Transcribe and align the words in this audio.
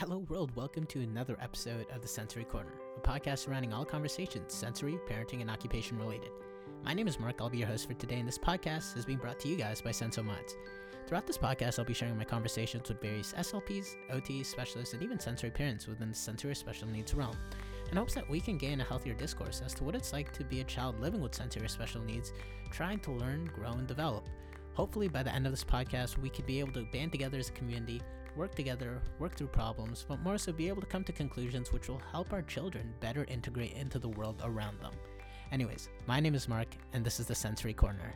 Hello, 0.00 0.24
world. 0.30 0.50
Welcome 0.56 0.86
to 0.86 1.00
another 1.00 1.36
episode 1.42 1.84
of 1.94 2.00
the 2.00 2.08
Sensory 2.08 2.44
Corner, 2.44 2.72
a 2.96 3.00
podcast 3.06 3.40
surrounding 3.40 3.74
all 3.74 3.84
conversations 3.84 4.54
sensory, 4.54 4.98
parenting, 5.06 5.42
and 5.42 5.50
occupation 5.50 5.98
related. 5.98 6.30
My 6.82 6.94
name 6.94 7.06
is 7.06 7.20
Mark. 7.20 7.36
I'll 7.38 7.50
be 7.50 7.58
your 7.58 7.68
host 7.68 7.86
for 7.86 7.92
today, 7.92 8.18
and 8.18 8.26
this 8.26 8.38
podcast 8.38 8.96
is 8.96 9.04
being 9.04 9.18
brought 9.18 9.38
to 9.40 9.48
you 9.48 9.56
guys 9.56 9.82
by 9.82 9.90
Senso 9.90 10.24
Minds. 10.24 10.56
Throughout 11.06 11.26
this 11.26 11.36
podcast, 11.36 11.78
I'll 11.78 11.84
be 11.84 11.92
sharing 11.92 12.16
my 12.16 12.24
conversations 12.24 12.88
with 12.88 13.02
various 13.02 13.34
SLPs, 13.34 13.96
OTs, 14.10 14.46
specialists, 14.46 14.94
and 14.94 15.02
even 15.02 15.20
sensory 15.20 15.50
parents 15.50 15.86
within 15.86 16.08
the 16.08 16.14
sensory 16.14 16.54
special 16.54 16.88
needs 16.88 17.12
realm, 17.12 17.36
in 17.90 17.98
hopes 17.98 18.14
that 18.14 18.30
we 18.30 18.40
can 18.40 18.56
gain 18.56 18.80
a 18.80 18.84
healthier 18.84 19.12
discourse 19.12 19.60
as 19.62 19.74
to 19.74 19.84
what 19.84 19.94
it's 19.94 20.14
like 20.14 20.32
to 20.32 20.44
be 20.44 20.60
a 20.60 20.64
child 20.64 20.98
living 20.98 21.20
with 21.20 21.34
sensory 21.34 21.68
special 21.68 22.00
needs, 22.00 22.32
trying 22.70 23.00
to 23.00 23.12
learn, 23.12 23.50
grow, 23.54 23.72
and 23.72 23.86
develop. 23.86 24.26
Hopefully, 24.72 25.08
by 25.08 25.22
the 25.22 25.34
end 25.34 25.44
of 25.44 25.52
this 25.52 25.62
podcast, 25.62 26.16
we 26.16 26.30
could 26.30 26.46
be 26.46 26.58
able 26.58 26.72
to 26.72 26.86
band 26.90 27.12
together 27.12 27.38
as 27.38 27.50
a 27.50 27.52
community 27.52 28.00
work 28.36 28.54
together, 28.54 29.00
work 29.18 29.34
through 29.36 29.48
problems, 29.48 30.04
but 30.08 30.20
more 30.20 30.38
so 30.38 30.52
be 30.52 30.68
able 30.68 30.80
to 30.80 30.86
come 30.86 31.04
to 31.04 31.12
conclusions 31.12 31.72
which 31.72 31.88
will 31.88 32.02
help 32.10 32.32
our 32.32 32.42
children 32.42 32.94
better 33.00 33.24
integrate 33.28 33.72
into 33.74 33.98
the 33.98 34.08
world 34.08 34.40
around 34.44 34.80
them. 34.80 34.92
Anyways, 35.52 35.88
my 36.06 36.20
name 36.20 36.34
is 36.34 36.48
Mark, 36.48 36.68
and 36.92 37.04
this 37.04 37.18
is 37.20 37.26
the 37.26 37.34
Sensory 37.34 37.74
Corner. 37.74 38.14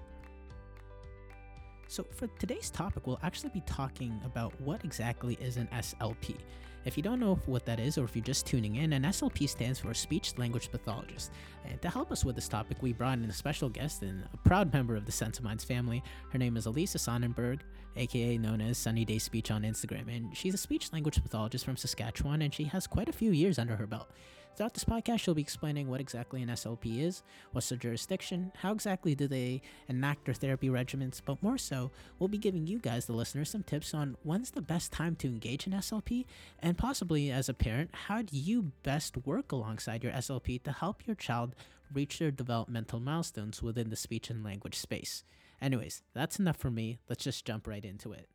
So, 1.89 2.05
for 2.15 2.27
today's 2.39 2.71
topic, 2.71 3.07
we'll 3.07 3.21
actually 3.23 3.51
be 3.51 3.63
talking 3.67 4.21
about 4.25 4.59
what 4.61 4.85
exactly 4.85 5.37
is 5.41 5.57
an 5.57 5.69
SLP. 5.73 6.37
If 6.85 6.99
you 6.99 7.03
don't 7.03 7.19
know 7.19 7.37
what 7.47 7.65
that 7.65 7.81
is, 7.81 7.97
or 7.97 8.05
if 8.05 8.15
you're 8.15 8.25
just 8.25 8.47
tuning 8.47 8.77
in, 8.77 8.93
an 8.93 9.05
SLP 9.05 9.49
stands 9.49 9.79
for 9.79 9.95
Speech 9.95 10.37
Language 10.37 10.71
Pathologist. 10.71 11.33
And 11.67 11.81
to 11.81 11.89
help 11.89 12.13
us 12.13 12.25
with 12.25 12.35
this 12.35 12.47
topic, 12.47 12.79
we 12.83 12.93
brought 12.93 13.19
in 13.19 13.25
a 13.25 13.33
special 13.33 13.71
guest 13.71 14.03
and 14.03 14.23
a 14.33 14.37
proud 14.39 14.73
member 14.73 14.95
of 14.95 15.07
the 15.07 15.41
Minds 15.43 15.65
family. 15.65 16.03
Her 16.31 16.39
name 16.39 16.57
is 16.59 16.67
Alisa 16.67 16.99
Sonnenberg, 16.99 17.61
aka 17.97 18.37
known 18.37 18.61
as 18.61 18.77
Sunny 18.77 19.07
Day 19.07 19.19
Speech 19.19 19.51
on 19.51 19.63
Instagram. 19.63 20.15
And 20.15 20.37
she's 20.37 20.53
a 20.53 20.59
speech 20.59 20.93
language 20.93 21.23
pathologist 21.23 21.65
from 21.65 21.77
Saskatchewan, 21.77 22.43
and 22.43 22.53
she 22.53 22.65
has 22.65 22.87
quite 22.87 23.09
a 23.09 23.13
few 23.13 23.31
years 23.31 23.59
under 23.59 23.77
her 23.77 23.87
belt. 23.87 24.11
Throughout 24.57 24.75
this 24.75 24.85
podcast, 24.85 25.19
she'll 25.19 25.35
be 25.35 25.43
explaining 25.43 25.89
what 25.89 26.01
exactly 26.01 26.41
an 26.41 26.49
SLP 26.49 27.01
is, 27.01 27.25
what's 27.51 27.69
their 27.71 27.79
jurisdiction, 27.79 28.53
how 28.57 28.71
exactly 28.71 29.17
do 29.17 29.27
they 29.27 29.61
enact 29.89 30.27
their 30.27 30.35
therapy 30.35 30.69
regimens, 30.69 31.21
but 31.25 31.43
more 31.43 31.59
so, 31.59 31.91
we'll 32.19 32.29
be 32.29 32.39
giving 32.39 32.65
you 32.65 32.79
guys, 32.79 33.07
the 33.07 33.13
listeners, 33.13 33.51
some 33.51 33.65
tips 33.65 33.93
on 33.95 34.17
when's 34.23 34.53
the 34.53 34.63
best 34.63 34.93
time 34.93 35.17
to 35.17 35.27
engage 35.27 35.67
in 35.67 35.73
SLP, 35.73 36.25
and 36.61 36.79
possibly 36.79 37.33
as 37.33 37.49
a 37.49 37.55
parent, 37.55 37.91
how 37.93 38.23
do 38.23 38.37
you 38.37 38.71
best 38.85 39.17
work 39.27 39.51
alongside 39.51 40.05
your 40.05 40.13
SLP 40.13 40.63
to 40.63 40.71
help 40.71 41.05
your 41.05 41.17
child 41.17 41.57
reach 41.93 42.21
their 42.21 42.31
developmental 42.31 43.01
milestones 43.01 43.61
within 43.61 43.91
the 43.91 43.97
speech 43.97 44.31
and 44.31 44.45
language 44.45 44.77
space. 44.77 45.25
Anyways, 45.61 46.03
that's 46.15 46.39
enough 46.39 46.57
for 46.57 46.71
me. 46.71 46.99
Let's 47.09 47.25
just 47.25 47.45
jump 47.45 47.67
right 47.67 47.85
into 47.85 48.13
it. 48.13 48.29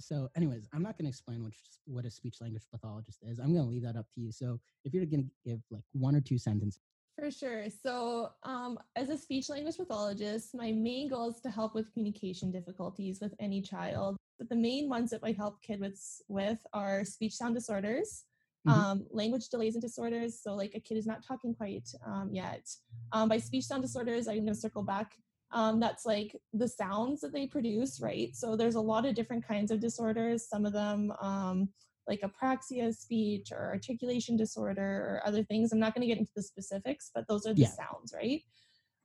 So, 0.00 0.28
anyways, 0.36 0.68
I'm 0.72 0.82
not 0.82 0.96
going 0.96 1.06
to 1.06 1.10
explain 1.10 1.42
what, 1.42 1.52
what 1.86 2.04
a 2.04 2.10
speech 2.10 2.36
language 2.40 2.64
pathologist 2.72 3.18
is. 3.22 3.38
I'm 3.38 3.52
going 3.52 3.64
to 3.64 3.70
leave 3.70 3.82
that 3.82 3.96
up 3.96 4.06
to 4.14 4.20
you. 4.20 4.32
So, 4.32 4.60
if 4.84 4.94
you're 4.94 5.04
going 5.06 5.24
to 5.24 5.50
give 5.50 5.60
like 5.70 5.84
one 5.92 6.14
or 6.14 6.20
two 6.20 6.38
sentences. 6.38 6.80
For 7.18 7.32
sure. 7.32 7.64
So, 7.84 8.30
um, 8.44 8.78
as 8.94 9.08
a 9.08 9.18
speech 9.18 9.48
language 9.48 9.76
pathologist, 9.76 10.54
my 10.54 10.70
main 10.70 11.08
goal 11.08 11.30
is 11.30 11.40
to 11.40 11.50
help 11.50 11.74
with 11.74 11.92
communication 11.92 12.52
difficulties 12.52 13.18
with 13.20 13.34
any 13.40 13.60
child. 13.60 14.16
But 14.38 14.48
the 14.48 14.56
main 14.56 14.88
ones 14.88 15.10
that 15.10 15.20
I 15.24 15.32
help 15.32 15.60
kids 15.62 15.80
with, 15.80 16.00
with 16.28 16.58
are 16.72 17.04
speech 17.04 17.34
sound 17.34 17.56
disorders, 17.56 18.24
mm-hmm. 18.66 18.80
um, 18.80 19.06
language 19.10 19.48
delays 19.48 19.74
and 19.74 19.82
disorders. 19.82 20.40
So, 20.40 20.54
like 20.54 20.72
a 20.76 20.80
kid 20.80 20.96
is 20.96 21.06
not 21.06 21.26
talking 21.26 21.56
quite 21.56 21.88
um, 22.06 22.30
yet. 22.32 22.68
Um, 23.10 23.28
by 23.28 23.38
speech 23.38 23.64
sound 23.64 23.82
disorders, 23.82 24.28
I'm 24.28 24.36
going 24.36 24.46
to 24.46 24.54
circle 24.54 24.84
back 24.84 25.16
um, 25.50 25.80
that's 25.80 26.04
like 26.04 26.36
the 26.52 26.68
sounds 26.68 27.20
that 27.20 27.32
they 27.32 27.46
produce, 27.46 28.00
right? 28.00 28.34
So 28.34 28.56
there's 28.56 28.74
a 28.74 28.80
lot 28.80 29.06
of 29.06 29.14
different 29.14 29.46
kinds 29.46 29.70
of 29.70 29.80
disorders. 29.80 30.48
Some 30.48 30.66
of 30.66 30.72
them, 30.72 31.12
um, 31.20 31.68
like 32.06 32.22
apraxia 32.22 32.94
speech 32.94 33.52
or 33.52 33.66
articulation 33.66 34.36
disorder 34.36 34.82
or 34.82 35.22
other 35.26 35.42
things. 35.42 35.72
I'm 35.72 35.78
not 35.78 35.94
going 35.94 36.02
to 36.02 36.08
get 36.08 36.18
into 36.18 36.32
the 36.34 36.42
specifics, 36.42 37.10
but 37.14 37.26
those 37.28 37.46
are 37.46 37.54
the 37.54 37.62
yeah. 37.62 37.68
sounds, 37.68 38.14
right? 38.14 38.42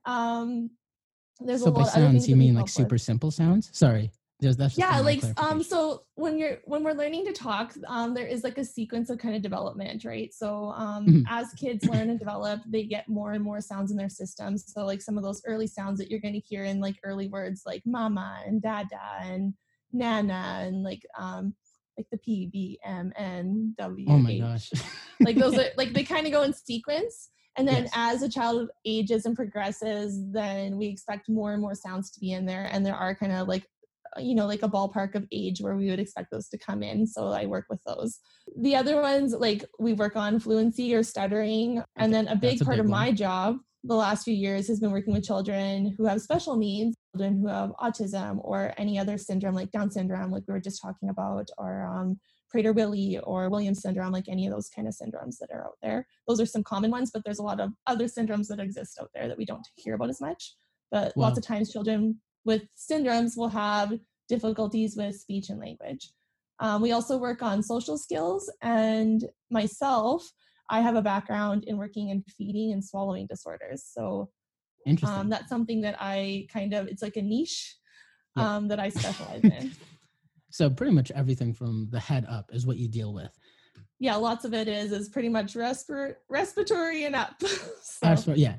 Um, 0.06 0.70
there's 1.40 1.64
so 1.64 1.70
a 1.70 1.72
lot 1.72 1.86
by 1.86 1.90
sounds, 1.90 2.28
you 2.28 2.36
mean 2.36 2.56
like 2.56 2.70
super 2.70 2.96
with. 2.96 3.02
simple 3.02 3.32
sounds? 3.32 3.70
Sorry. 3.74 4.12
There's, 4.44 4.58
that's 4.58 4.78
yeah 4.78 5.00
like 5.00 5.24
um 5.38 5.64
so 5.64 6.04
when 6.16 6.38
you're 6.38 6.60
when 6.66 6.84
we're 6.84 6.94
learning 6.94 7.26
to 7.26 7.34
talk 7.34 7.74
um 7.88 8.14
there 8.14 8.28
is 8.28 8.44
like 8.44 8.58
a 8.58 8.66
sequence 8.66 9.10
of 9.10 9.18
kind 9.18 9.36
of 9.36 9.42
development 9.42 10.06
right 10.06 10.34
so 10.34 10.74
um 10.76 11.06
mm-hmm. 11.06 11.22
as 11.28 11.52
kids 11.54 11.86
learn 11.86 12.10
and 12.10 12.20
develop 12.20 12.62
they 12.68 12.84
get 12.84 13.08
more 13.10 13.32
and 13.32 13.44
more 13.44 13.62
sounds 13.62 13.90
in 13.90 13.98
their 13.98 14.10
system 14.10 14.58
so 14.58 14.86
like 14.86 15.02
some 15.02 15.18
of 15.18 15.24
those 15.24 15.42
early 15.46 15.68
sounds 15.68 15.98
that 15.98 16.12
you're 16.12 16.20
going 16.20 16.34
to 16.34 16.40
hear 16.40 16.64
in 16.64 16.80
like 16.80 16.96
early 17.04 17.28
words 17.28 17.64
like 17.66 17.82
mama 17.86 18.40
and 18.46 18.62
dada 18.62 19.00
and 19.24 19.54
nana 19.92 20.60
and 20.62 20.84
like 20.84 21.06
um 21.18 21.56
like 21.98 22.08
the 22.12 22.18
P 22.18 22.50
B 22.52 22.80
M 22.84 23.14
N 23.16 23.76
W. 23.78 24.06
Oh 24.10 24.18
my 24.18 24.38
gosh! 24.38 24.72
like 25.20 25.36
those 25.36 25.58
are 25.58 25.68
like 25.78 25.94
they 25.94 26.04
kind 26.04 26.26
of 26.26 26.34
go 26.34 26.44
in 26.44 26.54
sequence, 26.54 27.30
and 27.56 27.68
then 27.68 27.84
yes. 27.84 27.92
as 27.96 28.24
a 28.24 28.30
child 28.30 28.70
ages 28.86 29.26
and 29.26 29.36
progresses, 29.36 30.20
then 30.32 30.78
we 30.78 30.88
expect 30.88 31.30
more 31.30 31.54
and 31.54 31.62
more 31.62 31.76
sounds 31.76 32.12
to 32.12 32.20
be 32.20 32.32
in 32.32 32.46
there, 32.46 32.68
and 32.72 32.86
there 32.86 32.96
are 32.96 33.16
kind 33.16 33.32
of 33.32 33.48
like 33.48 33.68
you 34.18 34.36
know, 34.36 34.46
like 34.46 34.64
a 34.64 34.70
ballpark 34.70 35.16
of 35.16 35.26
age 35.32 35.62
where 35.62 35.76
we 35.76 35.90
would 35.90 36.00
expect 36.00 36.32
those 36.32 36.50
to 36.50 36.58
come 36.58 36.84
in. 36.84 37.08
So 37.08 37.28
I 37.28 37.46
work 37.46 37.66
with 37.70 37.82
those. 37.86 38.20
The 38.58 38.76
other 38.76 39.02
ones, 39.02 39.34
like 39.34 39.66
we 39.80 39.94
work 39.94 40.16
on 40.16 40.40
fluency 40.40 40.94
or 40.94 41.04
stuttering. 41.04 41.84
And 41.96 42.14
then 42.14 42.28
a 42.28 42.36
big 42.36 42.62
a 42.62 42.66
part 42.66 42.78
big 42.78 42.86
of 42.86 42.90
one. 42.90 43.00
my 43.00 43.12
job 43.12 43.58
the 43.84 43.96
last 43.96 44.24
few 44.24 44.34
years 44.34 44.68
has 44.68 44.80
been 44.80 44.92
working 44.92 45.14
with 45.14 45.26
children 45.26 45.94
who 45.98 46.06
have 46.06 46.22
special 46.22 46.56
needs, 46.56 46.96
children 47.14 47.40
who 47.40 47.48
have 47.48 47.72
autism 47.82 48.40
or 48.42 48.74
any 48.78 48.98
other 48.98 49.18
syndrome 49.18 49.56
like 49.56 49.72
Down 49.72 49.92
syndrome, 49.92 50.32
like 50.32 50.44
we 50.48 50.54
were 50.54 50.62
just 50.62 50.82
talking 50.82 51.10
about, 51.10 51.50
or 51.58 51.86
um, 51.86 52.18
Prader-Willi 52.54 53.20
or 53.24 53.50
Williams 53.50 53.82
syndrome, 53.82 54.14
like 54.14 54.30
any 54.30 54.48
of 54.48 54.54
those 54.54 54.70
kind 54.70 54.88
of 54.88 54.94
syndromes 54.94 55.38
that 55.40 55.50
are 55.52 55.66
out 55.66 55.78
there. 55.82 56.08
Those 56.28 56.40
are 56.40 56.46
some 56.46 56.64
common 56.64 56.92
ones, 56.92 57.12
but 57.14 57.24
there's 57.26 57.40
a 57.40 57.44
lot 57.44 57.60
of 57.60 57.72
other 57.86 58.06
syndromes 58.06 58.48
that 58.48 58.60
exist 58.60 58.98
out 59.02 59.10
there 59.14 59.28
that 59.28 59.38
we 59.38 59.46
don't 59.46 59.68
hear 59.76 59.96
about 59.96 60.10
as 60.10 60.22
much. 60.22 60.56
But 60.90 61.12
wow. 61.18 61.24
lots 61.24 61.38
of 61.38 61.46
times 61.46 61.74
children 61.74 62.22
with 62.46 62.64
syndromes 62.76 63.38
will 63.38 63.50
have 63.50 63.94
difficulties 64.28 64.96
with 64.96 65.16
speech 65.16 65.50
and 65.50 65.60
language. 65.60 66.12
Um, 66.60 66.82
we 66.82 66.92
also 66.92 67.18
work 67.18 67.42
on 67.42 67.64
social 67.64 67.98
skills, 67.98 68.52
and 68.62 69.26
myself, 69.50 70.30
I 70.70 70.82
have 70.82 70.96
a 70.96 71.02
background 71.02 71.66
in 71.66 71.78
working 71.78 72.10
in 72.10 72.24
feeding 72.38 72.72
and 72.72 72.84
swallowing 72.84 73.28
disorders. 73.28 73.84
So 73.86 74.30
um, 75.04 75.30
that's 75.30 75.50
something 75.50 75.82
that 75.82 75.96
I 76.00 76.48
kind 76.52 76.74
of, 76.74 76.88
it's 76.88 77.02
like 77.02 77.18
a 77.18 77.22
niche 77.22 77.76
yeah. 78.36 78.56
um, 78.56 78.68
that 78.70 78.80
I 78.80 78.90
specialize 79.00 79.44
in. 79.44 79.72
so 80.50 80.70
pretty 80.70 80.94
much 80.94 81.12
everything 81.12 81.54
from 81.54 81.88
the 81.92 82.00
head 82.00 82.26
up 82.30 82.50
is 82.54 82.66
what 82.66 82.78
you 82.78 82.88
deal 82.88 83.14
with. 83.14 83.32
Yeah, 84.00 84.16
lots 84.16 84.44
of 84.44 84.54
it 84.54 84.68
is 84.68 84.92
is 84.92 85.10
pretty 85.10 85.30
much 85.30 85.54
respir- 85.54 86.16
respiratory 86.30 87.06
and 87.06 87.16
up. 87.16 87.42
so. 87.82 88.34
Yeah, 88.36 88.56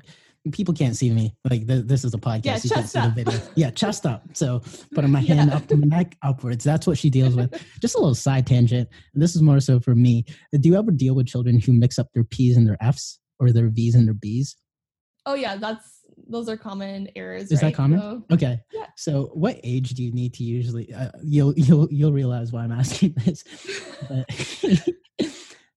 people 0.51 0.73
can't 0.73 0.95
see 0.95 1.11
me. 1.11 1.35
Like 1.49 1.67
th- 1.67 1.85
this 1.85 2.03
is 2.03 2.13
a 2.13 2.17
podcast. 2.17 2.45
Yeah, 2.45 2.59
you 2.63 2.69
can't 2.69 2.89
see 2.89 2.99
up. 2.99 3.15
the 3.15 3.23
video. 3.23 3.41
Yeah, 3.55 3.71
chest 3.71 4.05
up. 4.05 4.23
So 4.33 4.61
putting 4.93 5.11
my 5.11 5.21
hand 5.21 5.49
yeah. 5.49 5.57
up 5.57 5.67
to 5.67 5.77
my 5.77 5.87
neck 5.87 6.17
upwards. 6.21 6.63
That's 6.63 6.87
what 6.87 6.97
she 6.97 7.09
deals 7.09 7.35
with. 7.35 7.51
Just 7.81 7.95
a 7.95 7.99
little 7.99 8.15
side 8.15 8.45
tangent. 8.47 8.89
And 9.13 9.21
this 9.21 9.35
is 9.35 9.41
more 9.41 9.59
so 9.59 9.79
for 9.79 9.95
me. 9.95 10.25
Do 10.51 10.69
you 10.69 10.75
ever 10.75 10.91
deal 10.91 11.15
with 11.15 11.27
children 11.27 11.59
who 11.59 11.73
mix 11.73 11.99
up 11.99 12.07
their 12.13 12.23
P's 12.23 12.57
and 12.57 12.67
their 12.67 12.77
F's 12.81 13.19
or 13.39 13.51
their 13.51 13.69
V's 13.69 13.95
and 13.95 14.07
their 14.07 14.13
B's? 14.13 14.55
Oh 15.25 15.33
yeah, 15.33 15.55
that's 15.55 16.01
those 16.27 16.49
are 16.49 16.57
common 16.57 17.09
errors. 17.15 17.51
Is 17.51 17.61
right? 17.61 17.69
that 17.69 17.75
common? 17.75 17.99
So, 17.99 18.23
okay. 18.31 18.59
Yeah. 18.71 18.85
So 18.95 19.31
what 19.33 19.59
age 19.63 19.91
do 19.91 20.03
you 20.03 20.11
need 20.11 20.33
to 20.35 20.43
usually? 20.43 20.93
Uh, 20.93 21.11
you'll 21.23 21.53
you'll 21.55 21.87
you'll 21.91 22.13
realize 22.13 22.51
why 22.51 22.63
I'm 22.63 22.71
asking 22.71 23.15
this. 23.25 23.43
But 24.07 24.25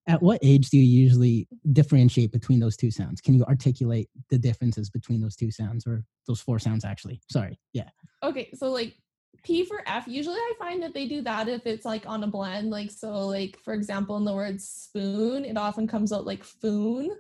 at 0.08 0.22
what 0.22 0.40
age 0.42 0.70
do 0.70 0.78
you 0.78 0.84
usually 0.84 1.46
differentiate 1.72 2.32
between 2.32 2.58
those 2.58 2.76
two 2.76 2.90
sounds? 2.90 3.20
Can 3.20 3.34
you 3.34 3.44
articulate 3.44 4.08
the 4.30 4.38
differences 4.38 4.88
between 4.88 5.20
those 5.20 5.36
two 5.36 5.50
sounds 5.50 5.86
or 5.86 6.02
those 6.26 6.40
four 6.40 6.58
sounds 6.58 6.84
actually? 6.84 7.20
Sorry. 7.30 7.58
Yeah. 7.74 7.90
Okay. 8.22 8.50
So 8.54 8.70
like 8.70 8.96
P 9.44 9.64
for 9.64 9.82
F, 9.86 10.08
usually 10.08 10.36
I 10.36 10.52
find 10.58 10.82
that 10.82 10.94
they 10.94 11.06
do 11.06 11.20
that 11.22 11.48
if 11.48 11.66
it's 11.66 11.84
like 11.84 12.08
on 12.08 12.24
a 12.24 12.26
blend. 12.26 12.70
Like, 12.70 12.90
so 12.90 13.26
like, 13.26 13.58
for 13.62 13.74
example, 13.74 14.16
in 14.16 14.24
the 14.24 14.34
word 14.34 14.60
spoon, 14.60 15.44
it 15.44 15.58
often 15.58 15.86
comes 15.86 16.12
out 16.12 16.26
like 16.26 16.42
foon. 16.42 17.10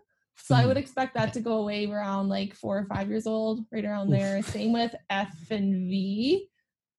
So 0.40 0.54
I 0.54 0.66
would 0.66 0.76
expect 0.76 1.14
that 1.14 1.32
to 1.32 1.40
go 1.40 1.54
away 1.54 1.90
around 1.90 2.28
like 2.28 2.54
four 2.54 2.78
or 2.78 2.84
five 2.84 3.10
years 3.10 3.26
old, 3.26 3.60
right 3.72 3.84
around 3.84 4.10
there. 4.10 4.40
Same 4.42 4.72
with 4.72 4.94
F 5.10 5.50
and 5.50 5.90
V. 5.90 6.48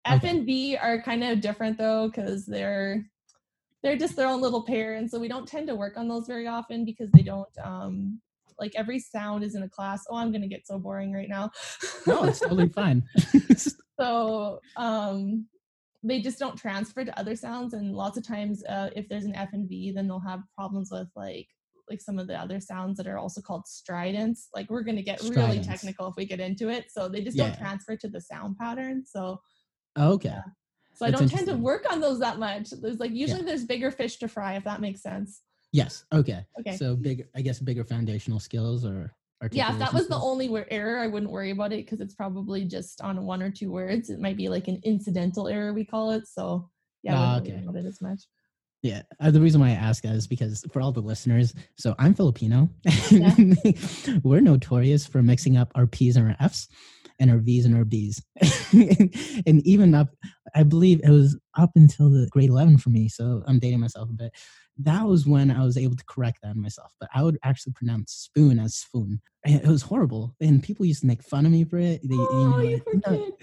F 0.06 0.18
okay. 0.18 0.30
and 0.30 0.46
V 0.46 0.76
are 0.76 1.02
kind 1.02 1.24
of 1.24 1.40
different 1.40 1.78
though, 1.78 2.10
because 2.10 2.46
they're 2.46 3.06
they're 3.84 3.98
just 3.98 4.16
their 4.16 4.28
own 4.28 4.42
little 4.42 4.64
pair 4.64 4.96
and 4.96 5.10
so 5.10 5.20
we 5.20 5.28
don't 5.28 5.48
tend 5.48 5.68
to 5.68 5.76
work 5.76 5.98
on 5.98 6.08
those 6.08 6.28
very 6.28 6.48
often 6.48 6.86
because 6.86 7.10
they 7.12 7.22
don't 7.22 7.48
um 7.64 8.20
like 8.60 8.74
every 8.76 9.00
sound 9.00 9.44
is 9.44 9.56
in 9.56 9.64
a 9.64 9.70
class. 9.70 10.04
Oh 10.10 10.18
i'm 10.18 10.32
gonna 10.32 10.48
get 10.48 10.68
so 10.68 10.78
boring 10.78 11.14
right 11.14 11.30
now. 11.30 11.52
No 12.06 12.24
it's 12.26 12.40
totally 12.40 12.70
fine. 12.76 13.04
So 14.00 14.60
um 14.76 15.48
they 16.04 16.22
just 16.22 16.40
don't 16.40 16.58
transfer 16.58 17.04
to 17.04 17.20
other 17.20 17.36
sounds 17.36 17.74
and 17.74 17.94
lots 17.94 18.18
of 18.18 18.26
times 18.26 18.64
uh, 18.66 18.90
if 18.96 19.10
there's 19.10 19.26
an 19.26 19.36
f 19.36 19.50
and 19.54 19.68
v 19.68 19.92
then 19.92 20.08
they'll 20.08 20.20
have 20.20 20.42
problems 20.56 20.90
with 20.92 21.08
like 21.16 21.48
like 21.90 22.02
some 22.02 22.20
of 22.20 22.28
the 22.28 22.40
other 22.40 22.60
sounds 22.60 22.98
that 22.98 23.08
are 23.08 23.18
also 23.18 23.42
called 23.42 23.66
stridents. 23.66 24.42
Like 24.54 24.70
we're 24.70 24.84
going 24.84 24.98
to 24.98 25.02
get 25.02 25.20
stridents. 25.20 25.36
really 25.36 25.60
technical 25.62 26.08
if 26.08 26.16
we 26.16 26.26
get 26.26 26.40
into 26.40 26.70
it 26.70 26.86
so 26.92 27.10
they 27.10 27.22
just 27.22 27.36
yeah. 27.36 27.48
don't 27.48 27.58
transfer 27.58 27.96
to 27.98 28.08
the 28.08 28.22
sound 28.22 28.58
pattern 28.58 29.04
so 29.06 29.40
okay. 29.98 30.30
yeah 30.30 30.42
So 31.00 31.06
I 31.06 31.12
don't 31.12 31.30
tend 31.30 31.48
to 31.48 31.56
work 31.56 31.90
on 31.90 32.02
those 32.02 32.20
that 32.20 32.40
much. 32.40 32.72
There's 32.72 33.00
like 33.00 33.12
usually 33.12 33.40
yeah. 33.40 33.46
there's 33.46 33.64
bigger 33.64 33.90
fish 33.90 34.18
to 34.18 34.28
fry, 34.28 34.56
if 34.56 34.66
that 34.66 34.82
makes 34.82 35.02
sense. 35.02 35.44
Yes. 35.72 36.04
Okay. 36.14 36.46
Okay. 36.60 36.76
So 36.76 36.94
big, 36.94 37.26
I 37.34 37.42
guess, 37.42 37.60
bigger 37.60 37.86
foundational 37.86 38.42
skills 38.42 38.84
or. 38.84 39.16
Yeah, 39.52 39.72
if 39.72 39.80
that 39.80 39.94
was 39.94 40.08
skills. 40.08 40.20
the 40.22 40.28
only 40.28 40.66
error, 40.70 41.00
I 41.00 41.08
wouldn't 41.08 41.32
worry 41.32 41.52
about 41.52 41.72
it 41.72 41.86
because 41.86 42.02
it's 42.02 42.16
probably 42.16 42.66
just 42.66 43.00
on 43.00 43.26
one 43.26 43.42
or 43.42 43.50
two 43.50 43.72
words. 43.72 44.10
It 44.10 44.20
might 44.20 44.36
be 44.36 44.50
like 44.50 44.68
an 44.68 44.82
incidental 44.84 45.48
error, 45.48 45.72
we 45.72 45.86
call 45.86 46.12
it. 46.12 46.28
So 46.28 46.70
yeah, 47.02 47.14
I 47.14 47.36
wouldn't 47.36 47.48
okay. 47.48 47.56
worry 47.56 47.64
about 47.70 47.76
it 47.78 47.88
as 47.88 48.02
much. 48.02 48.24
Yeah, 48.82 49.04
uh, 49.22 49.32
the 49.32 49.40
reason 49.40 49.62
why 49.62 49.70
I 49.70 49.76
ask 49.76 50.04
is 50.04 50.28
because 50.28 50.66
for 50.74 50.82
all 50.82 50.92
the 50.92 51.00
listeners, 51.00 51.54
so 51.78 51.96
I'm 51.98 52.14
Filipino. 52.14 52.70
Yeah. 53.10 53.34
We're 54.24 54.42
notorious 54.42 55.06
for 55.06 55.24
mixing 55.24 55.56
up 55.56 55.72
our 55.76 55.88
P's 55.88 56.18
and 56.18 56.28
our 56.28 56.36
F's 56.42 56.68
and 57.20 57.30
our 57.30 57.38
V's 57.40 57.66
and 57.66 57.76
our 57.76 57.86
B's. 57.86 58.24
and 59.46 59.66
even 59.66 59.94
up, 59.94 60.08
I 60.56 60.64
believe 60.64 61.02
it 61.04 61.10
was 61.10 61.38
up 61.58 61.72
until 61.76 62.10
the 62.10 62.28
grade 62.32 62.50
11 62.50 62.78
for 62.78 62.90
me. 62.90 63.10
So 63.10 63.44
I'm 63.46 63.60
dating 63.60 63.82
myself 63.82 64.10
a 64.10 64.14
bit. 64.14 64.32
That 64.78 65.06
was 65.06 65.28
when 65.28 65.52
I 65.52 65.64
was 65.64 65.78
able 65.78 65.98
to 65.98 66.06
correct 66.06 66.40
that 66.44 66.56
myself. 66.56 66.94
But 67.00 67.10
I 67.14 67.22
would 67.24 67.38
actually 67.44 67.74
pronounce 67.74 68.14
spoon 68.14 68.60
as 68.60 68.76
spoon. 68.76 69.22
it 69.44 69.68
was 69.68 69.82
horrible. 69.82 70.36
And 70.40 70.64
people 70.64 70.86
used 70.86 71.02
to 71.02 71.08
make 71.08 71.24
fun 71.24 71.46
of 71.46 71.52
me 71.52 71.66
for 71.66 71.78
it. 71.78 72.02
They, 72.04 72.16
oh, 72.18 72.60
you, 72.60 72.82
know, 73.06 73.12
you 73.14 73.38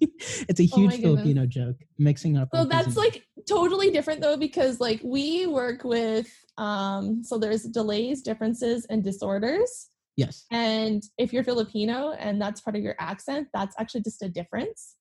it's 0.48 0.60
a 0.60 0.68
oh 0.72 0.76
huge 0.76 0.94
oh 0.94 1.02
Filipino 1.02 1.44
joke, 1.44 1.76
mixing 1.98 2.38
up. 2.38 2.48
So 2.54 2.64
that's 2.64 2.96
like 2.96 3.26
totally 3.46 3.90
different 3.90 4.22
though, 4.22 4.38
because 4.38 4.80
like 4.80 5.00
we 5.04 5.46
work 5.46 5.84
with, 5.84 6.28
um, 6.56 7.22
so 7.22 7.38
there's 7.38 7.64
delays, 7.64 8.22
differences, 8.22 8.86
and 8.88 9.04
disorders 9.04 9.90
Yes. 10.16 10.44
And 10.50 11.02
if 11.18 11.32
you're 11.32 11.44
Filipino 11.44 12.12
and 12.12 12.40
that's 12.40 12.60
part 12.60 12.76
of 12.76 12.82
your 12.82 12.96
accent, 12.98 13.48
that's 13.54 13.74
actually 13.78 14.02
just 14.02 14.22
a 14.22 14.28
difference. 14.28 14.96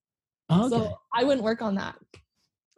Okay. 0.51 0.69
So 0.69 0.97
I 1.13 1.23
wouldn't 1.23 1.43
work 1.43 1.61
on 1.61 1.75
that. 1.75 1.95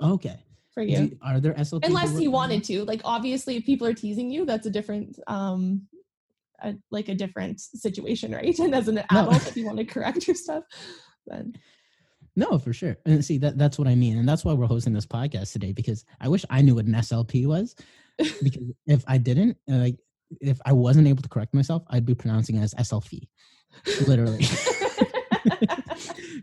Okay. 0.02 0.40
For 0.74 0.82
you. 0.82 1.10
Do, 1.10 1.18
are 1.22 1.40
there 1.40 1.54
SLPs? 1.54 1.86
Unless 1.86 2.20
you 2.20 2.32
wanted 2.32 2.64
to. 2.66 2.84
Like 2.86 3.02
obviously 3.04 3.58
if 3.58 3.66
people 3.66 3.86
are 3.88 3.94
teasing 3.94 4.32
you, 4.32 4.46
that's 4.46 4.66
a 4.66 4.72
different 4.72 5.20
um 5.28 5.88
a, 6.62 6.74
like 6.92 7.10
a 7.10 7.16
different 7.16 7.60
situation, 7.60 8.32
right? 8.32 8.58
And 8.60 8.74
as 8.74 8.88
an 8.88 9.00
adult, 9.10 9.32
no. 9.32 9.38
if 9.38 9.58
you 9.58 9.66
want 9.66 9.78
to 9.78 9.86
correct 9.86 10.28
your 10.28 10.36
stuff, 10.36 10.64
then 11.28 11.54
no, 12.36 12.58
for 12.58 12.74
sure. 12.74 12.98
And 13.06 13.24
see 13.24 13.38
that 13.40 13.58
that's 13.58 13.78
what 13.78 13.88
I 13.88 13.94
mean. 13.94 14.18
And 14.18 14.28
that's 14.28 14.44
why 14.44 14.54
we're 14.54 14.66
hosting 14.66 14.94
this 14.94 15.06
podcast 15.06 15.52
today 15.52 15.72
because 15.72 16.04
I 16.20 16.28
wish 16.28 16.46
I 16.50 16.62
knew 16.62 16.76
what 16.76 16.86
an 16.86 16.94
SLP 16.94 17.46
was. 17.46 17.76
because 18.18 18.64
if 18.88 19.04
I 19.08 19.18
didn't, 19.18 19.58
like 19.68 19.98
if 20.42 20.60
I 20.66 20.74
wasn't 20.74 21.08
able 21.08 21.22
to 21.24 21.30
correct 21.30 21.54
myself, 21.54 21.84
I'd 21.90 22.06
be 22.06 22.16
pronouncing 22.16 22.56
it 22.58 22.62
as 22.62 22.74
SLP, 22.76 23.28
literally. 24.08 24.46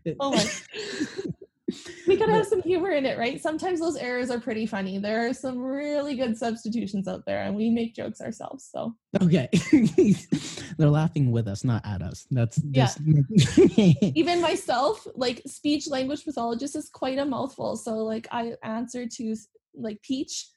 oh 0.21 0.33
my. 0.33 0.45
We 2.07 2.17
gotta 2.17 2.33
have 2.33 2.47
some 2.47 2.63
humor 2.63 2.91
in 2.91 3.07
it, 3.07 3.19
right? 3.19 3.41
Sometimes 3.41 3.81
those 3.81 3.97
errors 3.97 4.31
are 4.31 4.41
pretty 4.41 4.67
funny. 4.67 4.99
There 4.99 5.29
are 5.29 5.33
some 5.33 5.59
really 5.59 6.17
good 6.17 6.37
substitutions 6.37 7.07
out 7.07 7.25
there, 7.27 7.43
and 7.43 7.55
we 7.55 7.71
make 7.71 7.95
jokes 7.95 8.21
ourselves. 8.21 8.69
So 8.71 8.95
okay, 9.23 9.49
they're 10.79 10.91
laughing 10.91 11.31
with 11.31 11.47
us, 11.47 11.65
not 11.65 11.87
at 11.87 12.03
us. 12.03 12.27
That's 12.31 12.61
yeah. 12.71 12.91
Even 14.15 14.41
myself, 14.41 15.07
like 15.15 15.43
speech 15.47 15.89
language 15.89 16.25
pathologist, 16.25 16.77
is 16.77 16.91
quite 16.91 17.19
a 17.19 17.25
mouthful. 17.25 17.77
So 17.77 17.99
like 17.99 18.27
I 18.33 18.55
answer 18.63 19.07
to 19.07 19.37
like 19.75 20.03
Peach. 20.03 20.49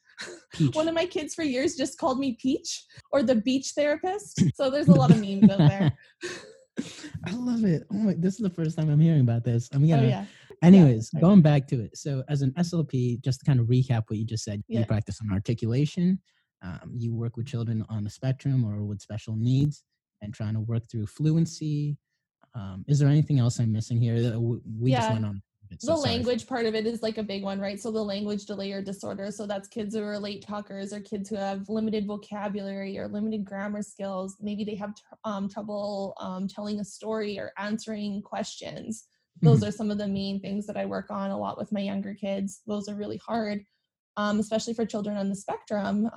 One 0.73 0.87
of 0.87 0.93
my 0.93 1.05
kids 1.05 1.33
for 1.33 1.43
years 1.43 1.75
just 1.75 1.97
called 1.97 2.19
me 2.19 2.37
Peach 2.39 2.85
or 3.11 3.23
the 3.23 3.35
beach 3.35 3.71
therapist. 3.75 4.43
So 4.55 4.69
there's 4.69 4.87
a 4.87 4.93
lot 4.93 5.11
of 5.11 5.19
memes 5.19 5.49
out 5.49 5.57
there. 5.57 5.91
I 7.25 7.31
love 7.33 7.63
it. 7.65 7.83
Oh 7.91 7.95
my, 7.95 8.13
this 8.17 8.35
is 8.35 8.39
the 8.39 8.49
first 8.49 8.77
time 8.77 8.89
I'm 8.89 8.99
hearing 8.99 9.21
about 9.21 9.43
this. 9.43 9.69
I'm 9.73 9.87
gonna. 9.87 10.03
Oh, 10.03 10.07
yeah. 10.07 10.25
Anyways, 10.61 11.11
yeah, 11.13 11.19
going 11.19 11.41
back 11.41 11.67
to 11.67 11.81
it. 11.81 11.97
So, 11.97 12.23
as 12.29 12.41
an 12.41 12.51
SLP, 12.51 13.21
just 13.21 13.41
to 13.41 13.45
kind 13.45 13.59
of 13.59 13.67
recap 13.67 14.03
what 14.07 14.17
you 14.17 14.25
just 14.25 14.43
said, 14.43 14.63
yeah. 14.67 14.79
you 14.79 14.85
practice 14.85 15.19
on 15.21 15.31
articulation. 15.31 16.19
Um, 16.61 16.93
you 16.95 17.13
work 17.13 17.35
with 17.35 17.45
children 17.45 17.85
on 17.89 18.03
the 18.03 18.09
spectrum 18.09 18.63
or 18.65 18.83
with 18.83 19.01
special 19.01 19.35
needs, 19.35 19.83
and 20.21 20.33
trying 20.33 20.53
to 20.53 20.61
work 20.61 20.83
through 20.89 21.07
fluency. 21.07 21.97
Um, 22.55 22.85
is 22.87 22.99
there 22.99 23.09
anything 23.09 23.39
else 23.39 23.59
I'm 23.59 23.71
missing 23.71 23.99
here? 23.99 24.21
That 24.21 24.39
we 24.39 24.91
yeah. 24.91 24.99
just 24.99 25.11
went 25.11 25.25
on 25.25 25.41
the 25.81 25.95
language 25.95 26.47
part 26.47 26.65
of 26.65 26.75
it 26.75 26.85
is 26.85 27.01
like 27.01 27.17
a 27.17 27.23
big 27.23 27.43
one, 27.43 27.59
right? 27.59 27.79
So 27.79 27.91
the 27.91 28.03
language 28.03 28.45
delay 28.45 28.71
or 28.71 28.81
disorder. 28.81 29.31
So 29.31 29.45
that's 29.45 29.67
kids 29.67 29.95
who 29.95 30.03
are 30.03 30.19
late 30.19 30.45
talkers 30.45 30.93
or 30.93 30.99
kids 30.99 31.29
who 31.29 31.35
have 31.35 31.67
limited 31.69 32.07
vocabulary 32.07 32.97
or 32.97 33.07
limited 33.07 33.45
grammar 33.45 33.81
skills. 33.81 34.35
Maybe 34.41 34.63
they 34.63 34.75
have 34.75 34.93
um, 35.23 35.49
trouble 35.49 36.15
um, 36.19 36.47
telling 36.47 36.79
a 36.79 36.85
story 36.85 37.39
or 37.39 37.51
answering 37.57 38.21
questions. 38.21 39.05
Those 39.41 39.59
mm-hmm. 39.59 39.69
are 39.69 39.71
some 39.71 39.91
of 39.91 39.97
the 39.97 40.07
main 40.07 40.39
things 40.39 40.65
that 40.67 40.77
I 40.77 40.85
work 40.85 41.09
on 41.09 41.31
a 41.31 41.37
lot 41.37 41.57
with 41.57 41.71
my 41.71 41.81
younger 41.81 42.13
kids. 42.13 42.61
Those 42.67 42.87
are 42.87 42.95
really 42.95 43.17
hard, 43.17 43.65
um, 44.15 44.39
especially 44.39 44.73
for 44.73 44.85
children 44.85 45.17
on 45.17 45.29
the 45.29 45.35
spectrum. 45.35 46.09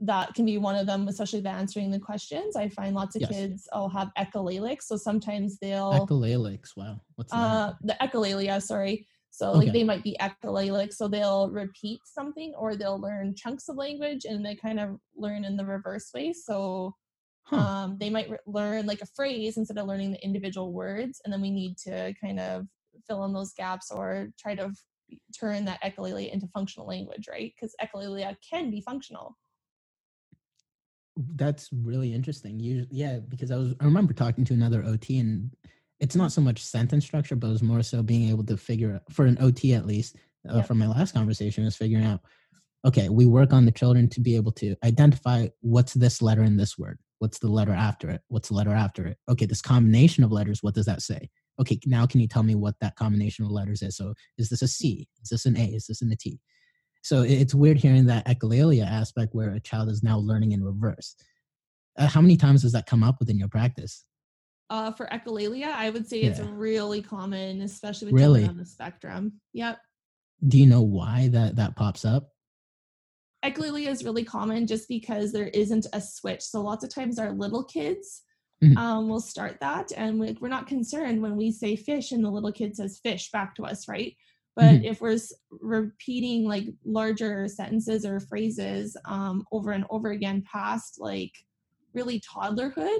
That 0.00 0.34
can 0.34 0.44
be 0.44 0.58
one 0.58 0.76
of 0.76 0.86
them, 0.86 1.08
especially 1.08 1.40
the 1.40 1.50
answering 1.50 1.90
the 1.90 1.98
questions. 1.98 2.56
I 2.56 2.68
find 2.68 2.94
lots 2.94 3.16
of 3.16 3.22
yes. 3.22 3.30
kids 3.30 3.68
will 3.74 3.88
have 3.88 4.10
echolalics. 4.18 4.82
So 4.82 4.96
sometimes 4.96 5.58
they'll 5.58 6.06
echolalics. 6.06 6.76
Wow. 6.76 7.00
What's 7.16 7.32
that? 7.32 7.36
Uh, 7.36 7.72
the 7.82 7.96
echolalia, 8.00 8.62
sorry. 8.62 9.06
So 9.30 9.50
okay. 9.50 9.58
like 9.58 9.72
they 9.72 9.84
might 9.84 10.02
be 10.02 10.16
echolalic. 10.20 10.92
So 10.92 11.08
they'll 11.08 11.50
repeat 11.50 12.00
something 12.04 12.52
or 12.56 12.76
they'll 12.76 13.00
learn 13.00 13.34
chunks 13.36 13.68
of 13.68 13.76
language 13.76 14.24
and 14.24 14.44
they 14.44 14.54
kind 14.54 14.80
of 14.80 14.96
learn 15.16 15.44
in 15.44 15.56
the 15.56 15.64
reverse 15.64 16.10
way. 16.14 16.32
So 16.32 16.94
huh. 17.44 17.56
um, 17.56 17.96
they 17.98 18.10
might 18.10 18.30
re- 18.30 18.38
learn 18.46 18.86
like 18.86 19.02
a 19.02 19.06
phrase 19.14 19.56
instead 19.56 19.78
of 19.78 19.86
learning 19.86 20.12
the 20.12 20.24
individual 20.24 20.72
words. 20.72 21.20
And 21.24 21.32
then 21.32 21.40
we 21.40 21.50
need 21.50 21.76
to 21.84 22.12
kind 22.20 22.40
of 22.40 22.66
fill 23.06 23.24
in 23.24 23.32
those 23.32 23.52
gaps 23.52 23.90
or 23.90 24.28
try 24.38 24.54
to 24.54 24.72
turn 25.38 25.64
that 25.64 25.82
echolalia 25.82 26.32
into 26.32 26.46
functional 26.48 26.86
language, 26.86 27.28
right? 27.28 27.52
Because 27.54 27.74
echolalia 27.82 28.36
can 28.48 28.70
be 28.70 28.80
functional 28.80 29.36
that's 31.16 31.68
really 31.72 32.14
interesting. 32.14 32.58
You 32.60 32.86
yeah, 32.90 33.18
because 33.18 33.50
I 33.50 33.56
was 33.56 33.74
I 33.80 33.84
remember 33.84 34.12
talking 34.12 34.44
to 34.46 34.54
another 34.54 34.84
OT 34.84 35.18
and 35.18 35.50
it's 35.98 36.16
not 36.16 36.32
so 36.32 36.40
much 36.40 36.62
sentence 36.62 37.04
structure, 37.04 37.36
but 37.36 37.48
it 37.48 37.52
was 37.52 37.62
more 37.62 37.82
so 37.82 38.02
being 38.02 38.30
able 38.30 38.44
to 38.44 38.56
figure 38.56 39.00
for 39.10 39.26
an 39.26 39.36
OT 39.40 39.74
at 39.74 39.86
least 39.86 40.16
uh, 40.48 40.56
yep. 40.56 40.66
from 40.66 40.78
my 40.78 40.86
last 40.86 41.12
conversation 41.12 41.64
is 41.64 41.76
figuring 41.76 42.04
out 42.04 42.20
okay, 42.86 43.08
we 43.08 43.26
work 43.26 43.52
on 43.52 43.66
the 43.66 43.72
children 43.72 44.08
to 44.08 44.20
be 44.20 44.36
able 44.36 44.52
to 44.52 44.74
identify 44.84 45.46
what's 45.60 45.94
this 45.94 46.22
letter 46.22 46.42
in 46.42 46.56
this 46.56 46.78
word, 46.78 46.98
what's 47.18 47.38
the 47.38 47.48
letter 47.48 47.72
after 47.72 48.08
it, 48.08 48.22
what's 48.28 48.48
the 48.48 48.54
letter 48.54 48.72
after 48.72 49.06
it. 49.06 49.18
Okay, 49.28 49.44
this 49.46 49.60
combination 49.60 50.24
of 50.24 50.32
letters, 50.32 50.62
what 50.62 50.74
does 50.74 50.86
that 50.86 51.02
say? 51.02 51.28
Okay, 51.60 51.78
now 51.84 52.06
can 52.06 52.20
you 52.20 52.28
tell 52.28 52.42
me 52.42 52.54
what 52.54 52.74
that 52.80 52.96
combination 52.96 53.44
of 53.44 53.50
letters 53.50 53.82
is? 53.82 53.96
So 53.96 54.14
is 54.38 54.48
this 54.48 54.62
a 54.62 54.68
C? 54.68 55.06
Is 55.22 55.28
this 55.28 55.44
an 55.44 55.58
A? 55.58 55.66
Is 55.66 55.86
this 55.86 56.00
an 56.00 56.10
a 56.10 56.16
T? 56.16 56.40
So 57.02 57.22
it's 57.22 57.54
weird 57.54 57.78
hearing 57.78 58.06
that 58.06 58.26
echolalia 58.26 58.86
aspect 58.86 59.34
where 59.34 59.50
a 59.50 59.60
child 59.60 59.88
is 59.88 60.02
now 60.02 60.18
learning 60.18 60.52
in 60.52 60.62
reverse. 60.62 61.16
Uh, 61.98 62.06
how 62.06 62.20
many 62.20 62.36
times 62.36 62.62
does 62.62 62.72
that 62.72 62.86
come 62.86 63.02
up 63.02 63.16
within 63.18 63.38
your 63.38 63.48
practice? 63.48 64.04
Uh, 64.68 64.92
for 64.92 65.06
echolalia, 65.06 65.72
I 65.72 65.90
would 65.90 66.06
say 66.06 66.22
yeah. 66.22 66.30
it's 66.30 66.40
really 66.40 67.02
common, 67.02 67.62
especially 67.62 68.12
with 68.12 68.20
really? 68.20 68.40
children 68.40 68.50
on 68.50 68.56
the 68.58 68.66
spectrum. 68.66 69.40
Yep. 69.52 69.78
Do 70.46 70.58
you 70.58 70.66
know 70.66 70.82
why 70.82 71.28
that 71.32 71.56
that 71.56 71.74
pops 71.74 72.04
up? 72.04 72.28
Echolalia 73.44 73.88
is 73.88 74.04
really 74.04 74.24
common 74.24 74.66
just 74.66 74.86
because 74.88 75.32
there 75.32 75.48
isn't 75.48 75.86
a 75.92 76.00
switch. 76.00 76.42
So 76.42 76.60
lots 76.60 76.84
of 76.84 76.94
times 76.94 77.18
our 77.18 77.32
little 77.32 77.64
kids 77.64 78.22
mm-hmm. 78.62 78.76
um, 78.76 79.08
will 79.08 79.20
start 79.20 79.58
that, 79.60 79.90
and 79.96 80.20
we're 80.20 80.48
not 80.48 80.66
concerned 80.66 81.20
when 81.20 81.36
we 81.36 81.50
say 81.50 81.74
fish 81.74 82.12
and 82.12 82.24
the 82.24 82.30
little 82.30 82.52
kid 82.52 82.76
says 82.76 83.00
fish 83.02 83.30
back 83.32 83.54
to 83.56 83.64
us, 83.64 83.88
right? 83.88 84.14
But 84.56 84.64
mm-hmm. 84.64 84.84
if 84.84 85.00
we're 85.00 85.18
repeating 85.50 86.44
like 86.44 86.66
larger 86.84 87.46
sentences 87.48 88.04
or 88.04 88.20
phrases 88.20 88.96
um, 89.04 89.44
over 89.52 89.72
and 89.72 89.84
over 89.90 90.10
again 90.10 90.42
past 90.50 90.96
like 90.98 91.32
really 91.94 92.20
toddlerhood, 92.20 92.98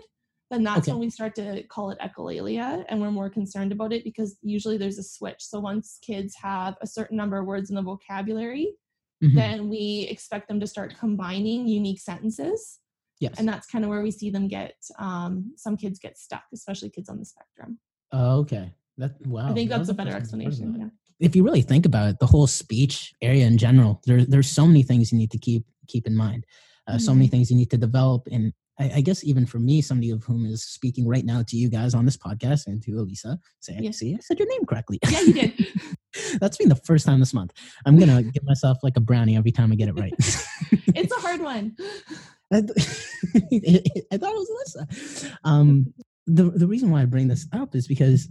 then 0.50 0.64
that's 0.64 0.88
okay. 0.88 0.92
when 0.92 1.00
we 1.00 1.10
start 1.10 1.34
to 1.36 1.62
call 1.64 1.90
it 1.90 1.98
echolalia 1.98 2.84
and 2.88 3.00
we're 3.00 3.10
more 3.10 3.30
concerned 3.30 3.72
about 3.72 3.92
it 3.92 4.04
because 4.04 4.36
usually 4.42 4.76
there's 4.76 4.98
a 4.98 5.02
switch. 5.02 5.36
So 5.40 5.60
once 5.60 5.98
kids 6.02 6.34
have 6.40 6.76
a 6.80 6.86
certain 6.86 7.16
number 7.16 7.38
of 7.38 7.46
words 7.46 7.70
in 7.70 7.76
the 7.76 7.82
vocabulary, 7.82 8.74
mm-hmm. 9.22 9.36
then 9.36 9.68
we 9.68 10.06
expect 10.10 10.48
them 10.48 10.60
to 10.60 10.66
start 10.66 10.96
combining 10.98 11.68
unique 11.68 12.00
sentences. 12.00 12.78
Yes. 13.20 13.34
And 13.38 13.48
that's 13.48 13.66
kind 13.66 13.84
of 13.84 13.90
where 13.90 14.02
we 14.02 14.10
see 14.10 14.30
them 14.30 14.48
get 14.48 14.74
um, 14.98 15.52
some 15.56 15.76
kids 15.76 15.98
get 15.98 16.16
stuck, 16.16 16.44
especially 16.54 16.90
kids 16.90 17.08
on 17.08 17.18
the 17.18 17.24
spectrum. 17.24 17.78
Oh, 18.12 18.38
okay. 18.38 18.72
That 18.98 19.24
wow. 19.26 19.50
I 19.50 19.52
think 19.52 19.70
that's 19.70 19.88
a 19.88 19.94
better 19.94 20.16
explanation. 20.16 20.76
Yeah 20.78 20.88
if 21.20 21.36
you 21.36 21.44
really 21.44 21.62
think 21.62 21.86
about 21.86 22.08
it, 22.08 22.18
the 22.18 22.26
whole 22.26 22.46
speech 22.46 23.14
area 23.20 23.46
in 23.46 23.58
general, 23.58 24.00
there, 24.06 24.24
there's 24.24 24.50
so 24.50 24.66
many 24.66 24.82
things 24.82 25.12
you 25.12 25.18
need 25.18 25.30
to 25.30 25.38
keep 25.38 25.64
keep 25.86 26.06
in 26.06 26.16
mind. 26.16 26.46
Uh, 26.86 26.92
mm-hmm. 26.92 27.00
So 27.00 27.12
many 27.12 27.26
mm-hmm. 27.26 27.32
things 27.32 27.50
you 27.50 27.56
need 27.56 27.70
to 27.70 27.76
develop, 27.76 28.26
and 28.30 28.52
I, 28.78 28.90
I, 28.96 29.00
guess 29.02 29.22
even 29.24 29.44
for 29.44 29.58
me, 29.58 29.82
somebody 29.82 30.10
of 30.10 30.24
whom 30.24 30.46
is 30.46 30.64
speaking 30.64 31.06
right 31.06 31.24
now 31.24 31.42
to 31.46 31.56
you 31.56 31.68
guys 31.68 31.94
on 31.94 32.06
this 32.06 32.16
podcast 32.16 32.66
and 32.66 32.82
to 32.82 32.92
Alisa, 32.92 33.38
say, 33.60 33.76
yeah. 33.78 33.90
"See, 33.90 34.14
I 34.14 34.18
said 34.20 34.38
your 34.38 34.48
name 34.48 34.64
correctly." 34.64 34.98
Yeah, 35.10 35.20
you 35.20 35.32
did. 35.34 35.66
That's 36.40 36.56
been 36.56 36.70
the 36.70 36.76
first 36.76 37.04
time 37.04 37.20
this 37.20 37.34
month. 37.34 37.52
I'm 37.84 37.98
gonna 37.98 38.22
give 38.22 38.42
myself 38.44 38.78
like 38.82 38.96
a 38.96 39.00
brownie 39.00 39.36
every 39.36 39.52
time 39.52 39.70
I 39.70 39.74
get 39.74 39.88
it 39.88 39.98
right. 39.98 40.14
it's 40.18 41.12
a 41.12 41.20
hard 41.20 41.42
one. 41.42 41.76
I, 42.52 42.58
I 42.58 44.16
thought 44.16 44.32
it 44.32 44.40
was 44.40 44.76
Alyssa. 44.76 45.36
Um, 45.44 45.92
the 46.26 46.44
the 46.44 46.66
reason 46.66 46.90
why 46.90 47.02
I 47.02 47.04
bring 47.04 47.28
this 47.28 47.46
up 47.52 47.74
is 47.74 47.86
because 47.86 48.28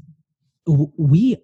we 0.66 1.38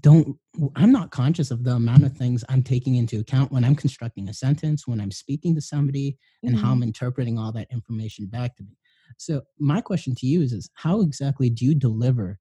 don't 0.00 0.36
i'm 0.76 0.92
not 0.92 1.10
conscious 1.10 1.50
of 1.50 1.64
the 1.64 1.70
amount 1.70 2.04
of 2.04 2.14
things 2.14 2.44
i'm 2.50 2.62
taking 2.62 2.96
into 2.96 3.18
account 3.18 3.50
when 3.50 3.64
i'm 3.64 3.74
constructing 3.74 4.28
a 4.28 4.34
sentence 4.34 4.86
when 4.86 5.00
i'm 5.00 5.10
speaking 5.10 5.54
to 5.54 5.60
somebody 5.60 6.18
and 6.42 6.54
mm-hmm. 6.54 6.64
how 6.64 6.72
i'm 6.72 6.82
interpreting 6.82 7.38
all 7.38 7.50
that 7.50 7.66
information 7.72 8.26
back 8.26 8.54
to 8.56 8.62
me. 8.62 8.76
So 9.16 9.42
my 9.58 9.80
question 9.80 10.14
to 10.16 10.26
you 10.26 10.42
is, 10.42 10.52
is 10.52 10.70
how 10.74 11.00
exactly 11.00 11.50
do 11.50 11.64
you 11.64 11.74
deliver 11.74 12.38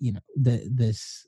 you 0.00 0.12
know 0.12 0.20
the 0.36 0.68
this 0.70 1.26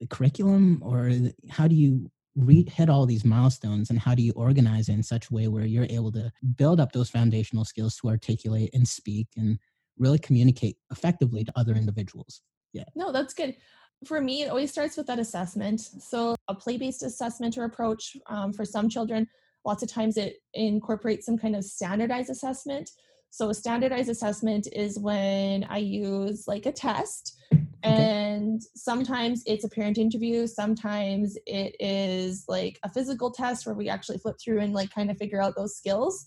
the 0.00 0.06
curriculum 0.06 0.82
or 0.84 1.10
how 1.48 1.68
do 1.68 1.74
you 1.74 2.10
re- 2.36 2.68
hit 2.68 2.90
all 2.90 3.06
these 3.06 3.24
milestones 3.24 3.90
and 3.90 3.98
how 3.98 4.14
do 4.14 4.22
you 4.22 4.32
organize 4.32 4.88
it 4.88 4.92
in 4.92 5.02
such 5.02 5.30
a 5.30 5.34
way 5.34 5.48
where 5.48 5.64
you're 5.64 5.86
able 5.88 6.12
to 6.12 6.30
build 6.56 6.78
up 6.78 6.92
those 6.92 7.10
foundational 7.10 7.64
skills 7.64 7.96
to 7.96 8.08
articulate 8.08 8.70
and 8.74 8.86
speak 8.86 9.28
and 9.36 9.58
really 9.98 10.18
communicate 10.18 10.76
effectively 10.92 11.42
to 11.42 11.52
other 11.56 11.72
individuals? 11.72 12.42
Yeah. 12.72 12.84
No 12.94 13.12
that's 13.12 13.34
good 13.34 13.56
for 14.04 14.20
me 14.20 14.42
it 14.42 14.48
always 14.48 14.70
starts 14.70 14.96
with 14.96 15.06
that 15.06 15.18
assessment. 15.18 15.80
So 15.80 16.36
a 16.48 16.54
play-based 16.54 17.02
assessment 17.02 17.58
or 17.58 17.64
approach 17.64 18.16
um, 18.26 18.52
for 18.52 18.64
some 18.64 18.88
children 18.88 19.26
lots 19.64 19.82
of 19.82 19.90
times 19.90 20.16
it 20.16 20.36
incorporates 20.54 21.26
some 21.26 21.36
kind 21.36 21.54
of 21.54 21.64
standardized 21.64 22.30
assessment. 22.30 22.90
So 23.30 23.50
a 23.50 23.54
standardized 23.54 24.08
assessment 24.08 24.68
is 24.72 24.98
when 24.98 25.64
i 25.64 25.78
use 25.78 26.48
like 26.48 26.66
a 26.66 26.72
test 26.72 27.36
and 27.82 28.60
sometimes 28.74 29.42
it's 29.46 29.64
a 29.64 29.68
parent 29.68 29.98
interview 29.98 30.46
sometimes 30.46 31.36
it 31.46 31.76
is 31.78 32.44
like 32.48 32.78
a 32.82 32.90
physical 32.90 33.30
test 33.30 33.66
where 33.66 33.74
we 33.74 33.88
actually 33.88 34.18
flip 34.18 34.36
through 34.42 34.60
and 34.60 34.72
like 34.72 34.90
kind 34.92 35.10
of 35.10 35.18
figure 35.18 35.40
out 35.40 35.54
those 35.54 35.76
skills 35.76 36.26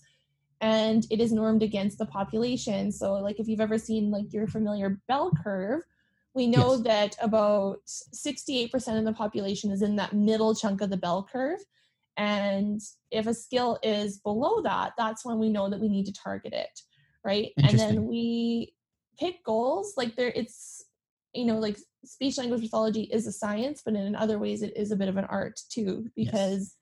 and 0.62 1.08
it 1.10 1.20
is 1.20 1.32
normed 1.32 1.62
against 1.64 1.98
the 1.98 2.06
population. 2.06 2.92
So 2.92 3.14
like 3.14 3.40
if 3.40 3.48
you've 3.48 3.60
ever 3.60 3.78
seen 3.78 4.12
like 4.12 4.32
your 4.32 4.46
familiar 4.46 5.00
bell 5.08 5.32
curve 5.42 5.82
we 6.34 6.46
know 6.46 6.72
yes. 6.72 6.82
that 6.82 7.16
about 7.20 7.78
68% 8.14 8.98
of 8.98 9.04
the 9.04 9.12
population 9.12 9.70
is 9.70 9.82
in 9.82 9.96
that 9.96 10.12
middle 10.12 10.54
chunk 10.54 10.80
of 10.80 10.90
the 10.90 10.96
bell 10.96 11.26
curve 11.30 11.60
and 12.16 12.80
if 13.10 13.26
a 13.26 13.34
skill 13.34 13.78
is 13.82 14.18
below 14.18 14.60
that 14.62 14.92
that's 14.98 15.24
when 15.24 15.38
we 15.38 15.48
know 15.48 15.70
that 15.70 15.80
we 15.80 15.88
need 15.88 16.04
to 16.04 16.12
target 16.12 16.52
it 16.52 16.80
right 17.24 17.52
and 17.56 17.78
then 17.78 18.06
we 18.06 18.74
pick 19.18 19.42
goals 19.44 19.94
like 19.96 20.14
there 20.16 20.32
it's 20.34 20.84
you 21.32 21.46
know 21.46 21.58
like 21.58 21.78
speech 22.04 22.36
language 22.36 22.60
pathology 22.60 23.04
is 23.04 23.26
a 23.26 23.32
science 23.32 23.80
but 23.84 23.94
in 23.94 24.14
other 24.14 24.38
ways 24.38 24.62
it 24.62 24.76
is 24.76 24.90
a 24.90 24.96
bit 24.96 25.08
of 25.08 25.16
an 25.16 25.24
art 25.26 25.58
too 25.70 26.06
because. 26.16 26.76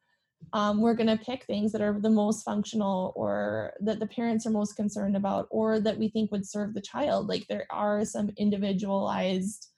Um, 0.52 0.80
we're 0.80 0.94
going 0.94 1.06
to 1.06 1.24
pick 1.24 1.44
things 1.44 1.72
that 1.72 1.80
are 1.80 1.98
the 2.00 2.10
most 2.10 2.42
functional 2.44 3.12
or 3.14 3.72
that 3.80 4.00
the 4.00 4.06
parents 4.06 4.46
are 4.46 4.50
most 4.50 4.74
concerned 4.74 5.16
about 5.16 5.46
or 5.50 5.80
that 5.80 5.98
we 5.98 6.08
think 6.08 6.32
would 6.32 6.48
serve 6.48 6.74
the 6.74 6.80
child. 6.80 7.28
Like 7.28 7.46
there 7.48 7.66
are 7.70 8.04
some 8.04 8.30
individualized 8.36 9.68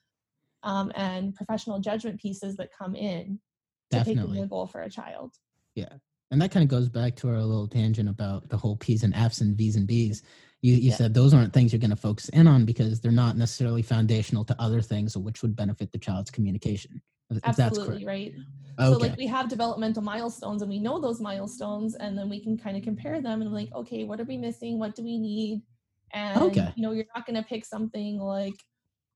um, 0.63 0.91
and 0.95 1.35
professional 1.35 1.79
judgment 1.79 2.19
pieces 2.19 2.55
that 2.57 2.69
come 2.75 2.95
in 2.95 3.39
to 3.91 3.97
Definitely. 3.97 4.31
picking 4.31 4.43
a 4.43 4.47
goal 4.47 4.67
for 4.67 4.81
a 4.81 4.89
child. 4.89 5.33
Yeah. 5.75 5.93
And 6.31 6.41
that 6.41 6.51
kind 6.51 6.63
of 6.63 6.69
goes 6.69 6.89
back 6.89 7.15
to 7.17 7.29
our 7.29 7.41
little 7.41 7.67
tangent 7.67 8.09
about 8.09 8.49
the 8.49 8.57
whole 8.57 8.75
p's 8.77 9.03
and 9.03 9.13
f's 9.13 9.41
and 9.41 9.55
v's 9.55 9.75
and 9.75 9.85
b's. 9.85 10.23
You, 10.61 10.73
you 10.73 10.89
yeah. 10.89 10.95
said 10.95 11.13
those 11.13 11.33
aren't 11.33 11.53
things 11.53 11.71
you're 11.71 11.79
going 11.79 11.91
to 11.91 11.95
focus 11.95 12.29
in 12.29 12.47
on 12.47 12.65
because 12.65 13.01
they're 13.01 13.11
not 13.11 13.37
necessarily 13.37 13.83
foundational 13.83 14.45
to 14.45 14.55
other 14.59 14.81
things 14.81 15.15
which 15.15 15.41
would 15.43 15.55
benefit 15.55 15.91
the 15.91 15.99
child's 15.99 16.31
communication 16.31 17.01
absolutely 17.43 18.05
right 18.05 18.33
okay. 18.79 18.91
so 18.91 18.97
like 18.97 19.17
we 19.17 19.27
have 19.27 19.49
developmental 19.49 20.01
milestones 20.01 20.61
and 20.61 20.69
we 20.69 20.79
know 20.79 20.99
those 20.99 21.21
milestones 21.21 21.95
and 21.95 22.17
then 22.17 22.29
we 22.29 22.39
can 22.39 22.57
kind 22.57 22.77
of 22.77 22.83
compare 22.83 23.21
them 23.21 23.41
and 23.41 23.53
like 23.53 23.69
okay 23.73 24.03
what 24.03 24.19
are 24.19 24.25
we 24.25 24.37
missing 24.37 24.79
what 24.79 24.95
do 24.95 25.03
we 25.03 25.17
need 25.17 25.61
and 26.13 26.41
okay. 26.41 26.73
you 26.75 26.83
know 26.83 26.91
you're 26.91 27.05
not 27.15 27.25
going 27.25 27.35
to 27.35 27.47
pick 27.47 27.65
something 27.65 28.19
like 28.19 28.55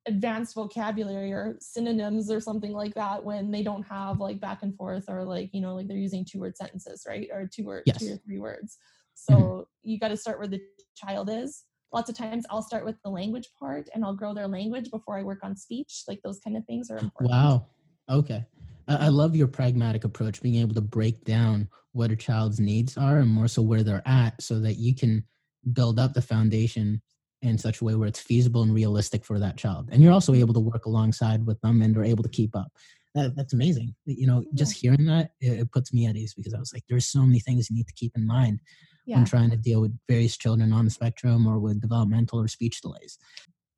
advanced 0.08 0.56
vocabulary 0.56 1.34
or 1.34 1.58
synonyms 1.60 2.32
or 2.32 2.40
something 2.40 2.72
like 2.72 2.94
that 2.94 3.22
when 3.24 3.52
they 3.52 3.62
don't 3.62 3.84
have 3.84 4.20
like 4.20 4.40
back 4.40 4.64
and 4.64 4.74
forth 4.76 5.06
or 5.10 5.26
like 5.26 5.50
you 5.54 5.60
know 5.60 5.76
like 5.76 5.88
they're 5.88 5.98
using 5.98 6.24
two 6.24 6.40
word 6.40 6.56
sentences 6.56 7.06
right 7.08 7.28
or 7.34 7.50
two 7.52 7.66
word 7.66 7.84
yes. 7.86 8.00
two 8.00 8.14
or 8.14 8.18
three 8.18 8.40
words 8.40 8.78
so 9.18 9.34
mm-hmm. 9.34 9.62
you 9.84 10.00
got 10.00 10.10
to 10.10 10.18
start 10.18 10.38
where 10.38 10.48
the 10.48 10.62
child 10.96 11.30
is. 11.30 11.64
Lots 11.94 12.10
of 12.10 12.18
times 12.18 12.46
I'll 12.50 12.62
start 12.62 12.86
with 12.86 12.96
the 13.04 13.10
language 13.10 13.50
part 13.58 13.90
and 13.94 14.04
I'll 14.04 14.16
grow 14.16 14.34
their 14.34 14.48
language 14.48 14.92
before 14.92 15.18
I 15.18 15.24
work 15.24 15.40
on 15.42 15.56
speech. 15.56 16.04
Like 16.08 16.22
those 16.24 16.40
kind 16.40 16.58
of 16.58 16.66
things 16.66 16.92
are 16.92 16.98
important. 16.98 17.32
Wow. 17.32 17.68
Okay. 18.10 18.46
I 18.88 19.10
love 19.10 19.36
your 19.36 19.48
pragmatic 19.48 20.06
approach, 20.06 20.42
being 20.42 20.56
able 20.56 20.74
to 20.76 20.82
break 20.82 21.26
down 21.26 21.68
what 21.92 22.12
a 22.12 22.16
child's 22.16 22.60
needs 22.60 22.98
are 22.98 23.20
and 23.20 23.30
more 23.30 23.50
so 23.50 23.62
where 23.62 23.84
they're 23.84 24.08
at 24.08 24.42
so 24.42 24.60
that 24.62 24.76
you 24.76 24.96
can 24.96 25.26
build 25.74 26.00
up 26.00 26.14
the 26.14 26.22
foundation 26.22 27.02
in 27.42 27.58
such 27.58 27.82
a 27.82 27.84
way 27.84 27.96
where 27.96 28.08
it's 28.08 28.20
feasible 28.20 28.64
and 28.64 28.74
realistic 28.74 29.26
for 29.26 29.40
that 29.40 29.58
child. 29.58 29.90
And 29.92 30.02
you're 30.02 30.14
also 30.14 30.34
able 30.34 30.54
to 30.54 30.60
work 30.60 30.86
alongside 30.86 31.46
with 31.46 31.60
them 31.62 31.82
and 31.82 31.98
are 31.98 32.04
able 32.04 32.24
to 32.24 32.30
keep 32.30 32.56
up. 32.56 32.72
That, 33.14 33.36
that's 33.36 33.54
amazing. 33.54 33.94
You 34.06 34.28
know, 34.28 34.44
just 34.54 34.74
hearing 34.74 35.06
that, 35.06 35.32
it, 35.42 35.60
it, 35.60 35.72
puts 35.72 35.94
me 35.94 36.06
at 36.06 36.16
ease 36.16 36.34
because 36.34 36.54
I 36.54 36.60
was 36.60 36.72
like, 36.74 36.84
there's 36.88 37.08
so 37.08 37.22
many 37.22 37.40
things 37.40 37.70
you 37.70 37.76
need 37.76 37.88
to 37.88 37.94
keep 37.94 38.14
in 38.16 38.26
mind 38.26 38.62
yeah. 39.06 39.18
when 39.18 39.26
trying 39.26 39.50
to 39.50 39.58
deal 39.58 39.82
with 39.82 39.98
various 40.08 40.38
children 40.38 40.72
on 40.72 40.86
the 40.86 40.92
spectrum 40.92 41.48
or 41.48 41.60
with 41.60 41.82
developmental 41.82 42.40
or 42.40 42.48
speech 42.48 42.82
delays. 42.82 43.18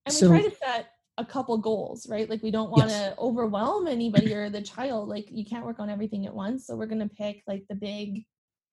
And 0.05 0.13
so, 0.13 0.31
we 0.31 0.39
try 0.39 0.49
to 0.49 0.55
set 0.55 0.88
a 1.19 1.25
couple 1.25 1.57
goals, 1.57 2.07
right? 2.09 2.29
Like 2.29 2.41
we 2.41 2.49
don't 2.49 2.71
want 2.71 2.89
yes. 2.89 3.09
to 3.09 3.19
overwhelm 3.19 3.87
anybody 3.87 4.33
or 4.33 4.49
the 4.49 4.61
child. 4.61 5.09
Like 5.09 5.27
you 5.29 5.45
can't 5.45 5.65
work 5.65 5.79
on 5.79 5.89
everything 5.89 6.25
at 6.25 6.33
once. 6.33 6.65
So 6.65 6.75
we're 6.75 6.85
going 6.87 7.07
to 7.07 7.15
pick 7.15 7.43
like 7.45 7.65
the 7.69 7.75
big, 7.75 8.23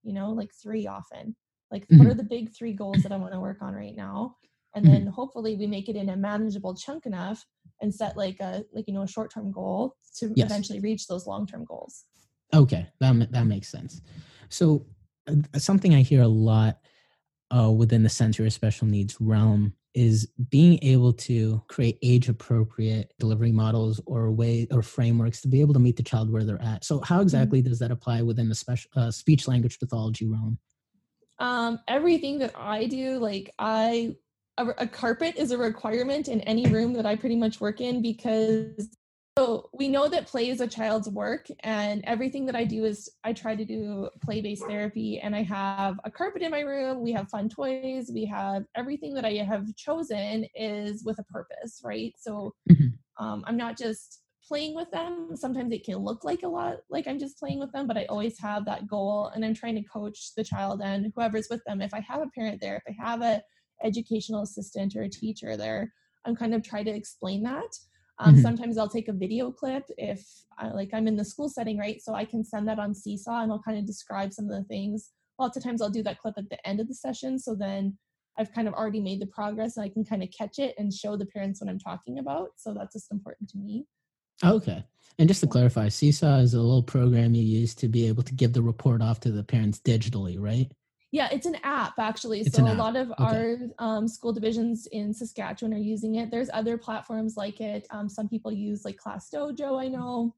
you 0.04 0.14
know, 0.14 0.30
like 0.30 0.50
three 0.62 0.86
often. 0.86 1.34
Like 1.72 1.82
mm-hmm. 1.82 1.98
what 1.98 2.06
are 2.06 2.14
the 2.14 2.22
big 2.22 2.54
three 2.56 2.72
goals 2.72 3.02
that 3.02 3.10
I 3.10 3.16
want 3.16 3.32
to 3.32 3.40
work 3.40 3.58
on 3.60 3.74
right 3.74 3.96
now? 3.96 4.36
And 4.76 4.84
mm-hmm. 4.84 4.94
then 4.94 5.06
hopefully 5.08 5.56
we 5.56 5.66
make 5.66 5.88
it 5.88 5.96
in 5.96 6.10
a 6.10 6.16
manageable 6.16 6.74
chunk 6.76 7.04
enough 7.04 7.44
and 7.80 7.92
set 7.92 8.16
like 8.16 8.38
a 8.40 8.62
like 8.72 8.84
you 8.86 8.94
know 8.94 9.02
a 9.02 9.08
short-term 9.08 9.50
goal 9.50 9.96
to 10.18 10.32
yes. 10.36 10.46
eventually 10.46 10.80
reach 10.80 11.08
those 11.08 11.26
long-term 11.26 11.64
goals. 11.64 12.04
Okay, 12.54 12.86
that 13.00 13.32
that 13.32 13.46
makes 13.46 13.68
sense. 13.68 14.00
So 14.48 14.86
uh, 15.28 15.58
something 15.58 15.94
I 15.94 16.02
hear 16.02 16.22
a 16.22 16.28
lot 16.28 16.78
uh, 17.50 17.70
within 17.70 18.02
the 18.02 18.08
sensory 18.08 18.50
special 18.50 18.86
needs 18.86 19.16
realm 19.20 19.72
is 19.96 20.28
being 20.50 20.78
able 20.82 21.10
to 21.10 21.60
create 21.68 21.98
age 22.02 22.28
appropriate 22.28 23.14
delivery 23.18 23.50
models 23.50 23.98
or 24.04 24.30
way 24.30 24.68
or 24.70 24.82
frameworks 24.82 25.40
to 25.40 25.48
be 25.48 25.62
able 25.62 25.72
to 25.72 25.80
meet 25.80 25.96
the 25.96 26.02
child 26.02 26.30
where 26.30 26.44
they're 26.44 26.62
at. 26.62 26.84
So 26.84 27.00
how 27.00 27.16
mm-hmm. 27.16 27.22
exactly 27.22 27.62
does 27.62 27.78
that 27.78 27.90
apply 27.90 28.20
within 28.20 28.48
the 28.48 28.54
special 28.54 28.90
uh, 28.94 29.10
speech 29.10 29.48
language 29.48 29.80
pathology 29.80 30.26
realm? 30.26 30.58
Um, 31.38 31.80
everything 31.88 32.38
that 32.40 32.52
I 32.54 32.84
do, 32.86 33.18
like 33.18 33.50
I, 33.58 34.14
a, 34.58 34.66
a 34.78 34.86
carpet 34.86 35.36
is 35.36 35.50
a 35.50 35.58
requirement 35.58 36.28
in 36.28 36.42
any 36.42 36.66
room 36.66 36.92
that 36.92 37.06
I 37.06 37.16
pretty 37.16 37.36
much 37.36 37.58
work 37.58 37.80
in 37.80 38.02
because 38.02 38.96
so 39.38 39.68
we 39.74 39.88
know 39.88 40.08
that 40.08 40.26
play 40.26 40.48
is 40.48 40.62
a 40.62 40.66
child's 40.66 41.10
work, 41.10 41.46
and 41.60 42.02
everything 42.06 42.46
that 42.46 42.56
I 42.56 42.64
do 42.64 42.86
is 42.86 43.10
I 43.22 43.34
try 43.34 43.54
to 43.54 43.64
do 43.66 44.08
play 44.22 44.40
based 44.40 44.64
therapy. 44.66 45.20
And 45.22 45.36
I 45.36 45.42
have 45.42 46.00
a 46.04 46.10
carpet 46.10 46.40
in 46.40 46.50
my 46.50 46.60
room, 46.60 47.02
we 47.02 47.12
have 47.12 47.28
fun 47.28 47.50
toys, 47.50 48.10
we 48.12 48.24
have 48.26 48.64
everything 48.74 49.12
that 49.14 49.26
I 49.26 49.32
have 49.32 49.74
chosen 49.76 50.46
is 50.54 51.04
with 51.04 51.18
a 51.18 51.24
purpose, 51.24 51.82
right? 51.84 52.14
So 52.18 52.54
mm-hmm. 52.70 53.24
um, 53.24 53.44
I'm 53.46 53.58
not 53.58 53.76
just 53.76 54.22
playing 54.46 54.74
with 54.74 54.90
them. 54.90 55.30
Sometimes 55.34 55.72
it 55.72 55.84
can 55.84 55.96
look 55.96 56.24
like 56.24 56.42
a 56.42 56.48
lot 56.48 56.76
like 56.88 57.06
I'm 57.06 57.18
just 57.18 57.38
playing 57.38 57.58
with 57.58 57.72
them, 57.72 57.86
but 57.86 57.98
I 57.98 58.06
always 58.06 58.38
have 58.40 58.64
that 58.64 58.86
goal, 58.86 59.32
and 59.34 59.44
I'm 59.44 59.54
trying 59.54 59.74
to 59.74 59.82
coach 59.82 60.34
the 60.34 60.44
child 60.44 60.80
and 60.82 61.12
whoever's 61.14 61.48
with 61.50 61.62
them. 61.66 61.82
If 61.82 61.92
I 61.92 62.00
have 62.00 62.22
a 62.22 62.30
parent 62.34 62.62
there, 62.62 62.82
if 62.86 62.96
I 62.98 63.06
have 63.06 63.20
a 63.20 63.42
educational 63.84 64.44
assistant 64.44 64.96
or 64.96 65.02
a 65.02 65.10
teacher 65.10 65.58
there, 65.58 65.92
I'm 66.24 66.34
kind 66.34 66.54
of 66.54 66.62
trying 66.62 66.86
to 66.86 66.96
explain 66.96 67.42
that 67.42 67.76
um, 68.18 68.32
mm-hmm. 68.32 68.42
Sometimes 68.42 68.78
I'll 68.78 68.88
take 68.88 69.08
a 69.08 69.12
video 69.12 69.50
clip 69.50 69.84
if 69.98 70.24
I, 70.58 70.68
like 70.68 70.90
I'm 70.94 71.06
in 71.06 71.16
the 71.16 71.24
school 71.24 71.48
setting, 71.48 71.78
right? 71.78 72.00
So 72.02 72.14
I 72.14 72.24
can 72.24 72.44
send 72.44 72.66
that 72.68 72.78
on 72.78 72.94
Seesaw 72.94 73.42
and 73.42 73.52
I'll 73.52 73.62
kind 73.62 73.78
of 73.78 73.86
describe 73.86 74.32
some 74.32 74.46
of 74.46 74.52
the 74.52 74.64
things. 74.64 75.10
Lots 75.38 75.56
of 75.56 75.62
times 75.62 75.82
I'll 75.82 75.90
do 75.90 76.02
that 76.04 76.18
clip 76.18 76.34
at 76.38 76.48
the 76.48 76.66
end 76.66 76.80
of 76.80 76.88
the 76.88 76.94
session. 76.94 77.38
So 77.38 77.54
then 77.54 77.98
I've 78.38 78.52
kind 78.52 78.68
of 78.68 78.74
already 78.74 79.00
made 79.00 79.20
the 79.20 79.26
progress 79.26 79.76
and 79.76 79.84
I 79.84 79.90
can 79.90 80.04
kind 80.04 80.22
of 80.22 80.30
catch 80.36 80.58
it 80.58 80.74
and 80.78 80.92
show 80.92 81.16
the 81.16 81.26
parents 81.26 81.60
what 81.60 81.68
I'm 81.68 81.78
talking 81.78 82.18
about. 82.18 82.50
So 82.56 82.72
that's 82.72 82.94
just 82.94 83.12
important 83.12 83.50
to 83.50 83.58
me. 83.58 83.84
Okay. 84.44 84.84
And 85.18 85.28
just 85.28 85.40
to 85.40 85.46
clarify, 85.46 85.88
Seesaw 85.88 86.38
is 86.38 86.54
a 86.54 86.60
little 86.60 86.82
program 86.82 87.34
you 87.34 87.42
use 87.42 87.74
to 87.76 87.88
be 87.88 88.06
able 88.06 88.22
to 88.22 88.34
give 88.34 88.52
the 88.52 88.62
report 88.62 89.02
off 89.02 89.20
to 89.20 89.30
the 89.30 89.44
parents 89.44 89.80
digitally, 89.80 90.36
right? 90.38 90.70
Yeah, 91.16 91.30
it's 91.32 91.46
an 91.46 91.56
app 91.62 91.94
actually. 91.98 92.40
It's 92.40 92.54
so 92.54 92.62
a 92.62 92.74
lot 92.74 92.94
of 92.94 93.10
okay. 93.12 93.24
our 93.24 93.56
um, 93.78 94.06
school 94.06 94.34
divisions 94.34 94.86
in 94.92 95.14
Saskatchewan 95.14 95.72
are 95.72 95.78
using 95.78 96.16
it. 96.16 96.30
There's 96.30 96.50
other 96.52 96.76
platforms 96.76 97.38
like 97.38 97.58
it. 97.58 97.86
Um, 97.88 98.06
some 98.06 98.28
people 98.28 98.52
use 98.52 98.84
like 98.84 98.98
Class 98.98 99.30
Dojo. 99.34 99.82
I 99.82 99.88
know. 99.88 100.34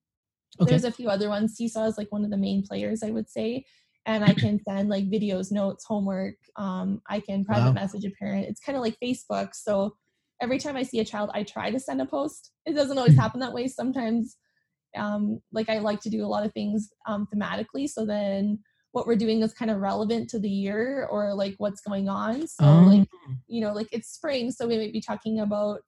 Okay. 0.61 0.71
There's 0.71 0.85
a 0.85 0.93
few 0.93 1.09
other 1.09 1.31
ones. 1.31 1.57
Seesaw 1.57 1.87
is 1.87 1.99
like 1.99 2.13
one 2.13 2.23
of 2.23 2.31
the 2.31 2.37
main 2.37 2.63
players, 2.63 3.03
I 3.03 3.11
would 3.11 3.29
say. 3.29 3.65
And 4.07 4.23
I 4.23 4.35
can 4.35 4.61
send 4.69 4.89
like 4.89 5.11
videos, 5.11 5.51
notes, 5.51 5.85
homework. 5.85 6.37
Um, 6.55 7.03
I 7.09 7.19
can 7.19 7.45
private 7.45 7.71
wow. 7.71 7.73
message 7.73 8.05
a 8.05 8.11
parent. 8.11 8.47
It's 8.47 8.61
kind 8.61 8.79
of 8.79 8.83
like 8.83 8.97
Facebook. 9.03 9.57
So 9.57 9.97
every 10.41 10.61
time 10.61 10.77
I 10.77 10.85
see 10.85 11.01
a 11.01 11.05
child, 11.05 11.31
I 11.35 11.43
try 11.43 11.73
to 11.73 11.81
send 11.81 12.01
a 12.01 12.07
post. 12.07 12.53
It 12.67 12.75
doesn't 12.75 12.97
always 12.97 13.15
mm-hmm. 13.15 13.21
happen 13.23 13.41
that 13.41 13.53
way. 13.53 13.67
Sometimes, 13.67 14.37
um, 14.97 15.41
like 15.51 15.69
I 15.69 15.79
like 15.79 16.03
to 16.03 16.09
do 16.09 16.25
a 16.25 16.31
lot 16.31 16.47
of 16.47 16.53
things 16.53 16.89
um, 17.09 17.27
thematically. 17.35 17.89
So 17.89 18.07
then 18.07 18.61
what 18.93 19.07
we're 19.07 19.17
doing 19.17 19.43
is 19.43 19.53
kind 19.53 19.71
of 19.71 19.81
relevant 19.81 20.31
to 20.31 20.39
the 20.39 20.49
year 20.49 21.07
or 21.11 21.35
like 21.35 21.55
what's 21.59 21.81
going 21.81 22.09
on. 22.09 22.47
So 22.47 22.65
um. 22.65 22.87
like, 22.87 23.09
you 23.47 23.61
know, 23.61 23.73
like 23.73 23.89
it's 23.93 24.09
spring, 24.09 24.51
so 24.51 24.67
we 24.67 24.79
might 24.79 24.93
be 24.93 25.01
talking 25.01 25.41
about 25.41 25.83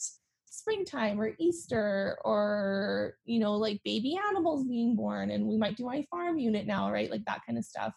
springtime 0.46 1.20
or 1.20 1.32
Easter 1.38 2.18
or, 2.24 3.14
you 3.24 3.40
know, 3.40 3.54
like 3.54 3.80
baby 3.84 4.18
animals 4.28 4.66
being 4.66 4.94
born. 4.94 5.30
And 5.30 5.46
we 5.46 5.56
might 5.56 5.76
do 5.76 5.86
my 5.86 6.04
farm 6.10 6.38
unit 6.38 6.66
now, 6.66 6.92
right? 6.92 7.10
Like 7.10 7.24
that 7.24 7.40
kind 7.46 7.58
of 7.58 7.64
stuff. 7.64 7.94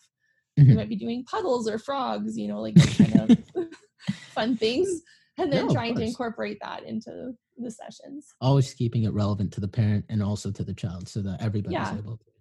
Mm-hmm. 0.57 0.69
We 0.69 0.75
might 0.75 0.89
be 0.89 0.95
doing 0.95 1.25
puddles 1.25 1.67
or 1.67 1.77
frogs, 1.77 2.37
you 2.37 2.47
know, 2.47 2.61
like 2.61 2.75
kind 2.97 3.31
of 3.31 3.37
fun 4.33 4.55
things. 4.55 5.01
And 5.37 5.51
then 5.51 5.67
no, 5.67 5.73
trying 5.73 5.95
to 5.95 6.03
incorporate 6.03 6.59
that 6.61 6.83
into 6.83 7.33
the 7.57 7.71
sessions. 7.71 8.27
Always 8.39 8.73
keeping 8.73 9.03
it 9.03 9.13
relevant 9.13 9.51
to 9.53 9.61
the 9.61 9.67
parent 9.67 10.05
and 10.09 10.21
also 10.21 10.51
to 10.51 10.63
the 10.63 10.75
child 10.75 11.09
so 11.09 11.21
that 11.21 11.41
everybody's 11.41 11.73
yeah. 11.73 11.97
able 11.97 12.17
to. 12.17 12.32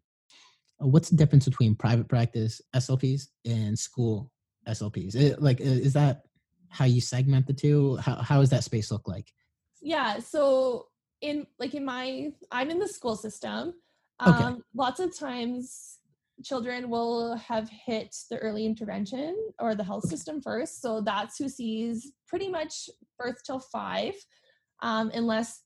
Uh, 0.83 0.87
what's 0.87 1.11
the 1.11 1.17
difference 1.17 1.45
between 1.45 1.75
private 1.75 2.09
practice 2.09 2.61
SLPs 2.75 3.29
and 3.45 3.79
school 3.79 4.31
SLPs? 4.69 5.15
It, 5.15 5.43
like, 5.43 5.61
is 5.61 5.93
that 5.93 6.23
how 6.69 6.85
you 6.85 7.01
segment 7.01 7.47
the 7.47 7.53
two? 7.53 7.97
How, 7.97 8.17
how 8.17 8.41
does 8.41 8.51
that 8.51 8.65
space 8.65 8.91
look 8.91 9.07
like? 9.07 9.33
Yeah. 9.81 10.19
So 10.19 10.87
in 11.21 11.47
like 11.59 11.75
in 11.75 11.85
my, 11.85 12.33
I'm 12.51 12.71
in 12.71 12.79
the 12.79 12.89
school 12.89 13.17
system. 13.17 13.75
Um, 14.21 14.35
okay. 14.35 14.61
Lots 14.75 15.01
of 15.01 15.17
times 15.17 15.99
children 16.45 16.89
will 16.89 17.37
have 17.37 17.69
hit 17.69 18.15
the 18.31 18.39
early 18.39 18.67
intervention 18.67 19.37
or 19.59 19.75
the 19.75 19.85
health 19.85 20.09
system 20.09 20.41
first. 20.41 20.81
So 20.81 21.01
that's 21.01 21.39
who 21.39 21.49
sees 21.49 22.13
pretty 22.27 22.49
much 22.49 22.89
birth 23.19 23.43
till 23.45 23.61
five, 23.61 24.15
um, 24.81 25.11
unless 25.15 25.63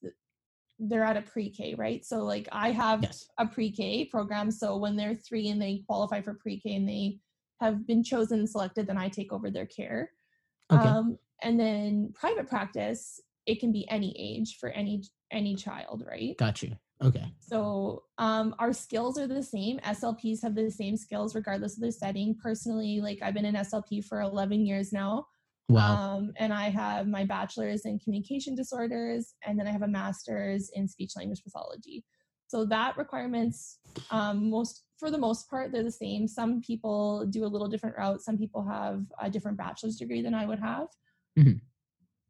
they're 0.79 1.05
at 1.05 1.17
a 1.17 1.23
pre-K, 1.23 1.75
right? 1.75 2.05
So 2.05 2.25
like 2.25 2.49
I 2.53 2.71
have 2.71 3.03
yes. 3.03 3.27
a 3.39 3.47
pre-K 3.47 4.07
program. 4.07 4.51
So 4.51 4.77
when 4.77 4.97
they're 4.97 5.15
three 5.15 5.49
and 5.49 5.61
they 5.61 5.83
qualify 5.87 6.21
for 6.21 6.35
pre-K 6.35 6.75
and 6.75 6.89
they 6.89 7.19
have 7.61 7.87
been 7.87 8.03
chosen 8.03 8.41
and 8.41 8.49
selected, 8.49 8.87
then 8.87 8.99
I 8.99 9.09
take 9.09 9.33
over 9.33 9.51
their 9.51 9.67
care. 9.67 10.11
Okay. 10.71 10.87
Um, 10.87 11.19
and 11.43 11.59
then 11.59 12.13
private 12.15 12.49
practice, 12.49 13.21
it 13.47 13.61
can 13.61 13.73
be 13.73 13.89
any 13.89 14.15
age 14.19 14.59
for 14.59 14.71
any 14.71 15.03
any 15.31 15.57
child, 15.57 16.05
right? 16.07 16.37
Got 16.37 16.63
you. 16.63 16.77
Okay. 17.03 17.25
So 17.41 18.05
um, 18.19 18.55
our 18.59 18.73
skills 18.73 19.19
are 19.19 19.27
the 19.27 19.43
same. 19.43 19.79
SLPs 19.81 20.43
have 20.43 20.55
the 20.55 20.71
same 20.71 20.97
skills 20.97 21.35
regardless 21.35 21.75
of 21.75 21.83
their 21.83 21.91
setting. 21.91 22.35
Personally, 22.35 23.01
like 23.01 23.19
I've 23.23 23.35
been 23.35 23.45
an 23.45 23.55
SLP 23.55 24.05
for 24.05 24.21
11 24.21 24.65
years 24.65 24.93
now. 24.93 25.27
Wow. 25.69 26.17
Um, 26.17 26.33
and 26.37 26.53
I 26.53 26.71
have 26.71 27.09
my 27.09 27.25
bachelor's 27.25 27.85
in 27.87 27.99
communication 27.99 28.55
disorders, 28.55 29.35
and 29.45 29.59
then 29.59 29.67
I 29.67 29.73
have 29.73 29.83
a 29.83 29.89
master's 29.89 30.71
in 30.75 30.87
speech 30.87 31.13
language 31.17 31.43
pathology. 31.43 32.05
So 32.49 32.65
that 32.67 32.97
requirements, 32.97 33.79
um, 34.11 34.51
most 34.51 34.85
for 34.99 35.11
the 35.11 35.19
most 35.19 35.51
part, 35.51 35.73
they're 35.73 35.83
the 35.83 35.91
same. 35.91 36.29
Some 36.29 36.61
people 36.61 37.27
do 37.27 37.45
a 37.45 37.49
little 37.49 37.69
different 37.69 37.97
route. 37.99 38.23
Some 38.23 38.39
people 38.39 38.65
have 38.65 39.03
a 39.21 39.29
different 39.29 39.59
bachelor's 39.59 39.97
degree 39.97 40.23
than 40.23 40.35
I 40.35 40.47
would 40.47 40.61
have. 40.61 40.87
Mm-hmm. 41.39 41.59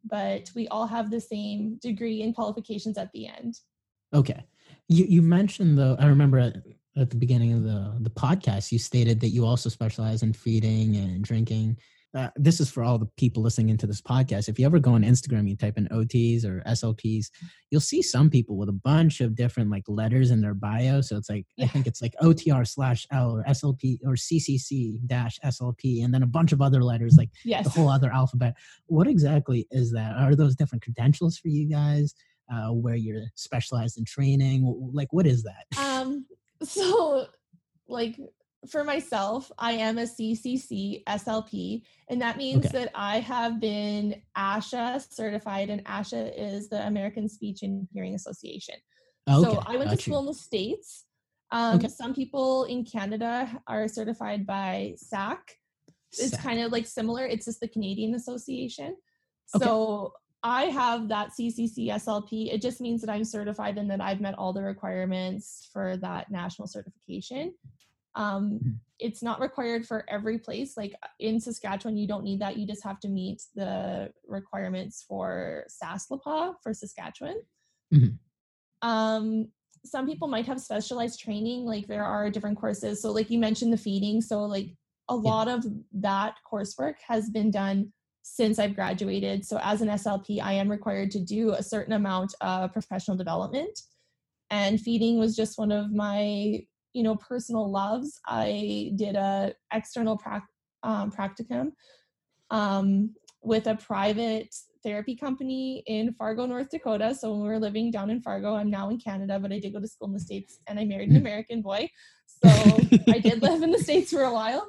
But 0.05 0.51
we 0.55 0.67
all 0.69 0.87
have 0.87 1.11
the 1.11 1.21
same 1.21 1.79
degree 1.83 2.23
and 2.23 2.35
qualifications 2.35 2.97
at 2.97 3.13
the 3.13 3.29
end. 3.29 3.55
Okay. 4.15 4.45
You 4.89 5.05
you 5.05 5.23
mentioned 5.23 5.77
though, 5.77 5.97
I 5.99 6.07
remember 6.07 6.39
at, 6.39 6.57
at 6.97 7.11
the 7.11 7.17
beginning 7.17 7.53
of 7.53 7.63
the 7.63 7.99
the 8.01 8.11
podcast, 8.11 8.73
you 8.73 8.79
stated 8.79 9.21
that 9.21 9.29
you 9.29 9.45
also 9.45 9.69
specialize 9.69 10.23
in 10.23 10.33
feeding 10.33 10.97
and 10.97 11.23
drinking 11.23 11.77
uh, 12.17 12.31
this 12.37 12.61
is 12.61 12.71
for 12.71 12.83
all 12.83 12.97
the 12.97 13.09
people 13.19 13.43
listening 13.43 13.69
into 13.69 13.87
this 13.87 14.01
podcast. 14.01 14.49
If 14.49 14.59
you 14.59 14.65
ever 14.65 14.79
go 14.79 14.93
on 14.93 15.03
Instagram, 15.03 15.49
you 15.49 15.55
type 15.55 15.77
in 15.77 15.87
OTs 15.89 16.47
or 16.47 16.63
SLPs, 16.67 17.27
you'll 17.71 17.83
see 17.83 18.01
some 18.01 18.31
people 18.31 18.57
with 18.57 18.71
a 18.71 18.73
bunch 18.73 19.21
of 19.21 19.37
different 19.37 19.71
like 19.71 19.85
letters 19.87 20.31
in 20.31 20.41
their 20.41 20.55
bio. 20.55 21.03
So 21.03 21.17
it's 21.17 21.29
like, 21.29 21.45
yeah. 21.57 21.67
I 21.67 21.69
think 21.69 21.87
it's 21.87 22.01
like 22.01 22.15
OTR 22.23 22.67
slash 22.67 23.07
L 23.13 23.33
or 23.33 23.45
SLP 23.45 23.99
or 24.03 24.13
CCC 24.13 24.99
dash 25.07 25.39
SLP, 25.45 26.03
and 26.03 26.15
then 26.15 26.23
a 26.23 26.27
bunch 26.27 26.53
of 26.53 26.63
other 26.63 26.83
letters, 26.83 27.17
like 27.19 27.29
yes. 27.45 27.65
the 27.65 27.71
whole 27.71 27.91
other 27.91 28.11
alphabet. 28.11 28.55
What 28.87 29.07
exactly 29.07 29.67
is 29.71 29.93
that? 29.93 30.17
Are 30.17 30.35
those 30.35 30.57
different 30.57 30.83
credentials 30.83 31.37
for 31.37 31.49
you 31.49 31.69
guys? 31.69 32.15
Uh, 32.51 32.69
where 32.69 32.95
you're 32.95 33.25
specialized 33.35 33.99
in 33.99 34.05
training? 34.05 34.91
Like, 34.93 35.13
what 35.13 35.27
is 35.27 35.43
that? 35.43 35.67
Um, 35.79 36.25
so 36.63 37.27
like 37.89 38.19
for 38.67 38.85
myself, 38.85 39.51
I 39.59 39.73
am 39.73 39.99
a 39.99 40.03
CCC 40.03 41.05
SLP, 41.05 41.83
and 42.09 42.21
that 42.21 42.37
means 42.37 42.67
okay. 42.67 42.79
that 42.79 42.91
I 42.95 43.21
have 43.21 43.61
been 43.61 44.21
ASHA 44.37 45.13
certified, 45.13 45.71
and 45.71 45.85
ASHA 45.85 46.33
is 46.37 46.69
the 46.69 46.87
American 46.87 47.29
Speech 47.29 47.63
and 47.63 47.89
Hearing 47.93 48.15
Association. 48.15 48.77
Okay. 49.29 49.43
So 49.43 49.63
I 49.67 49.77
went 49.77 49.91
Got 49.91 49.97
to 49.97 50.03
school 50.03 50.15
you. 50.15 50.21
in 50.21 50.27
the 50.27 50.35
States. 50.35 51.05
Um, 51.51 51.77
okay. 51.77 51.89
Some 51.89 52.15
people 52.15 52.65
in 52.65 52.85
Canada 52.85 53.61
are 53.67 53.89
certified 53.89 54.47
by 54.47 54.95
SAC. 54.97 55.57
It's 56.13 56.31
SAC. 56.31 56.43
kind 56.43 56.61
of 56.61 56.73
like 56.73 56.87
similar, 56.87 57.27
it's 57.27 57.45
just 57.45 57.61
the 57.61 57.69
Canadian 57.69 58.15
Association. 58.15 58.97
So 59.47 60.13
I 60.43 60.65
have 60.65 61.09
that 61.09 61.31
CCC 61.39 61.89
SLP. 61.89 62.53
It 62.53 62.63
just 62.63 62.81
means 62.81 63.01
that 63.01 63.11
I'm 63.11 63.25
certified 63.25 63.79
and 63.79 63.91
that 63.91 64.01
I've 64.01 64.21
met 64.21 64.35
all 64.35 64.53
the 64.53 64.63
requirements 64.63 65.69
for 65.73 65.97
that 65.99 66.31
national 66.31 66.69
certification. 66.69 67.55
Um, 68.17 68.53
mm-hmm. 68.53 68.71
it's 68.99 69.23
not 69.23 69.41
required 69.41 69.87
for 69.87 70.05
every 70.09 70.39
place. 70.39 70.77
Like 70.77 70.95
in 71.21 71.39
Saskatchewan, 71.39 71.97
you 71.97 72.09
don't 72.09 72.25
need 72.25 72.41
that. 72.41 72.57
You 72.57 72.67
just 72.67 72.83
have 72.83 72.99
to 73.01 73.09
meet 73.09 73.43
the 73.55 74.11
requirements 74.27 75.05
for 75.07 75.65
SASLPA 75.83 76.55
for 76.63 76.75
Saskatchewan. 76.75 77.43
Mm-hmm. 77.93 78.89
Um, 78.89 79.49
some 79.85 80.07
people 80.07 80.29
might 80.29 80.47
have 80.47 80.61
specialized 80.61 81.21
training, 81.21 81.65
like 81.65 81.87
there 81.87 82.05
are 82.05 82.31
different 82.31 82.59
courses. 82.59 83.01
So, 83.01 83.13
like 83.13 83.31
you 83.31 83.39
mentioned, 83.39 83.73
the 83.73 83.79
feeding. 83.79 84.21
So, 84.21 84.41
like 84.45 84.71
a 85.09 85.15
lot 85.15 85.47
of 85.47 85.65
that 85.93 86.35
coursework 86.51 86.95
has 87.07 87.31
been 87.31 87.51
done 87.51 87.93
since 88.23 88.59
I've 88.59 88.75
graduated. 88.75 89.45
So, 89.45 89.61
as 89.63 89.83
an 89.83 89.89
SLP, 89.89 90.43
I 90.43 90.55
am 90.55 90.71
required 90.71 91.11
to 91.13 91.21
do 91.21 91.51
a 91.51 91.63
certain 91.63 91.93
amount 91.93 92.35
of 92.41 92.73
professional 92.73 93.17
development. 93.17 93.79
And 94.51 94.81
feeding 94.81 95.19
was 95.19 95.37
just 95.37 95.59
one 95.59 95.73
of 95.73 95.93
my 95.93 96.61
you 96.97 97.03
know 97.03 97.15
personal 97.17 97.71
loves 97.71 98.19
i 98.27 98.91
did 98.97 99.17
a 99.17 99.53
external 99.73 100.17
pra- 100.17 100.49
um, 100.83 101.11
practicum 101.11 101.73
um, 102.51 103.15
with 103.43 103.67
a 103.67 103.77
private 103.77 104.55
therapy 104.83 105.15
company 105.15 105.83
in 105.87 106.15
fargo 106.15 106.47
north 106.47 106.71
dakota. 106.71 107.15
So 107.15 107.33
when 107.33 107.43
we 107.43 107.49
were 107.49 107.59
living 107.59 107.91
down 107.91 108.09
in 108.09 108.23
fargo 108.23 108.55
i'm 108.55 108.71
now 108.71 108.89
in 108.89 108.99
canada 108.99 109.39
but 109.39 109.53
i 109.53 109.59
did 109.59 109.75
go 109.75 109.81
to 109.81 109.87
school 109.87 110.09
in 110.09 110.15
the 110.15 110.21
states 110.21 110.59
and 110.69 110.81
i 110.81 110.85
married 110.85 111.11
an 111.11 111.17
american 111.17 111.61
boy. 111.63 111.89
So 112.45 112.51
i 113.09 113.19
did 113.19 113.41
live 113.41 113.63
in 113.63 113.71
the 113.71 113.79
states 113.79 114.11
for 114.11 114.23
a 114.23 114.33
while. 114.33 114.69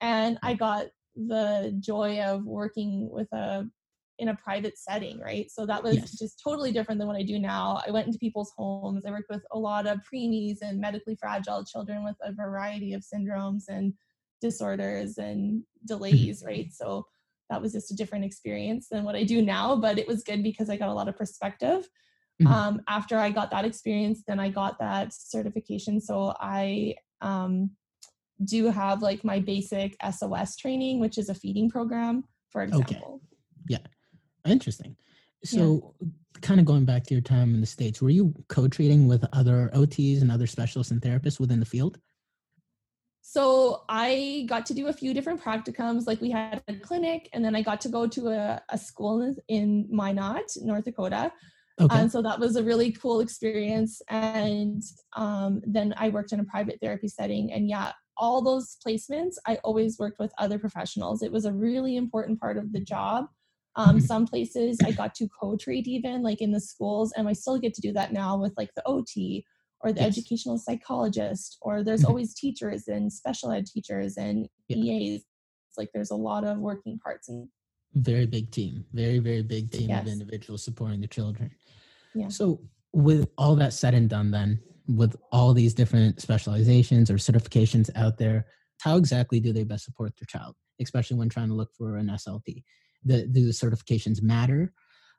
And 0.00 0.38
i 0.42 0.54
got 0.54 0.86
the 1.14 1.76
joy 1.80 2.20
of 2.20 2.44
working 2.44 3.08
with 3.10 3.30
a 3.32 3.66
in 4.18 4.28
a 4.28 4.36
private 4.36 4.78
setting, 4.78 5.20
right? 5.20 5.50
So 5.50 5.66
that 5.66 5.82
was 5.82 5.96
yes. 5.96 6.18
just 6.18 6.40
totally 6.42 6.72
different 6.72 6.98
than 6.98 7.06
what 7.06 7.16
I 7.16 7.22
do 7.22 7.38
now. 7.38 7.82
I 7.86 7.90
went 7.90 8.06
into 8.06 8.18
people's 8.18 8.52
homes. 8.56 9.04
I 9.06 9.10
worked 9.10 9.30
with 9.30 9.42
a 9.52 9.58
lot 9.58 9.86
of 9.86 10.00
preemies 10.00 10.58
and 10.62 10.80
medically 10.80 11.16
fragile 11.16 11.64
children 11.64 12.04
with 12.04 12.16
a 12.22 12.32
variety 12.32 12.94
of 12.94 13.02
syndromes 13.02 13.64
and 13.68 13.92
disorders 14.40 15.18
and 15.18 15.62
delays, 15.86 16.38
mm-hmm. 16.38 16.46
right? 16.46 16.72
So 16.72 17.06
that 17.50 17.60
was 17.60 17.72
just 17.72 17.90
a 17.90 17.96
different 17.96 18.24
experience 18.24 18.88
than 18.90 19.04
what 19.04 19.16
I 19.16 19.22
do 19.22 19.42
now, 19.42 19.76
but 19.76 19.98
it 19.98 20.08
was 20.08 20.22
good 20.22 20.42
because 20.42 20.70
I 20.70 20.76
got 20.76 20.88
a 20.88 20.94
lot 20.94 21.08
of 21.08 21.16
perspective. 21.16 21.88
Mm-hmm. 22.42 22.52
Um, 22.52 22.80
after 22.88 23.18
I 23.18 23.30
got 23.30 23.50
that 23.50 23.64
experience, 23.64 24.22
then 24.26 24.40
I 24.40 24.50
got 24.50 24.78
that 24.78 25.12
certification. 25.12 26.00
So 26.00 26.34
I 26.38 26.96
um, 27.20 27.70
do 28.44 28.70
have 28.70 29.00
like 29.00 29.24
my 29.24 29.40
basic 29.40 29.96
SOS 30.10 30.56
training, 30.56 31.00
which 31.00 31.18
is 31.18 31.28
a 31.28 31.34
feeding 31.34 31.70
program, 31.70 32.24
for 32.50 32.62
example. 32.62 33.20
Okay. 33.24 33.36
Yeah. 33.68 33.78
Interesting. 34.46 34.96
So, 35.44 35.94
yeah. 36.00 36.08
kind 36.40 36.60
of 36.60 36.66
going 36.66 36.84
back 36.84 37.04
to 37.04 37.14
your 37.14 37.22
time 37.22 37.54
in 37.54 37.60
the 37.60 37.66
States, 37.66 38.00
were 38.02 38.10
you 38.10 38.34
co 38.48 38.68
treating 38.68 39.06
with 39.06 39.24
other 39.32 39.70
OTs 39.74 40.22
and 40.22 40.30
other 40.30 40.46
specialists 40.46 40.90
and 40.90 41.00
therapists 41.00 41.38
within 41.38 41.60
the 41.60 41.66
field? 41.66 41.98
So, 43.20 43.84
I 43.88 44.46
got 44.48 44.66
to 44.66 44.74
do 44.74 44.88
a 44.88 44.92
few 44.92 45.12
different 45.14 45.42
practicums. 45.42 46.06
Like, 46.06 46.20
we 46.20 46.30
had 46.30 46.62
a 46.68 46.74
clinic, 46.74 47.28
and 47.32 47.44
then 47.44 47.54
I 47.54 47.62
got 47.62 47.80
to 47.82 47.88
go 47.88 48.06
to 48.06 48.28
a, 48.28 48.62
a 48.70 48.78
school 48.78 49.34
in 49.48 49.86
Minot, 49.90 50.52
North 50.62 50.84
Dakota. 50.84 51.32
Okay. 51.78 51.98
And 51.98 52.10
so 52.10 52.22
that 52.22 52.40
was 52.40 52.56
a 52.56 52.62
really 52.62 52.90
cool 52.92 53.20
experience. 53.20 54.00
And 54.08 54.82
um, 55.14 55.60
then 55.66 55.94
I 55.98 56.08
worked 56.08 56.32
in 56.32 56.40
a 56.40 56.44
private 56.44 56.78
therapy 56.80 57.08
setting. 57.08 57.52
And 57.52 57.68
yeah, 57.68 57.92
all 58.16 58.40
those 58.40 58.78
placements, 58.86 59.34
I 59.46 59.56
always 59.56 59.98
worked 59.98 60.18
with 60.18 60.32
other 60.38 60.58
professionals. 60.58 61.22
It 61.22 61.32
was 61.32 61.44
a 61.44 61.52
really 61.52 61.96
important 61.96 62.40
part 62.40 62.56
of 62.56 62.72
the 62.72 62.80
job 62.80 63.26
um, 63.76 63.96
mm-hmm. 63.96 63.98
some 64.00 64.26
places 64.26 64.78
I 64.84 64.90
got 64.90 65.14
to 65.16 65.28
co-treat 65.40 65.86
even 65.86 66.22
like 66.22 66.40
in 66.40 66.52
the 66.52 66.60
schools, 66.60 67.12
and 67.16 67.28
I 67.28 67.34
still 67.34 67.58
get 67.58 67.74
to 67.74 67.80
do 67.80 67.92
that 67.92 68.12
now 68.12 68.38
with 68.38 68.54
like 68.56 68.70
the 68.74 68.86
OT 68.86 69.44
or 69.80 69.92
the 69.92 70.00
yes. 70.00 70.16
educational 70.16 70.58
psychologist, 70.58 71.58
or 71.60 71.84
there's 71.84 72.00
mm-hmm. 72.00 72.08
always 72.08 72.34
teachers 72.34 72.88
and 72.88 73.12
special 73.12 73.52
ed 73.52 73.66
teachers 73.66 74.16
and 74.16 74.48
yeah. 74.68 74.76
EAs. 74.76 75.24
It's 75.68 75.78
like 75.78 75.90
there's 75.92 76.10
a 76.10 76.16
lot 76.16 76.44
of 76.44 76.58
working 76.58 76.98
parts 76.98 77.28
and 77.28 77.48
very 77.94 78.26
big 78.26 78.50
team, 78.50 78.84
very 78.92 79.18
very 79.18 79.42
big 79.42 79.70
team 79.70 79.90
yes. 79.90 80.02
of 80.02 80.08
individuals 80.08 80.62
supporting 80.62 81.00
the 81.00 81.06
children. 81.06 81.50
Yeah. 82.14 82.28
So 82.28 82.60
with 82.92 83.28
all 83.36 83.56
that 83.56 83.74
said 83.74 83.92
and 83.92 84.08
done, 84.08 84.30
then 84.30 84.60
with 84.88 85.16
all 85.32 85.52
these 85.52 85.74
different 85.74 86.20
specializations 86.20 87.10
or 87.10 87.14
certifications 87.14 87.90
out 87.94 88.16
there, 88.16 88.46
how 88.80 88.96
exactly 88.96 89.40
do 89.40 89.52
they 89.52 89.64
best 89.64 89.84
support 89.84 90.12
their 90.18 90.26
child, 90.26 90.54
especially 90.80 91.18
when 91.18 91.28
trying 91.28 91.48
to 91.48 91.54
look 91.54 91.74
for 91.76 91.96
an 91.96 92.06
SLP? 92.06 92.62
The, 93.06 93.26
do 93.26 93.46
the 93.46 93.52
certifications 93.52 94.22
matter? 94.22 94.72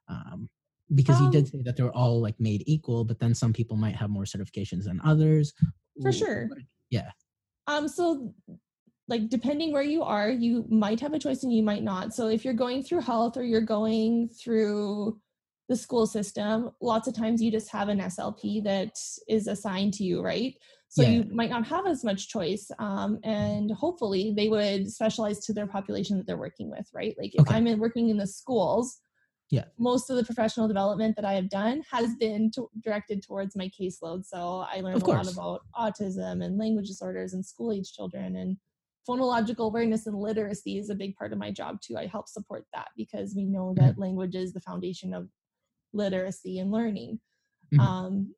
Um, 0.07 0.49
because 0.95 1.19
you 1.19 1.29
did 1.31 1.45
Um, 1.45 1.45
say 1.47 1.61
that 1.63 1.75
they're 1.75 1.95
all 1.95 2.21
like 2.21 2.39
made 2.39 2.63
equal, 2.65 3.03
but 3.03 3.19
then 3.19 3.33
some 3.33 3.51
people 3.51 3.75
might 3.75 3.95
have 3.95 4.09
more 4.09 4.23
certifications 4.23 4.85
than 4.85 5.01
others. 5.03 5.53
For 6.01 6.11
Wh- 6.11 6.15
sure. 6.15 6.49
Yeah. 6.89 7.11
Um, 7.67 7.87
so 7.87 8.33
like 9.09 9.29
depending 9.29 9.71
where 9.71 9.83
you 9.83 10.03
are, 10.03 10.29
you 10.29 10.65
might 10.69 10.99
have 10.99 11.13
a 11.13 11.19
choice 11.19 11.43
and 11.43 11.53
you 11.53 11.63
might 11.63 11.83
not. 11.83 12.13
So 12.13 12.27
if 12.27 12.45
you're 12.45 12.53
going 12.53 12.83
through 12.83 13.01
health 13.01 13.37
or 13.37 13.43
you're 13.43 13.61
going 13.61 14.29
through 14.29 15.19
the 15.69 15.75
school 15.75 16.07
system, 16.07 16.71
lots 16.81 17.07
of 17.07 17.13
times 17.15 17.41
you 17.41 17.51
just 17.51 17.69
have 17.71 17.89
an 17.89 17.99
SLP 17.99 18.63
that 18.63 18.97
is 19.27 19.47
assigned 19.47 19.93
to 19.95 20.03
you, 20.03 20.21
right? 20.21 20.55
So 20.89 21.03
Yeah. 21.03 21.09
you 21.11 21.23
might 21.31 21.49
not 21.49 21.65
have 21.67 21.85
as 21.85 22.03
much 22.03 22.29
choice. 22.29 22.71
Um, 22.79 23.19
and 23.23 23.71
hopefully 23.71 24.33
they 24.35 24.49
would 24.49 24.89
specialize 24.91 25.39
to 25.45 25.53
their 25.53 25.67
population 25.67 26.17
that 26.17 26.25
they're 26.25 26.37
working 26.37 26.69
with, 26.71 26.87
right? 26.93 27.15
Like 27.19 27.35
if 27.35 27.41
Okay. 27.41 27.55
I'm 27.55 27.67
in, 27.67 27.79
working 27.79 28.09
in 28.09 28.17
the 28.17 28.27
schools, 28.27 28.97
Yeah. 29.51 29.65
most 29.77 30.09
of 30.09 30.15
the 30.17 30.23
professional 30.23 30.67
development 30.67 31.15
that 31.17 31.25
I 31.25 31.33
have 31.33 31.49
done 31.49 31.83
has 31.91 32.15
been 32.15 32.49
to, 32.51 32.69
directed 32.83 33.21
towards 33.21 33.55
my 33.55 33.69
caseload. 33.79 34.25
So 34.25 34.65
I 34.73 34.81
learned 34.81 35.01
a 35.03 35.05
lot 35.05 35.31
about 35.31 35.61
autism 35.75 36.43
and 36.43 36.57
language 36.57 36.87
disorders 36.87 37.33
and 37.33 37.45
school 37.45 37.71
age 37.71 37.91
children 37.93 38.35
and 38.37 38.57
phonological 39.07 39.67
awareness 39.67 40.05
and 40.07 40.17
literacy 40.19 40.77
is 40.77 40.89
a 40.89 40.95
big 40.95 41.15
part 41.15 41.31
of 41.31 41.37
my 41.39 41.51
job 41.51 41.79
too. 41.81 41.95
I 41.97 42.07
help 42.07 42.27
support 42.27 42.65
that 42.73 42.87
because 42.97 43.35
we 43.35 43.45
know 43.45 43.73
Mm-hmm. 43.77 43.85
that 43.85 43.99
language 43.99 44.35
is 44.35 44.51
the 44.53 44.61
foundation 44.61 45.13
of 45.13 45.29
literacy 45.93 46.59
and 46.59 46.71
learning. 46.71 47.19
Mhm. 47.73 47.79
Um, 47.79 48.35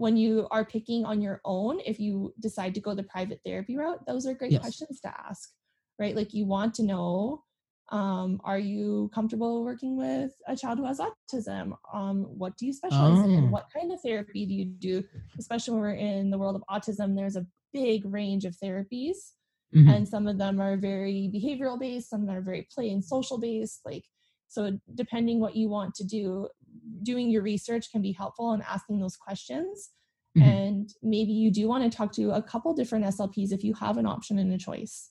when 0.00 0.16
you 0.16 0.48
are 0.50 0.64
picking 0.64 1.04
on 1.04 1.20
your 1.20 1.42
own, 1.44 1.78
if 1.84 2.00
you 2.00 2.32
decide 2.40 2.72
to 2.74 2.80
go 2.80 2.94
the 2.94 3.02
private 3.02 3.38
therapy 3.44 3.76
route, 3.76 4.00
those 4.06 4.26
are 4.26 4.32
great 4.32 4.52
Yes. 4.52 4.62
questions 4.62 4.98
to 5.02 5.10
ask, 5.28 5.50
right? 5.98 6.16
Like 6.16 6.32
you 6.32 6.46
want 6.46 6.72
to 6.76 6.82
know 6.82 7.44
um, 7.92 8.40
are 8.44 8.58
you 8.60 9.10
comfortable 9.12 9.64
working 9.64 9.96
with 9.98 10.30
a 10.46 10.54
child 10.56 10.78
who 10.78 10.86
has 10.86 11.00
autism? 11.00 11.72
Um, 11.92 12.18
what 12.38 12.56
do 12.56 12.64
you 12.64 12.72
specialize 12.72 13.18
Oh. 13.18 13.24
in? 13.28 13.50
What 13.50 13.66
kind 13.76 13.90
of 13.92 14.00
therapy 14.00 14.46
do 14.46 14.54
you 14.54 14.64
do? 14.64 15.02
Especially 15.40 15.72
when 15.74 15.82
we're 15.82 15.94
in 16.14 16.30
the 16.30 16.38
world 16.38 16.54
of 16.54 16.62
autism, 16.70 17.16
there's 17.16 17.34
a 17.36 17.46
big 17.72 18.04
range 18.06 18.44
of 18.44 18.54
therapies, 18.62 19.16
Mhm. 19.74 19.88
and 19.92 20.08
some 20.08 20.28
of 20.28 20.38
them 20.38 20.60
are 20.60 20.76
very 20.76 21.28
behavioral 21.34 21.78
based, 21.80 22.08
some 22.10 22.30
are 22.30 22.40
very 22.40 22.62
play 22.72 22.90
and 22.90 23.04
social 23.04 23.38
based. 23.38 23.80
Like, 23.84 24.04
so 24.46 24.78
depending 24.94 25.40
what 25.40 25.56
you 25.56 25.68
want 25.68 25.94
to 25.96 26.04
do, 26.04 26.48
doing 27.02 27.30
your 27.30 27.42
research 27.42 27.90
can 27.90 28.02
be 28.02 28.12
helpful 28.12 28.52
and 28.52 28.62
asking 28.62 29.00
those 29.00 29.16
questions. 29.16 29.90
Mhm. 30.36 30.42
And 30.42 30.94
maybe 31.02 31.32
you 31.32 31.50
do 31.50 31.66
want 31.66 31.90
to 31.90 31.96
talk 31.96 32.12
to 32.12 32.30
a 32.32 32.42
couple 32.42 32.72
different 32.74 33.04
SLPs 33.04 33.52
if 33.52 33.64
you 33.64 33.74
have 33.74 33.96
an 33.96 34.06
option 34.06 34.38
and 34.38 34.52
a 34.52 34.58
choice. 34.58 35.10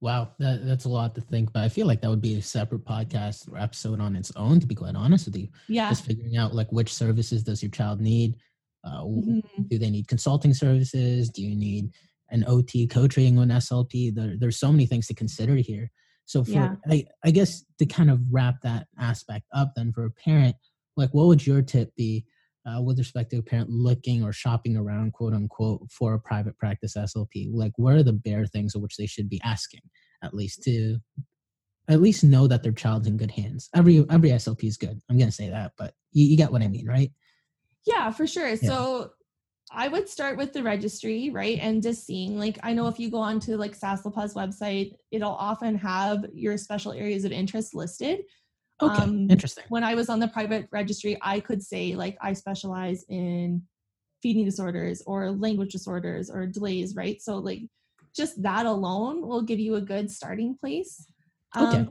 Wow, 0.00 0.30
that, 0.38 0.64
that's 0.64 0.84
a 0.84 0.88
lot 0.88 1.14
to 1.16 1.20
think. 1.20 1.52
But 1.52 1.64
I 1.64 1.68
feel 1.68 1.86
like 1.86 2.00
that 2.02 2.08
would 2.10 2.20
be 2.22 2.36
a 2.36 2.42
separate 2.42 2.84
podcast 2.84 3.50
or 3.52 3.58
episode 3.58 4.00
on 4.00 4.14
its 4.14 4.30
own. 4.36 4.60
To 4.60 4.66
be 4.66 4.74
quite 4.76 4.94
honest 4.94 5.26
with 5.26 5.36
you, 5.36 5.48
Yeah. 5.68 5.88
just 5.90 6.04
figuring 6.04 6.36
out 6.36 6.54
like 6.54 6.70
which 6.70 6.94
services 6.94 7.42
does 7.42 7.62
your 7.62 7.70
child 7.70 8.00
need. 8.00 8.36
Uh, 8.84 9.02
Mhm. 9.02 9.68
Do 9.68 9.76
they 9.78 9.90
need 9.90 10.06
consulting 10.06 10.54
services? 10.54 11.30
Do 11.30 11.42
you 11.42 11.56
need 11.56 11.90
an 12.30 12.44
OT 12.46 12.86
co-training 12.86 13.38
on 13.40 13.50
SLP? 13.50 14.10
There, 14.10 14.36
there's 14.38 14.58
so 14.60 14.70
many 14.70 14.86
things 14.86 15.08
to 15.08 15.14
consider 15.14 15.56
here. 15.56 15.90
So 16.28 16.44
for 16.44 16.50
Yeah. 16.50 16.76
I, 16.90 17.06
I 17.24 17.30
guess 17.30 17.64
to 17.78 17.86
kind 17.86 18.10
of 18.10 18.20
wrap 18.30 18.60
that 18.62 18.86
aspect 18.98 19.46
up, 19.54 19.72
then 19.74 19.92
for 19.92 20.04
a 20.04 20.10
parent, 20.10 20.56
like 20.94 21.08
what 21.14 21.26
would 21.26 21.46
your 21.46 21.62
tip 21.62 21.96
be 21.96 22.26
uh, 22.66 22.82
with 22.82 22.98
respect 22.98 23.30
to 23.30 23.38
a 23.38 23.42
parent 23.42 23.70
looking 23.70 24.22
or 24.22 24.30
shopping 24.30 24.76
around, 24.76 25.14
quote 25.14 25.32
unquote, 25.32 25.90
for 25.90 26.12
a 26.12 26.20
private 26.20 26.56
practice 26.58 26.96
SLP? 26.98 27.48
Like 27.50 27.72
what 27.76 27.94
are 27.94 28.02
the 28.02 28.12
bare 28.12 28.44
things 28.44 28.74
of 28.74 28.82
which 28.82 28.98
they 28.98 29.06
should 29.06 29.30
be 29.30 29.40
asking, 29.42 29.80
at 30.22 30.34
least 30.34 30.62
to 30.64 30.98
at 31.88 32.02
least 32.02 32.22
know 32.22 32.46
that 32.46 32.62
their 32.62 32.72
child's 32.72 33.06
in 33.06 33.16
good 33.16 33.30
hands. 33.30 33.70
Every 33.74 34.04
every 34.10 34.28
SLP 34.28 34.64
is 34.64 34.76
good. 34.76 35.00
I'm 35.08 35.16
gonna 35.16 35.32
say 35.32 35.48
that, 35.48 35.72
but 35.78 35.94
you, 36.12 36.26
you 36.26 36.36
get 36.36 36.52
what 36.52 36.60
I 36.60 36.68
mean, 36.68 36.86
right? 36.86 37.10
Yeah, 37.86 38.10
for 38.10 38.26
sure. 38.26 38.54
So 38.56 39.12
I 39.70 39.88
would 39.88 40.08
start 40.08 40.36
with 40.38 40.52
the 40.52 40.62
registry, 40.62 41.30
right? 41.30 41.58
And 41.60 41.82
just 41.82 42.06
seeing, 42.06 42.38
like, 42.38 42.58
I 42.62 42.72
know 42.72 42.88
if 42.88 42.98
you 42.98 43.10
go 43.10 43.18
onto 43.18 43.56
like 43.56 43.78
SASLPA's 43.78 44.34
website, 44.34 44.94
it'll 45.10 45.32
often 45.32 45.76
have 45.76 46.24
your 46.32 46.56
special 46.56 46.92
areas 46.92 47.24
of 47.24 47.32
interest 47.32 47.74
listed. 47.74 48.20
Okay, 48.80 49.02
Um, 49.02 49.28
interesting. 49.28 49.64
When 49.68 49.84
I 49.84 49.94
was 49.94 50.08
on 50.08 50.20
the 50.20 50.28
private 50.28 50.68
registry, 50.70 51.18
I 51.20 51.40
could 51.40 51.62
say, 51.62 51.94
like, 51.94 52.16
I 52.20 52.32
specialize 52.32 53.04
in 53.08 53.62
feeding 54.22 54.44
disorders 54.44 55.02
or 55.06 55.30
language 55.30 55.72
disorders 55.72 56.30
or 56.30 56.46
delays, 56.46 56.94
right? 56.94 57.20
So, 57.20 57.36
like, 57.36 57.62
just 58.14 58.42
that 58.42 58.66
alone 58.66 59.26
will 59.26 59.42
give 59.42 59.58
you 59.58 59.74
a 59.74 59.80
good 59.80 60.10
starting 60.10 60.56
place. 60.56 61.06
Okay. 61.56 61.86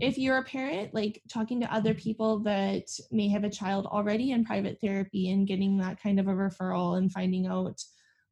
If 0.00 0.18
you're 0.18 0.38
a 0.38 0.44
parent, 0.44 0.94
like 0.94 1.22
talking 1.28 1.60
to 1.60 1.74
other 1.74 1.94
people 1.94 2.38
that 2.40 2.84
may 3.10 3.28
have 3.28 3.44
a 3.44 3.50
child 3.50 3.86
already 3.86 4.30
in 4.30 4.44
private 4.44 4.78
therapy 4.80 5.30
and 5.30 5.46
getting 5.46 5.78
that 5.78 6.00
kind 6.00 6.20
of 6.20 6.28
a 6.28 6.32
referral 6.32 6.98
and 6.98 7.10
finding 7.10 7.46
out, 7.46 7.82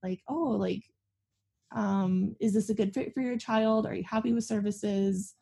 like, 0.03 0.21
oh, 0.29 0.51
like, 0.51 0.85
um, 1.75 2.37
is 2.41 2.55
this 2.55 2.71
a 2.71 2.75
good 2.75 2.95
fit 2.95 3.13
for 3.13 3.21
your 3.21 3.37
child? 3.37 3.87
Are 3.87 3.95
you 3.95 4.05
happy 4.09 4.33
with 4.33 4.45
services? 4.45 5.35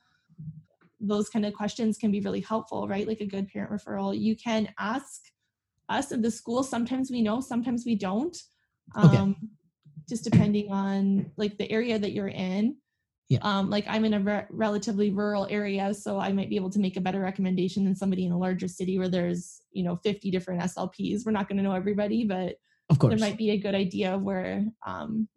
Those 1.00 1.29
kind 1.29 1.44
of 1.44 1.53
questions 1.53 1.98
can 1.98 2.11
be 2.11 2.20
really 2.20 2.40
helpful, 2.40 2.88
right? 2.88 3.07
Like 3.07 3.20
a 3.20 3.27
good 3.27 3.48
parent 3.48 3.72
referral. 3.72 4.18
You 4.18 4.37
can 4.37 4.68
ask 4.79 5.20
us 5.88 6.12
at 6.12 6.22
the 6.22 6.31
school. 6.31 6.62
Sometimes 6.62 7.11
we 7.11 7.20
know, 7.20 7.40
sometimes 7.40 7.85
we 7.85 7.96
don't. 7.96 8.37
Okay. 8.96 9.16
Um, 9.16 9.37
just 10.09 10.24
depending 10.24 10.70
on 10.70 11.31
like 11.37 11.57
the 11.59 11.70
area 11.70 11.98
that 11.98 12.12
you're 12.12 12.29
in. 12.29 12.77
Yeah. 13.35 13.40
Um, 13.42 13.68
like 13.70 13.85
I'm 13.88 14.05
in 14.05 14.14
a 14.14 14.20
re- 14.20 14.47
relatively 14.51 15.11
rural 15.11 15.47
area, 15.51 15.92
so 15.92 16.18
I 16.18 16.33
might 16.33 16.49
be 16.49 16.57
able 16.57 16.70
to 16.70 16.79
make 16.79 16.97
a 16.97 17.01
better 17.01 17.20
recommendation 17.20 17.85
than 17.85 17.94
somebody 17.97 18.25
in 18.27 18.33
a 18.33 18.38
larger 18.38 18.68
city 18.68 18.99
where 18.99 19.09
there's, 19.09 19.61
you 19.73 19.83
know, 19.83 19.97
50 19.97 20.31
different 20.31 20.62
SLPs. 20.62 21.27
We're 21.27 21.33
not 21.33 21.49
going 21.49 21.57
to 21.57 21.62
know 21.62 21.73
everybody, 21.73 22.25
but 22.25 22.57
Of 22.90 22.99
course. 22.99 23.11
there 23.11 23.18
might 23.29 23.37
be 23.37 23.51
a 23.51 23.59
good 23.59 23.75
idea 23.75 24.14
of 24.14 24.23
where 24.23 24.64
um, 24.87 25.29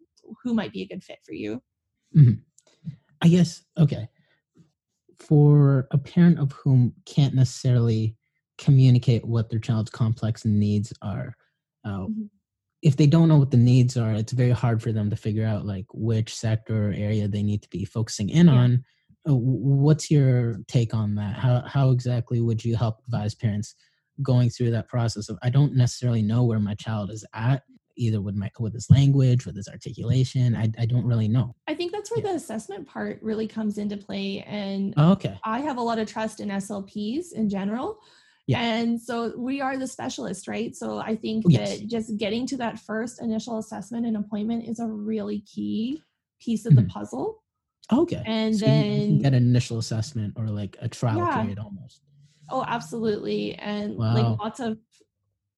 who 0.44 0.54
might 0.54 0.72
be 0.72 0.82
a 0.82 0.86
good 0.86 1.02
fit 1.02 1.18
for 1.24 1.32
you. 1.32 1.60
I 3.20 3.28
guess 3.28 3.62
okay. 3.76 4.08
For 5.18 5.88
a 5.90 5.98
parent 5.98 6.38
of 6.38 6.52
whom 6.52 6.94
can't 7.04 7.34
necessarily 7.34 8.16
communicate 8.58 9.24
what 9.24 9.50
their 9.50 9.58
child's 9.58 9.90
complex 9.90 10.44
needs 10.44 10.92
are, 11.02 11.34
uh, 11.84 12.06
Mhm. 12.06 12.28
If 12.82 12.96
they 12.96 13.06
don't 13.06 13.28
know 13.28 13.38
what 13.38 13.50
the 13.50 13.56
needs 13.56 13.96
are, 13.96 14.12
it's 14.12 14.32
very 14.32 14.50
hard 14.50 14.82
for 14.82 14.92
them 14.92 15.10
to 15.10 15.16
figure 15.16 15.44
out 15.46 15.66
like 15.66 15.86
which 15.92 16.34
sector 16.34 16.90
or 16.90 16.92
area 16.92 17.26
they 17.28 17.42
need 17.42 17.62
to 17.62 17.68
be 17.70 17.84
focusing 17.84 18.28
in 18.30 18.46
Yeah. 18.46 18.52
on. 18.54 18.84
Uh, 19.28 19.34
What's 19.34 20.10
your 20.10 20.58
take 20.68 20.94
on 20.94 21.14
that? 21.16 21.34
How 21.36 21.62
how 21.66 21.90
exactly 21.90 22.40
would 22.40 22.64
you 22.64 22.76
help 22.76 23.00
advise 23.06 23.34
parents 23.34 23.74
going 24.22 24.50
through 24.50 24.70
that 24.72 24.88
process 24.88 25.28
of 25.28 25.38
I 25.42 25.50
don't 25.50 25.74
necessarily 25.74 26.22
know 26.22 26.44
where 26.44 26.60
my 26.60 26.74
child 26.74 27.10
is 27.10 27.24
at, 27.34 27.62
either 27.96 28.20
with 28.20 28.36
my 28.36 28.50
with 28.60 28.74
his 28.74 28.88
language, 28.90 29.44
with 29.44 29.56
his 29.56 29.68
articulation. 29.68 30.54
I 30.54 30.70
I 30.78 30.86
don't 30.86 31.04
really 31.04 31.28
know. 31.28 31.56
I 31.66 31.74
think 31.74 31.90
that's 31.92 32.10
where 32.12 32.20
Yeah. 32.20 32.30
the 32.30 32.36
assessment 32.36 32.86
part 32.86 33.20
really 33.22 33.48
comes 33.48 33.76
into 33.78 33.96
play. 33.96 34.44
And 34.46 34.94
Oh, 34.96 35.12
okay. 35.12 35.36
I 35.44 35.60
have 35.60 35.78
a 35.78 35.82
lot 35.82 35.98
of 35.98 36.06
trust 36.08 36.38
in 36.40 36.48
SLPs 36.50 37.32
in 37.32 37.48
general. 37.48 37.98
Yeah. 38.48 38.60
And 38.62 39.00
so 39.00 39.34
we 39.36 39.60
are 39.60 39.76
the 39.76 39.86
specialist, 39.86 40.48
right? 40.48 40.74
So 40.74 40.98
I 40.98 41.14
think 41.16 41.44
Yes. 41.46 41.78
that 41.80 41.86
just 41.86 42.16
getting 42.16 42.46
to 42.46 42.56
that 42.56 42.78
first 42.78 43.20
initial 43.20 43.58
assessment 43.58 44.06
and 44.06 44.16
appointment 44.16 44.66
is 44.66 44.80
a 44.80 44.86
really 44.86 45.40
key 45.40 46.02
piece 46.40 46.64
of 46.64 46.74
the 46.74 46.80
Mhm. 46.82 46.88
puzzle. 46.88 47.44
Okay. 47.92 48.22
And 48.26 48.56
so 48.56 48.64
then- 48.64 49.20
an 49.26 49.34
initial 49.34 49.76
assessment 49.78 50.32
or 50.36 50.46
like 50.48 50.78
a 50.80 50.88
trial 50.88 51.18
Yeah. 51.18 51.42
period 51.42 51.58
almost. 51.58 52.00
Oh, 52.50 52.64
absolutely. 52.66 53.54
And 53.56 53.96
Wow. 53.98 54.14
like 54.14 54.38
lots 54.40 54.60
of 54.60 54.78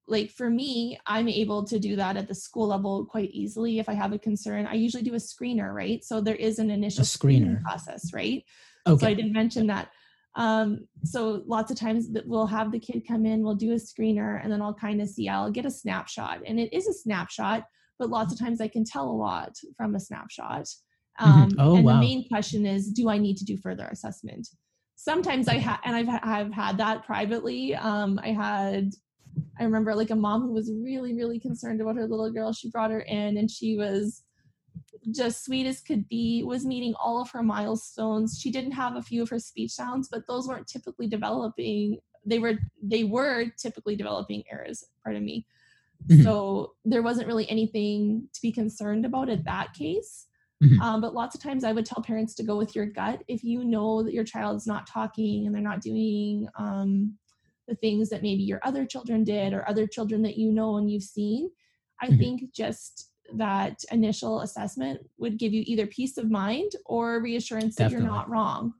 like 0.08 0.28
for 0.30 0.50
me, 0.50 0.98
I'm 1.06 1.28
able 1.28 1.62
to 1.66 1.78
do 1.78 1.94
that 1.94 2.16
at 2.16 2.26
the 2.26 2.34
school 2.34 2.66
level 2.66 3.06
quite 3.06 3.30
easily 3.30 3.78
if 3.78 3.88
I 3.88 3.92
have 3.94 4.12
a 4.12 4.18
concern. 4.18 4.66
I 4.66 4.74
usually 4.74 5.04
do 5.04 5.14
a 5.14 5.18
screener, 5.18 5.72
right? 5.72 6.02
So 6.02 6.20
there 6.20 6.34
is 6.34 6.58
an 6.58 6.68
initial 6.68 7.04
screening 7.04 7.50
screener. 7.58 7.62
process, 7.62 8.12
right? 8.12 8.42
Okay. 8.88 8.98
So 9.00 9.06
I 9.08 9.14
didn't 9.14 9.32
mention 9.32 9.68
that. 9.68 9.92
Um, 10.36 10.86
so 11.04 11.42
lots 11.46 11.70
of 11.70 11.76
times 11.78 12.10
that 12.12 12.26
we'll 12.26 12.46
have 12.46 12.70
the 12.70 12.78
kid 12.78 13.02
come 13.06 13.26
in, 13.26 13.42
we'll 13.42 13.54
do 13.54 13.72
a 13.72 13.76
screener, 13.76 14.42
and 14.42 14.52
then 14.52 14.62
I'll 14.62 14.74
kind 14.74 15.00
of 15.00 15.08
see, 15.08 15.28
I'll 15.28 15.50
get 15.50 15.66
a 15.66 15.70
snapshot. 15.70 16.40
And 16.46 16.60
it 16.60 16.72
is 16.72 16.86
a 16.86 16.92
snapshot, 16.92 17.64
but 17.98 18.10
lots 18.10 18.32
of 18.32 18.38
times 18.38 18.60
I 18.60 18.68
can 18.68 18.84
tell 18.84 19.08
a 19.08 19.12
lot 19.12 19.56
from 19.76 19.94
a 19.94 20.00
snapshot. 20.00 20.66
Mhm. 21.20 21.24
Um, 21.24 21.48
Oh, 21.58 21.76
and 21.76 21.84
wow. 21.84 21.94
the 21.94 21.98
main 22.00 22.28
question 22.28 22.64
is, 22.64 22.92
do 22.92 23.08
I 23.08 23.18
need 23.18 23.36
to 23.38 23.44
do 23.44 23.56
further 23.56 23.88
assessment? 23.90 24.48
Sometimes 24.94 25.48
I 25.48 25.56
had, 25.56 25.78
and 25.84 25.96
I've, 25.96 26.20
I've 26.22 26.52
had 26.52 26.78
that 26.78 27.04
privately. 27.04 27.74
Um, 27.74 28.20
I 28.22 28.28
had, 28.28 28.90
I 29.58 29.64
remember 29.64 29.94
like 29.94 30.10
a 30.10 30.16
mom 30.16 30.42
who 30.42 30.52
was 30.52 30.70
really, 30.72 31.14
really 31.14 31.40
concerned 31.40 31.80
about 31.80 31.96
her 31.96 32.06
little 32.06 32.30
girl. 32.30 32.52
She 32.52 32.70
brought 32.70 32.90
her 32.90 33.00
in 33.00 33.36
and 33.38 33.50
she 33.50 33.76
was 33.76 34.22
just 35.10 35.44
sweet 35.44 35.66
as 35.66 35.80
could 35.80 36.08
be, 36.08 36.42
was 36.42 36.66
meeting 36.66 36.94
all 37.02 37.20
of 37.20 37.30
her 37.30 37.42
milestones. 37.42 38.38
She 38.40 38.50
didn't 38.50 38.72
have 38.72 38.96
a 38.96 39.02
few 39.02 39.22
of 39.22 39.30
her 39.30 39.38
speech 39.38 39.72
sounds, 39.72 40.08
but 40.10 40.26
those 40.26 40.46
weren't 40.46 40.66
typically 40.66 41.06
developing. 41.06 41.98
They 42.24 42.38
were 42.38 42.54
they 42.82 43.04
were 43.04 43.46
typically 43.58 43.96
developing 43.96 44.44
errors, 44.50 44.84
pardon 45.02 45.24
me. 45.24 45.46
Mhm. 46.08 46.22
So 46.22 46.74
there 46.84 47.02
wasn't 47.02 47.28
really 47.28 47.48
anything 47.48 48.28
to 48.32 48.42
be 48.42 48.52
concerned 48.52 49.04
about 49.04 49.28
at 49.28 49.44
that 49.44 49.72
case. 49.74 50.26
Mhm. 50.62 50.78
Um, 50.80 51.00
but 51.00 51.14
lots 51.14 51.34
of 51.34 51.42
times 51.42 51.64
I 51.64 51.72
would 51.72 51.86
tell 51.86 52.02
parents 52.02 52.34
to 52.34 52.42
go 52.42 52.56
with 52.56 52.76
your 52.76 52.86
gut. 52.86 53.22
If 53.28 53.42
you 53.42 53.64
know 53.64 54.02
that 54.02 54.12
your 54.12 54.24
child's 54.24 54.66
not 54.66 54.86
talking 54.86 55.46
and 55.46 55.54
they're 55.54 55.62
not 55.62 55.80
doing 55.80 56.48
um, 56.56 57.18
the 57.70 57.76
things 57.76 58.10
that 58.10 58.20
maybe 58.20 58.42
your 58.42 58.60
other 58.64 58.84
children 58.84 59.24
did 59.24 59.54
or 59.54 59.66
other 59.66 59.86
children 59.86 60.20
that 60.22 60.36
you 60.36 60.50
know 60.52 60.76
and 60.76 60.90
you've 60.90 61.04
seen 61.04 61.50
i 62.02 62.08
mm-hmm. 62.08 62.18
think 62.18 62.52
just 62.52 63.09
that 63.36 63.82
initial 63.90 64.40
assessment 64.40 65.00
would 65.18 65.38
give 65.38 65.52
you 65.52 65.62
either 65.66 65.86
peace 65.86 66.16
of 66.16 66.30
mind 66.30 66.72
or 66.86 67.20
reassurance 67.20 67.74
Definitely. 67.74 67.96
that 67.96 68.02
you're 68.02 68.16
not 68.16 68.28
wrong 68.30 68.74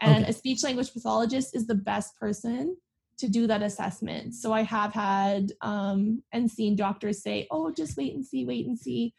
and 0.00 0.24
okay. 0.24 0.30
a 0.30 0.32
speech 0.32 0.62
language 0.62 0.92
pathologist 0.92 1.54
is 1.54 1.66
the 1.66 1.74
best 1.74 2.16
person 2.18 2.76
to 3.16 3.28
do 3.28 3.46
that 3.46 3.62
assessment 3.62 4.34
so 4.34 4.52
i 4.52 4.62
have 4.62 4.92
had 4.92 5.52
um, 5.60 6.22
and 6.32 6.50
seen 6.50 6.76
doctors 6.76 7.22
say 7.22 7.46
oh 7.50 7.70
just 7.70 7.96
wait 7.96 8.14
and 8.14 8.24
see 8.24 8.44
wait 8.44 8.66
and 8.66 8.78
see 8.78 9.14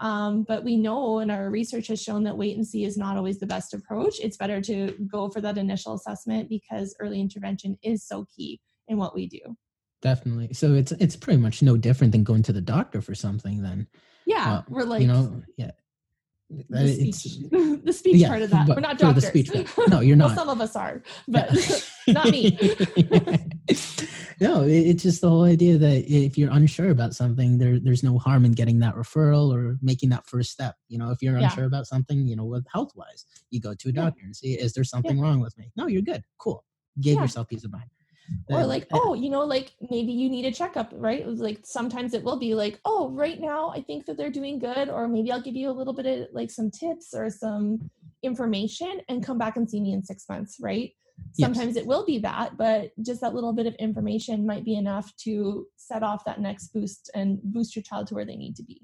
um, 0.00 0.42
but 0.42 0.64
we 0.64 0.76
know, 0.76 1.18
and 1.18 1.30
our 1.30 1.50
research 1.50 1.86
has 1.88 2.02
shown 2.02 2.24
that 2.24 2.36
wait 2.36 2.56
and 2.56 2.66
see 2.66 2.84
is 2.84 2.96
not 2.96 3.16
always 3.16 3.38
the 3.38 3.46
best 3.46 3.74
approach. 3.74 4.16
It's 4.20 4.36
better 4.36 4.60
to 4.62 4.92
go 5.10 5.28
for 5.28 5.40
that 5.40 5.56
initial 5.56 5.94
assessment 5.94 6.48
because 6.48 6.96
early 6.98 7.20
intervention 7.20 7.78
is 7.82 8.04
so 8.06 8.26
key 8.34 8.60
in 8.88 8.98
what 8.98 9.14
we 9.14 9.28
do. 9.28 9.56
Definitely. 10.04 10.52
So 10.52 10.74
it's 10.74 10.92
it's 10.92 11.16
pretty 11.16 11.40
much 11.40 11.62
no 11.62 11.78
different 11.78 12.12
than 12.12 12.24
going 12.24 12.42
to 12.42 12.52
the 12.52 12.60
doctor 12.60 13.00
for 13.00 13.14
something. 13.14 13.62
Then. 13.62 13.88
Yeah, 14.26 14.56
uh, 14.56 14.62
we're 14.68 14.84
like 14.84 15.00
you 15.00 15.08
know 15.08 15.42
yeah. 15.56 15.70
The 16.68 16.92
speech, 16.92 17.38
the 17.84 17.92
speech 17.92 18.16
yeah, 18.16 18.28
part 18.28 18.42
of 18.42 18.50
that. 18.50 18.68
We're 18.68 18.80
not 18.80 18.98
doctors. 18.98 19.24
The 19.24 19.28
speech 19.30 19.50
no, 19.88 20.00
you're 20.00 20.14
not. 20.14 20.26
well, 20.26 20.36
some 20.36 20.48
of 20.50 20.60
us 20.60 20.76
are, 20.76 21.02
but 21.26 21.50
not 22.06 22.26
me. 22.26 22.50
no, 24.42 24.62
it's 24.62 25.02
just 25.02 25.22
the 25.22 25.30
whole 25.30 25.44
idea 25.44 25.78
that 25.78 26.04
if 26.06 26.36
you're 26.36 26.52
unsure 26.52 26.90
about 26.90 27.14
something, 27.14 27.56
there 27.56 27.80
there's 27.80 28.02
no 28.02 28.18
harm 28.18 28.44
in 28.44 28.52
getting 28.52 28.80
that 28.80 28.96
referral 28.96 29.54
or 29.54 29.78
making 29.80 30.10
that 30.10 30.26
first 30.26 30.50
step. 30.50 30.76
You 30.88 30.98
know, 30.98 31.12
if 31.12 31.22
you're 31.22 31.36
unsure 31.36 31.64
yeah. 31.64 31.68
about 31.68 31.86
something, 31.86 32.26
you 32.26 32.36
know, 32.36 32.44
with 32.44 32.66
health 32.70 32.92
wise, 32.94 33.24
you 33.48 33.58
go 33.58 33.72
to 33.72 33.88
a 33.88 33.92
doctor 33.92 34.20
yeah. 34.20 34.26
and 34.26 34.36
see, 34.36 34.52
is 34.52 34.74
there 34.74 34.84
something 34.84 35.18
wrong 35.18 35.40
with 35.40 35.56
me? 35.56 35.72
No, 35.76 35.86
you're 35.86 36.02
good. 36.02 36.24
Cool. 36.36 36.62
Give 37.00 37.18
yourself 37.18 37.48
peace 37.48 37.64
of 37.64 37.72
mind. 37.72 37.88
Or 38.48 38.64
like, 38.64 38.86
oh, 38.92 39.14
you 39.14 39.30
know, 39.30 39.44
like 39.44 39.72
maybe 39.90 40.12
you 40.12 40.28
need 40.30 40.46
a 40.46 40.52
checkup, 40.52 40.92
right? 40.94 41.26
Like 41.26 41.60
sometimes 41.64 42.14
it 42.14 42.24
will 42.24 42.38
be 42.38 42.54
like, 42.54 42.80
oh, 42.84 43.10
right 43.10 43.40
now 43.40 43.70
I 43.70 43.82
think 43.82 44.06
that 44.06 44.16
they're 44.16 44.30
doing 44.30 44.58
good, 44.58 44.88
or 44.88 45.08
maybe 45.08 45.30
I'll 45.30 45.42
give 45.42 45.56
you 45.56 45.70
a 45.70 45.72
little 45.72 45.92
bit 45.92 46.06
of 46.06 46.28
like 46.32 46.50
some 46.50 46.70
tips 46.70 47.14
or 47.14 47.28
some 47.30 47.90
information 48.22 49.00
and 49.08 49.24
come 49.24 49.38
back 49.38 49.56
and 49.56 49.68
see 49.68 49.80
me 49.80 49.92
in 49.92 50.02
six 50.02 50.24
months, 50.28 50.56
right? 50.60 50.92
Sometimes 51.32 51.74
yes. 51.74 51.84
it 51.84 51.86
will 51.86 52.04
be 52.04 52.18
that, 52.18 52.56
but 52.56 52.90
just 53.02 53.20
that 53.20 53.34
little 53.34 53.52
bit 53.52 53.66
of 53.66 53.74
information 53.76 54.46
might 54.46 54.64
be 54.64 54.74
enough 54.74 55.14
to 55.18 55.66
set 55.76 56.02
off 56.02 56.24
that 56.24 56.40
next 56.40 56.68
boost 56.68 57.10
and 57.14 57.40
boost 57.42 57.76
your 57.76 57.82
child 57.82 58.06
to 58.08 58.14
where 58.14 58.24
they 58.24 58.36
need 58.36 58.56
to 58.56 58.64
be. 58.64 58.82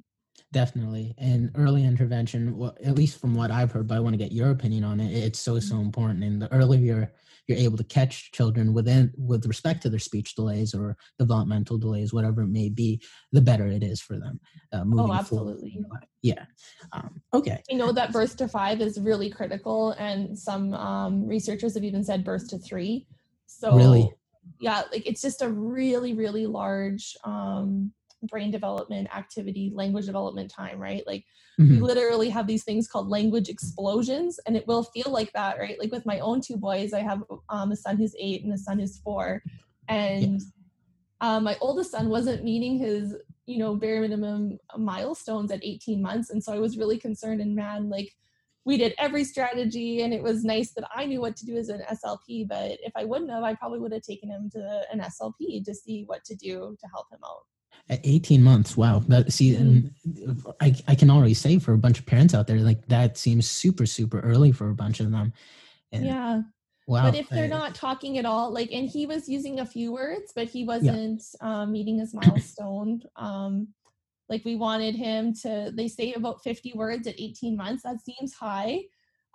Definitely. 0.52 1.14
And 1.18 1.50
early 1.54 1.84
intervention, 1.84 2.56
well, 2.56 2.76
at 2.84 2.94
least 2.94 3.20
from 3.20 3.34
what 3.34 3.50
I've 3.50 3.72
heard, 3.72 3.86
but 3.86 3.96
I 3.96 4.00
want 4.00 4.14
to 4.14 4.18
get 4.18 4.32
your 4.32 4.50
opinion 4.50 4.84
on 4.84 5.00
it. 5.00 5.12
It's 5.12 5.38
so, 5.38 5.58
so 5.60 5.74
mm-hmm. 5.74 5.86
important. 5.86 6.24
And 6.24 6.42
the 6.42 6.52
earlier 6.52 7.12
you're 7.50 7.58
able 7.58 7.76
to 7.76 7.84
catch 7.84 8.30
children 8.32 8.72
within 8.72 9.12
with 9.18 9.44
respect 9.46 9.82
to 9.82 9.90
their 9.90 9.98
speech 9.98 10.34
delays 10.36 10.72
or 10.74 10.96
developmental 11.18 11.76
delays, 11.76 12.12
whatever 12.12 12.42
it 12.42 12.48
may 12.48 12.68
be, 12.68 13.02
the 13.32 13.40
better 13.40 13.66
it 13.66 13.82
is 13.82 14.00
for 14.00 14.18
them. 14.18 14.40
Uh, 14.72 14.84
oh, 14.96 15.12
absolutely. 15.12 15.72
Forward. 15.72 16.06
Yeah. 16.22 16.44
Um, 16.92 17.20
okay. 17.34 17.62
You 17.68 17.76
know 17.76 17.92
that 17.92 18.12
birth 18.12 18.36
to 18.36 18.48
five 18.48 18.80
is 18.80 19.00
really 19.00 19.28
critical, 19.28 19.92
and 19.98 20.38
some 20.38 20.72
um, 20.74 21.26
researchers 21.26 21.74
have 21.74 21.84
even 21.84 22.04
said 22.04 22.24
birth 22.24 22.48
to 22.50 22.58
three. 22.58 23.06
So 23.46 23.74
really, 23.76 24.10
yeah, 24.60 24.82
like 24.92 25.06
it's 25.06 25.22
just 25.22 25.42
a 25.42 25.48
really, 25.48 26.14
really 26.14 26.46
large 26.46 27.16
um, 27.24 27.92
brain 28.22 28.50
development 28.50 29.08
activity, 29.14 29.72
language 29.74 30.06
development 30.06 30.50
time, 30.50 30.78
right? 30.78 31.02
Like 31.06 31.24
mm-hmm. 31.58 31.74
we 31.74 31.80
literally 31.80 32.28
have 32.30 32.46
these 32.46 32.64
things 32.64 32.88
called 32.88 33.08
language 33.08 33.48
explosions, 33.48 34.38
and 34.46 34.56
it 34.56 34.66
will 34.66 34.84
feel 34.84 35.10
like 35.10 35.32
that, 35.32 35.58
right? 35.58 35.78
Like 35.78 35.92
with 35.92 36.06
my 36.06 36.18
own 36.20 36.40
two 36.40 36.56
boys, 36.56 36.92
I 36.92 37.00
have 37.00 37.22
um, 37.48 37.72
a 37.72 37.76
son 37.76 37.96
who's 37.96 38.14
eight 38.18 38.44
and 38.44 38.52
a 38.52 38.58
son 38.58 38.78
who's 38.78 38.98
four, 38.98 39.42
and 39.88 40.34
yes. 40.34 40.52
um, 41.20 41.44
my 41.44 41.56
oldest 41.60 41.90
son 41.92 42.08
wasn't 42.08 42.44
meeting 42.44 42.78
his, 42.78 43.16
you 43.46 43.58
know, 43.58 43.74
bare 43.74 44.00
minimum 44.00 44.58
milestones 44.76 45.50
at 45.50 45.64
18 45.64 46.02
months, 46.02 46.30
and 46.30 46.42
so 46.42 46.52
I 46.52 46.58
was 46.58 46.78
really 46.78 46.98
concerned. 46.98 47.40
And 47.40 47.54
man, 47.54 47.88
like 47.88 48.12
we 48.64 48.76
did 48.76 48.94
every 48.98 49.24
strategy 49.24 50.02
and 50.02 50.12
it 50.12 50.22
was 50.22 50.44
nice 50.44 50.72
that 50.74 50.88
I 50.94 51.06
knew 51.06 51.20
what 51.20 51.36
to 51.36 51.46
do 51.46 51.56
as 51.56 51.70
an 51.70 51.82
SLP, 51.90 52.46
but 52.46 52.78
if 52.82 52.92
I 52.94 53.04
wouldn't 53.04 53.30
have, 53.30 53.42
I 53.42 53.54
probably 53.54 53.78
would 53.78 53.92
have 53.92 54.02
taken 54.02 54.28
him 54.28 54.50
to 54.52 54.82
an 54.92 55.00
SLP 55.00 55.64
to 55.64 55.74
see 55.74 56.04
what 56.04 56.24
to 56.24 56.34
do 56.34 56.76
to 56.78 56.88
help 56.88 57.06
him 57.10 57.20
out. 57.24 57.46
At 57.88 58.00
18 58.04 58.42
months, 58.42 58.76
wow. 58.76 59.00
That 59.08 59.32
see, 59.32 59.56
and 59.56 59.92
I, 60.60 60.74
I 60.86 60.94
can 60.94 61.10
already 61.10 61.34
say 61.34 61.58
for 61.58 61.72
a 61.72 61.78
bunch 61.78 61.98
of 61.98 62.06
parents 62.06 62.34
out 62.34 62.46
there, 62.46 62.58
like 62.58 62.86
that 62.86 63.18
seems 63.18 63.50
super, 63.50 63.86
super 63.86 64.20
early 64.20 64.52
for 64.52 64.70
a 64.70 64.74
bunch 64.74 65.00
of 65.00 65.10
them. 65.10 65.32
And, 65.90 66.06
yeah. 66.06 66.42
Wow. 66.86 67.10
But 67.10 67.18
if 67.18 67.28
they're 67.28 67.48
not 67.48 67.74
talking 67.74 68.18
at 68.18 68.24
all, 68.24 68.52
like, 68.52 68.72
and 68.72 68.88
he 68.88 69.06
was 69.06 69.28
using 69.28 69.60
a 69.60 69.66
few 69.66 69.92
words, 69.92 70.32
but 70.34 70.48
he 70.48 70.64
wasn't 70.64 71.22
yeah. 71.40 71.62
um, 71.62 71.72
meeting 71.72 71.98
his 71.98 72.14
milestone. 72.14 73.02
um, 73.16 73.68
like 74.28 74.44
we 74.44 74.54
wanted 74.54 74.94
him 74.94 75.34
to, 75.42 75.72
they 75.74 75.88
say 75.88 76.12
about 76.12 76.42
50 76.42 76.72
words 76.74 77.08
at 77.08 77.20
18 77.20 77.56
months. 77.56 77.82
That 77.82 78.00
seems 78.00 78.32
high. 78.32 78.82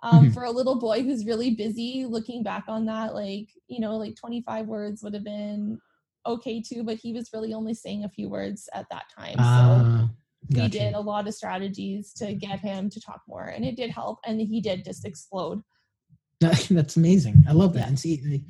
Um, 0.02 0.24
mm-hmm. 0.24 0.32
for 0.32 0.44
a 0.44 0.50
little 0.50 0.78
boy 0.78 1.02
who's 1.02 1.24
really 1.24 1.54
busy 1.54 2.04
looking 2.06 2.42
back 2.42 2.64
on 2.68 2.84
that 2.84 3.14
like 3.14 3.48
you 3.66 3.80
know 3.80 3.96
like 3.96 4.14
25 4.14 4.66
words 4.66 5.02
would 5.02 5.14
have 5.14 5.24
been 5.24 5.80
okay 6.26 6.60
too, 6.60 6.82
but 6.84 6.96
he 6.96 7.12
was 7.12 7.30
really 7.32 7.54
only 7.54 7.74
saying 7.74 8.04
a 8.04 8.08
few 8.08 8.28
words 8.28 8.68
at 8.74 8.86
that 8.90 9.04
time. 9.16 9.36
So 9.36 9.42
uh, 9.42 10.06
we 10.50 10.68
did 10.68 10.94
a 10.94 11.00
lot 11.00 11.26
of 11.26 11.34
strategies 11.34 12.12
to 12.14 12.34
get 12.34 12.60
him 12.60 12.88
to 12.90 13.00
talk 13.00 13.22
more, 13.26 13.46
and 13.46 13.64
it 13.64 13.76
did 13.76 13.90
help. 13.90 14.18
And 14.26 14.40
he 14.40 14.60
did 14.60 14.84
just 14.84 15.04
explode. 15.04 15.62
That's 16.40 16.96
amazing. 16.96 17.44
I 17.48 17.52
love 17.52 17.72
that. 17.74 17.88
And 17.88 17.98
see, 17.98 18.44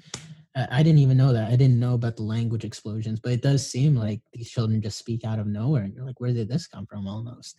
I 0.56 0.82
didn't 0.82 0.98
even 0.98 1.16
know 1.16 1.32
that. 1.32 1.50
I 1.50 1.56
didn't 1.56 1.78
know 1.78 1.94
about 1.94 2.16
the 2.16 2.22
language 2.22 2.64
explosions, 2.64 3.20
but 3.20 3.32
it 3.32 3.42
does 3.42 3.68
seem 3.68 3.94
like 3.94 4.20
these 4.32 4.50
children 4.50 4.80
just 4.80 4.98
speak 4.98 5.24
out 5.24 5.38
of 5.38 5.46
nowhere, 5.46 5.82
and 5.84 5.94
you're 5.94 6.04
like, 6.04 6.20
where 6.20 6.32
did 6.32 6.48
this 6.48 6.66
come 6.66 6.86
from? 6.86 7.06
Almost. 7.06 7.58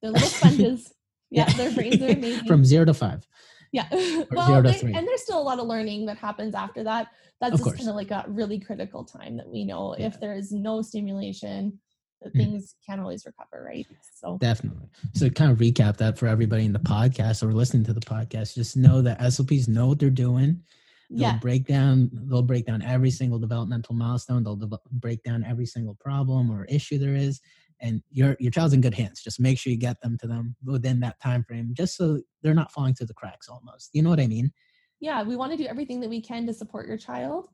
They're 0.00 0.10
little 0.10 0.28
sponges. 0.28 0.92
yeah, 1.30 1.44
yeah, 1.48 1.54
their 1.56 1.72
brains 1.72 2.02
are 2.02 2.08
amazing. 2.16 2.46
From 2.46 2.64
zero 2.64 2.86
to 2.86 2.94
five. 2.94 3.26
Yeah. 3.72 3.86
well, 4.30 4.54
and 4.54 5.06
there's 5.06 5.22
still 5.22 5.40
a 5.40 5.42
lot 5.42 5.58
of 5.58 5.66
learning 5.66 6.06
that 6.06 6.18
happens 6.18 6.54
after 6.54 6.82
that. 6.84 7.08
That's 7.40 7.54
of 7.54 7.64
just 7.64 7.76
kind 7.76 7.88
of 7.88 7.94
like 7.94 8.10
a 8.10 8.24
really 8.28 8.58
critical 8.58 9.04
time 9.04 9.36
that 9.36 9.48
we 9.48 9.64
know 9.64 9.94
yeah. 9.98 10.06
if 10.06 10.20
there's 10.20 10.52
no 10.52 10.82
stimulation, 10.82 11.78
that 12.22 12.34
mm. 12.34 12.36
things 12.36 12.74
can't 12.86 13.00
always 13.00 13.24
recover, 13.24 13.64
right? 13.64 13.86
So 14.14 14.38
definitely. 14.38 14.88
So 15.14 15.30
kind 15.30 15.50
of 15.50 15.58
recap 15.58 15.96
that 15.98 16.18
for 16.18 16.26
everybody 16.26 16.64
in 16.64 16.72
the 16.72 16.78
podcast 16.78 17.42
or 17.42 17.52
listening 17.52 17.84
to 17.84 17.92
the 17.92 18.00
podcast. 18.00 18.54
Just 18.54 18.76
know 18.76 19.00
that 19.02 19.20
SLPs 19.20 19.68
know 19.68 19.86
what 19.86 19.98
they're 19.98 20.10
doing. 20.10 20.62
They'll 21.08 21.20
yeah. 21.20 21.38
break 21.38 21.66
down. 21.66 22.10
They'll 22.12 22.42
break 22.42 22.66
down 22.66 22.82
every 22.82 23.10
single 23.10 23.38
developmental 23.38 23.94
milestone. 23.94 24.44
They'll 24.44 24.56
de- 24.56 24.78
break 24.92 25.22
down 25.22 25.44
every 25.44 25.66
single 25.66 25.96
problem 25.96 26.50
or 26.50 26.66
issue 26.66 26.98
there 26.98 27.16
is, 27.16 27.40
and 27.80 28.02
your 28.10 28.36
your 28.38 28.50
child's 28.50 28.74
in 28.74 28.80
good 28.80 28.94
hands. 28.94 29.22
Just 29.22 29.40
make 29.40 29.58
sure 29.58 29.70
you 29.70 29.78
get 29.78 30.00
them 30.00 30.18
to 30.18 30.26
them 30.26 30.56
within 30.64 31.00
that 31.00 31.20
time 31.20 31.44
frame, 31.44 31.70
just 31.72 31.96
so 31.96 32.20
they're 32.42 32.54
not 32.54 32.72
falling 32.72 32.94
through 32.94 33.08
the 33.08 33.14
cracks. 33.14 33.48
Almost, 33.48 33.90
you 33.92 34.02
know 34.02 34.10
what 34.10 34.20
I 34.20 34.26
mean? 34.26 34.52
Yeah, 35.00 35.22
we 35.22 35.36
want 35.36 35.50
to 35.52 35.56
do 35.56 35.66
everything 35.66 36.00
that 36.00 36.10
we 36.10 36.20
can 36.20 36.46
to 36.46 36.52
support 36.52 36.86
your 36.86 36.98
child. 36.98 37.48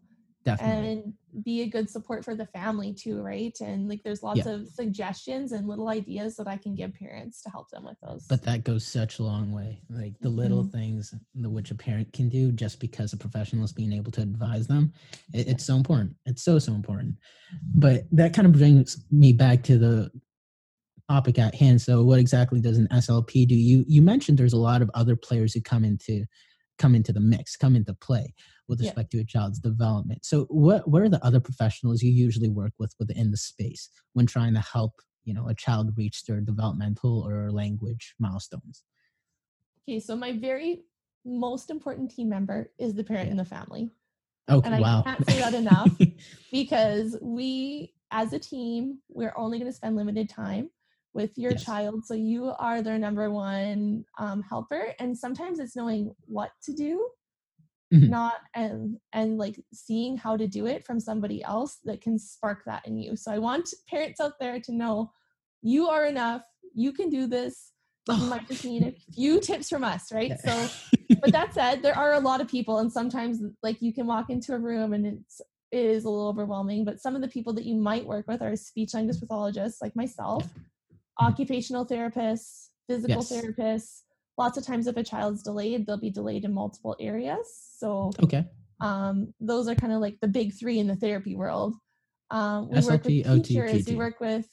Definitely. 0.46 0.92
And 0.92 1.12
be 1.44 1.62
a 1.62 1.66
good 1.66 1.90
support 1.90 2.24
for 2.24 2.37
the 2.37 2.46
family 2.46 2.94
too, 2.94 3.20
right? 3.20 3.54
And 3.61 3.88
like 3.88 4.04
there's 4.04 4.22
lots 4.22 4.46
yeah. 4.46 4.52
of 4.52 4.68
suggestions 4.68 5.50
and 5.50 5.66
little 5.66 5.88
ideas 5.88 6.37
that 6.37 6.46
I 6.46 6.56
can 6.56 6.76
give 6.76 6.94
parents 6.94 7.42
to 7.42 7.50
help 7.50 7.68
them 7.70 7.85
with 7.85 7.96
those. 8.00 8.26
But 8.28 8.44
that 8.44 8.62
goes 8.62 8.87
such 8.87 9.18
a 9.18 9.24
long 9.24 9.50
way. 9.50 9.82
Like 9.90 10.12
the 10.20 10.28
little 10.28 10.62
mm-hmm. 10.62 10.78
things 10.78 11.12
which 11.35 11.72
a 11.72 11.74
parent 11.74 12.12
can 12.12 12.28
do 12.28 12.52
just 12.52 12.78
because 12.78 13.12
a 13.12 13.16
professional 13.16 13.64
is 13.64 13.72
being 13.72 13.92
able 13.92 14.12
to 14.12 14.22
advise 14.22 14.68
them. 14.68 14.92
It, 15.35 15.48
it's 15.48 15.66
so 15.66 15.74
important. 15.74 16.14
It's 16.26 16.44
so, 16.44 16.61
so 16.61 16.72
important. 16.72 17.16
But 17.74 18.04
that 18.12 18.32
kind 18.32 18.46
of 18.46 18.52
brings 18.52 19.04
me 19.11 19.32
back 19.32 19.64
to 19.64 19.78
the 19.78 20.12
topic 21.11 21.40
at 21.40 21.56
hand. 21.56 21.82
So 21.82 22.04
what 22.04 22.20
exactly 22.20 22.61
does 22.61 22.78
an 22.78 22.87
SLP 22.92 23.48
do? 23.48 23.56
You 23.56 23.85
you 23.88 24.00
mentioned 24.00 24.38
there's 24.38 24.52
a 24.52 24.59
lot 24.59 24.80
of 24.80 24.92
other 24.94 25.16
players 25.16 25.54
who 25.54 25.61
come 25.61 25.85
into 25.85 26.24
come 26.78 26.94
into 26.94 27.12
the 27.12 27.20
mix, 27.20 27.56
come 27.56 27.74
into 27.74 27.94
play 27.94 28.32
with 28.68 28.81
respect 28.81 29.12
yeah. 29.12 29.18
to 29.18 29.22
a 29.22 29.26
child's 29.26 29.59
development. 29.59 30.24
So 30.24 30.44
what 30.44 30.88
what 30.88 31.02
are 31.02 31.09
the 31.09 31.24
other 31.24 31.40
professionals 31.40 32.02
you 32.02 32.11
usually 32.11 32.48
work 32.48 32.72
with 32.79 32.94
within 32.98 33.31
the 33.31 33.37
space 33.37 33.88
when 34.14 34.26
trying 34.26 34.55
to 34.55 34.61
help, 34.61 34.92
you 35.24 35.35
know, 35.35 35.48
a 35.48 35.55
child 35.55 35.92
reach 35.96 36.24
their 36.24 36.40
developmental 36.40 37.26
or 37.26 37.50
language 37.50 38.14
milestones? 38.18 38.83
Okay, 39.88 40.00
so 40.00 40.16
my 40.16 40.33
very 40.33 40.83
most 41.24 41.70
important 41.70 42.11
team 42.11 42.29
member 42.29 42.70
is 42.79 42.94
the 42.94 43.05
parent 43.05 43.26
yeah. 43.26 43.33
in 43.33 43.37
the 43.37 43.44
family. 43.44 43.90
Okay, 44.48 44.66
and 44.66 44.74
I 44.74 44.81
wow. 44.81 45.02
can't 45.02 45.29
say 45.29 45.38
that 45.40 45.55
enough 45.55 45.90
because 46.52 47.16
we 47.20 47.92
as 48.11 48.33
a 48.33 48.38
team, 48.38 48.98
we're 49.09 49.35
only 49.37 49.59
going 49.59 49.70
to 49.70 49.76
spend 49.76 49.96
limited 49.96 50.29
time 50.29 50.70
with 51.14 51.37
your 51.37 51.52
yes. 51.52 51.64
child. 51.64 52.05
So 52.05 52.14
you 52.14 52.52
are 52.59 52.83
their 52.83 52.98
number 52.98 53.31
one 53.31 54.05
um, 54.18 54.42
helper. 54.42 54.94
And 55.00 55.16
sometimes 55.16 55.59
it's 55.59 55.74
knowing 55.74 56.14
what 56.26 56.50
to 56.64 56.72
do, 56.72 57.09
mm-hmm. 57.92 58.11
not 58.11 58.35
and 58.55 58.96
and 59.12 59.38
like 59.38 59.61
seeing 59.72 60.16
how 60.16 60.37
to 60.37 60.46
do 60.46 60.66
it 60.66 60.85
from 60.85 61.01
somebody 61.01 61.42
else 61.42 61.79
that 61.85 62.01
can 62.01 62.18
spark 62.18 62.62
that 62.66 62.87
in 62.87 62.96
you. 62.99 63.16
So 63.16 63.33
I 63.33 63.38
want 63.38 63.68
parents 63.88 64.20
out 64.20 64.33
there 64.40 64.61
to 64.61 64.72
know 64.72 65.12
you 65.62 65.88
are 65.88 66.07
enough. 66.07 66.42
You 66.75 66.92
can 66.92 67.11
do 67.11 67.27
this. 67.27 67.72
You 68.09 68.27
might 68.27 68.46
just 68.46 68.64
need 68.64 68.85
a 68.85 68.94
few 69.12 69.40
tips 69.40 69.68
from 69.68 69.83
us, 69.83 70.12
right? 70.12 70.38
So, 70.38 70.68
but 71.20 71.33
that 71.33 71.53
said, 71.53 71.83
there 71.83 71.99
are 71.99 72.12
a 72.12 72.20
lot 72.20 72.40
of 72.40 72.46
people, 72.46 72.79
and 72.79 72.92
sometimes 72.92 73.40
like 73.64 73.83
you 73.83 73.92
can 73.92 74.07
walk 74.07 74.31
into 74.31 74.55
a 74.55 74.59
room 74.59 74.92
and 74.92 75.07
it's 75.07 75.40
is 75.72 76.05
a 76.05 76.11
little 76.11 76.29
overwhelming, 76.29 76.85
but 76.85 77.01
some 77.01 77.16
of 77.16 77.22
the 77.22 77.29
people 77.29 77.53
that 77.55 77.64
you 77.64 77.75
might 77.75 78.07
work 78.07 78.27
with 78.29 78.42
are 78.42 78.55
speech 78.57 78.94
language 78.94 79.20
pathologists 79.20 79.83
like 79.83 79.96
myself, 79.96 80.44
mm-hmm. 80.44 81.27
occupational 81.27 81.87
therapists, 81.87 82.68
physical 82.88 83.16
yes. 83.16 83.33
therapists. 83.33 84.03
Lots 84.38 84.59
of 84.59 84.66
times, 84.66 84.87
if 84.87 84.96
a 84.96 85.03
child's 85.03 85.42
delayed, 85.42 85.87
they'll 85.87 86.01
be 86.01 86.11
delayed 86.11 86.44
in 86.44 86.53
multiple 86.53 86.94
areas. 87.01 87.46
So, 87.79 88.11
okay, 88.22 88.44
um, 88.81 89.33
those 89.40 89.68
are 89.68 89.75
kind 89.75 89.92
of 89.92 90.01
like 90.01 90.18
the 90.20 90.29
big 90.29 90.53
three 90.59 90.79
in 90.79 90.87
the 90.87 90.96
therapy 90.96 91.35
world. 91.35 91.75
Um, 92.31 92.68
we 92.68 92.79
SLP, 92.79 92.87
work 92.87 93.05
with 93.05 93.44
teachers, 93.44 93.87
we 93.87 93.96
work 93.96 94.20
with 94.20 94.46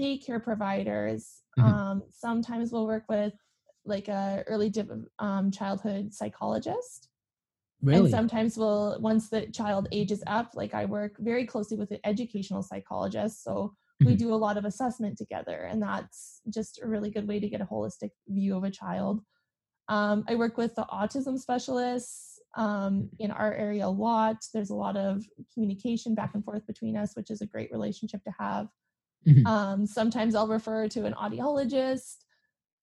daycare 0.00 0.42
providers. 0.42 1.42
Mm-hmm. 1.58 1.68
Um, 1.68 2.02
sometimes 2.10 2.72
we'll 2.72 2.86
work 2.86 3.04
with 3.08 3.34
like 3.84 4.08
a 4.08 4.42
early 4.46 4.72
um, 5.18 5.50
childhood 5.50 6.14
psychologist. 6.14 7.08
Really? 7.82 8.00
And 8.00 8.10
sometimes 8.10 8.56
we'll, 8.56 8.98
once 9.00 9.28
the 9.28 9.46
child 9.48 9.88
ages 9.92 10.22
up, 10.26 10.52
like 10.54 10.72
I 10.72 10.86
work 10.86 11.16
very 11.18 11.44
closely 11.44 11.76
with 11.76 11.90
an 11.90 11.98
educational 12.04 12.62
psychologist. 12.62 13.44
So. 13.44 13.74
We 14.04 14.16
do 14.16 14.32
a 14.32 14.36
lot 14.36 14.56
of 14.56 14.64
assessment 14.64 15.18
together, 15.18 15.68
and 15.70 15.82
that's 15.82 16.40
just 16.50 16.80
a 16.82 16.86
really 16.86 17.10
good 17.10 17.28
way 17.28 17.40
to 17.40 17.48
get 17.48 17.60
a 17.60 17.66
holistic 17.66 18.10
view 18.28 18.56
of 18.56 18.64
a 18.64 18.70
child. 18.70 19.20
Um, 19.88 20.24
I 20.28 20.34
work 20.34 20.56
with 20.56 20.74
the 20.74 20.86
autism 20.92 21.38
specialists 21.38 22.38
um, 22.56 23.10
in 23.18 23.30
our 23.30 23.52
area 23.52 23.86
a 23.86 23.88
lot. 23.88 24.36
There's 24.52 24.70
a 24.70 24.74
lot 24.74 24.96
of 24.96 25.24
communication 25.52 26.14
back 26.14 26.32
and 26.34 26.44
forth 26.44 26.66
between 26.66 26.96
us, 26.96 27.14
which 27.14 27.30
is 27.30 27.40
a 27.40 27.46
great 27.46 27.70
relationship 27.72 28.22
to 28.24 28.32
have. 28.38 28.68
Mm-hmm. 29.26 29.46
Um, 29.46 29.86
sometimes 29.86 30.34
I'll 30.34 30.48
refer 30.48 30.88
to 30.88 31.04
an 31.06 31.14
audiologist. 31.14 32.16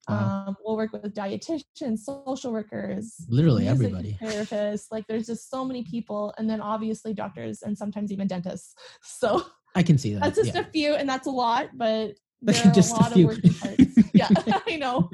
Wow. 0.09 0.45
Um, 0.47 0.55
we'll 0.63 0.77
work 0.77 0.93
with 0.93 1.13
dietitians, 1.13 1.99
social 1.99 2.51
workers, 2.51 3.13
literally 3.29 3.67
everybody, 3.67 4.17
therapists. 4.19 4.87
Like 4.91 5.05
there's 5.07 5.27
just 5.27 5.49
so 5.49 5.63
many 5.63 5.83
people, 5.83 6.33
and 6.37 6.49
then 6.49 6.59
obviously 6.59 7.13
doctors 7.13 7.61
and 7.61 7.77
sometimes 7.77 8.11
even 8.11 8.27
dentists. 8.27 8.73
So 9.03 9.43
I 9.75 9.83
can 9.83 9.97
see 9.97 10.13
that. 10.13 10.21
That's 10.21 10.37
just 10.37 10.53
yeah. 10.53 10.61
a 10.61 10.63
few, 10.65 10.95
and 10.95 11.07
that's 11.07 11.27
a 11.27 11.31
lot, 11.31 11.69
but 11.73 12.13
there 12.41 12.55
are 12.55 12.71
just 12.71 12.91
a 12.91 12.95
lot 12.95 13.15
a 13.15 13.19
of 13.19 13.25
working 13.25 13.53
parts. 13.53 13.97
yeah, 14.13 14.27
I 14.67 14.75
know. 14.77 15.09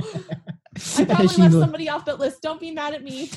I 0.98 1.06
probably 1.06 1.28
left 1.28 1.54
somebody 1.54 1.89
off 1.89 2.06
that 2.06 2.20
list. 2.20 2.41
Don't 2.41 2.60
be 2.60 2.72
mad 2.72 2.93
at 2.93 3.04
me. 3.04 3.30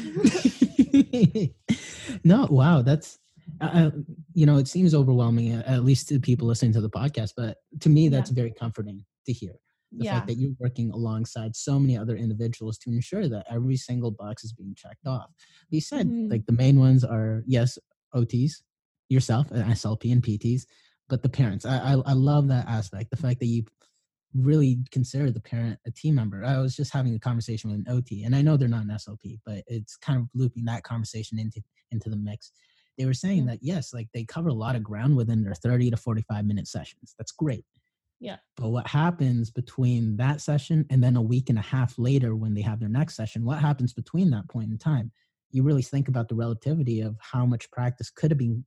no, 2.24 2.46
wow, 2.50 2.82
that's 2.82 3.18
uh, 3.60 3.70
uh, 3.72 3.90
you 4.34 4.46
know, 4.46 4.58
it 4.58 4.68
seems 4.68 4.94
overwhelming, 4.94 5.52
at 5.52 5.84
least 5.84 6.08
to 6.08 6.20
people 6.20 6.46
listening 6.46 6.72
to 6.72 6.80
the 6.80 6.90
podcast, 6.90 7.32
but 7.36 7.58
to 7.80 7.88
me, 7.88 8.08
that's 8.08 8.30
yeah. 8.30 8.34
very 8.34 8.52
comforting 8.52 9.04
to 9.26 9.32
hear 9.32 9.54
the 9.92 10.04
yeah. 10.04 10.14
fact 10.14 10.28
that 10.28 10.34
you're 10.34 10.54
working 10.58 10.90
alongside 10.90 11.56
so 11.56 11.78
many 11.78 11.96
other 11.96 12.16
individuals 12.16 12.78
to 12.78 12.90
ensure 12.90 13.28
that 13.28 13.46
every 13.50 13.76
single 13.76 14.10
box 14.10 14.44
is 14.44 14.52
being 14.52 14.74
checked 14.76 15.06
off. 15.06 15.30
You 15.70 15.80
said 15.80 16.06
mm-hmm. 16.06 16.30
like 16.30 16.46
the 16.46 16.52
main 16.52 16.78
ones 16.78 17.04
are 17.04 17.42
yes, 17.46 17.78
OTs, 18.14 18.62
yourself, 19.08 19.50
uh, 19.50 19.56
SLP 19.56 20.12
and 20.12 20.22
PTs, 20.22 20.62
but 21.10 21.22
the 21.22 21.28
parents. 21.28 21.66
I, 21.66 21.76
I, 21.76 21.92
I 22.06 22.12
love 22.14 22.48
that 22.48 22.66
aspect. 22.66 23.10
The 23.10 23.16
fact 23.16 23.40
that 23.40 23.46
you 23.46 23.64
really 24.34 24.78
consider 24.92 25.30
the 25.30 25.40
parent 25.40 25.78
a 25.86 25.90
team 25.90 26.14
member. 26.14 26.44
I 26.44 26.58
was 26.58 26.76
just 26.76 26.92
having 26.92 27.14
a 27.14 27.18
conversation 27.18 27.70
with 27.70 27.80
an 27.80 27.92
OT, 27.92 28.24
and 28.24 28.34
I 28.34 28.42
know 28.42 28.56
they're 28.56 28.68
not 28.68 28.84
an 28.84 28.90
SLP, 28.90 29.40
but 29.44 29.64
it's 29.66 29.96
kind 29.96 30.20
of 30.20 30.28
looping 30.34 30.64
that 30.66 30.84
conversation 30.84 31.38
into 31.38 31.60
into 31.90 32.08
the 32.08 32.16
mix. 32.16 32.52
They 32.96 33.06
were 33.06 33.14
saying 33.14 33.46
that 33.46 33.58
yes, 33.60 33.92
like 33.92 34.08
they 34.14 34.24
cover 34.24 34.48
a 34.48 34.54
lot 34.54 34.76
of 34.76 34.84
ground 34.84 35.16
within 35.16 35.42
their 35.42 35.54
30 35.54 35.90
to 35.90 35.96
45 35.96 36.44
minute 36.44 36.68
sessions. 36.68 37.14
That's 37.18 37.32
great. 37.32 37.64
Yeah. 38.20 38.36
But 38.56 38.68
what 38.68 38.86
happens 38.86 39.50
between 39.50 40.16
that 40.18 40.42
session 40.42 40.84
and 40.90 41.02
then 41.02 41.16
a 41.16 41.22
week 41.22 41.48
and 41.48 41.58
a 41.58 41.62
half 41.62 41.98
later 41.98 42.36
when 42.36 42.52
they 42.52 42.60
have 42.60 42.78
their 42.78 42.90
next 42.90 43.16
session, 43.16 43.46
what 43.46 43.58
happens 43.58 43.94
between 43.94 44.30
that 44.30 44.48
point 44.48 44.70
in 44.70 44.76
time? 44.76 45.10
You 45.50 45.62
really 45.62 45.82
think 45.82 46.06
about 46.06 46.28
the 46.28 46.34
relativity 46.34 47.00
of 47.00 47.16
how 47.18 47.46
much 47.46 47.70
practice 47.70 48.10
could 48.10 48.30
have 48.30 48.38
been 48.38 48.64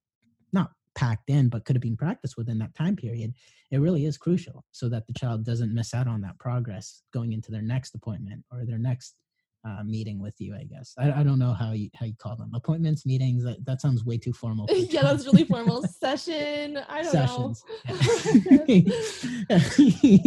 not 0.52 0.72
packed 0.96 1.30
in, 1.30 1.50
but 1.50 1.66
could 1.66 1.76
have 1.76 1.82
been 1.82 1.98
practiced 1.98 2.38
within 2.38 2.60
that 2.60 2.76
time 2.76 2.96
period. 2.96 3.34
It 3.72 3.78
really 3.78 4.06
is 4.06 4.18
crucial 4.18 4.64
so 4.72 4.90
that 4.90 5.08
the 5.08 5.14
child 5.14 5.46
doesn't 5.46 5.74
miss 5.74 5.94
out 5.94 6.08
on 6.08 6.22
that 6.22 6.40
progress 6.40 7.02
going 7.14 7.34
into 7.34 7.52
their 7.52 7.62
next 7.62 7.96
appointment 7.96 8.44
or 8.52 8.66
their 8.66 8.78
next 8.78 9.16
uh, 9.66 9.84
meeting 9.84 10.20
with 10.20 10.40
you. 10.40 10.56
I 10.56 10.64
guess 10.64 10.94
I, 10.98 11.12
I 11.12 11.24
don't 11.24 11.40
know 11.40 11.54
how 11.54 11.72
you 11.72 11.90
how 11.96 12.06
you 12.06 12.14
call 12.18 12.36
them 12.36 12.52
appointments, 12.54 13.06
meetings. 13.06 13.44
That 13.44 13.66
that 13.66 13.82
sounds 13.82 14.04
way 14.06 14.18
too 14.18 14.34
formal. 14.34 14.68
yeah, 14.72 15.04
that's 15.04 15.26
really 15.26 15.46
formal. 15.46 15.84
Session. 16.00 16.80
I 16.90 17.04
don't 17.04 17.12
Sessions. 17.12 17.64
know. 17.88 17.96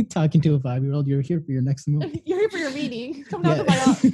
Talking 0.10 0.40
to 0.40 0.54
a 0.54 0.60
five 0.60 0.82
year 0.82 0.92
old, 0.92 1.06
you're 1.06 1.20
here 1.20 1.40
for 1.40 1.52
your 1.52 1.62
next 1.62 1.88
meeting. 1.88 2.20
You're 2.24 2.40
here 2.40 2.50
for 2.50 2.58
your 2.58 2.70
meeting. 2.70 3.24
Come 3.24 3.42
down 3.42 3.58
yeah. 3.58 3.62
to 3.62 3.70
my 3.70 3.78
office. 3.80 4.12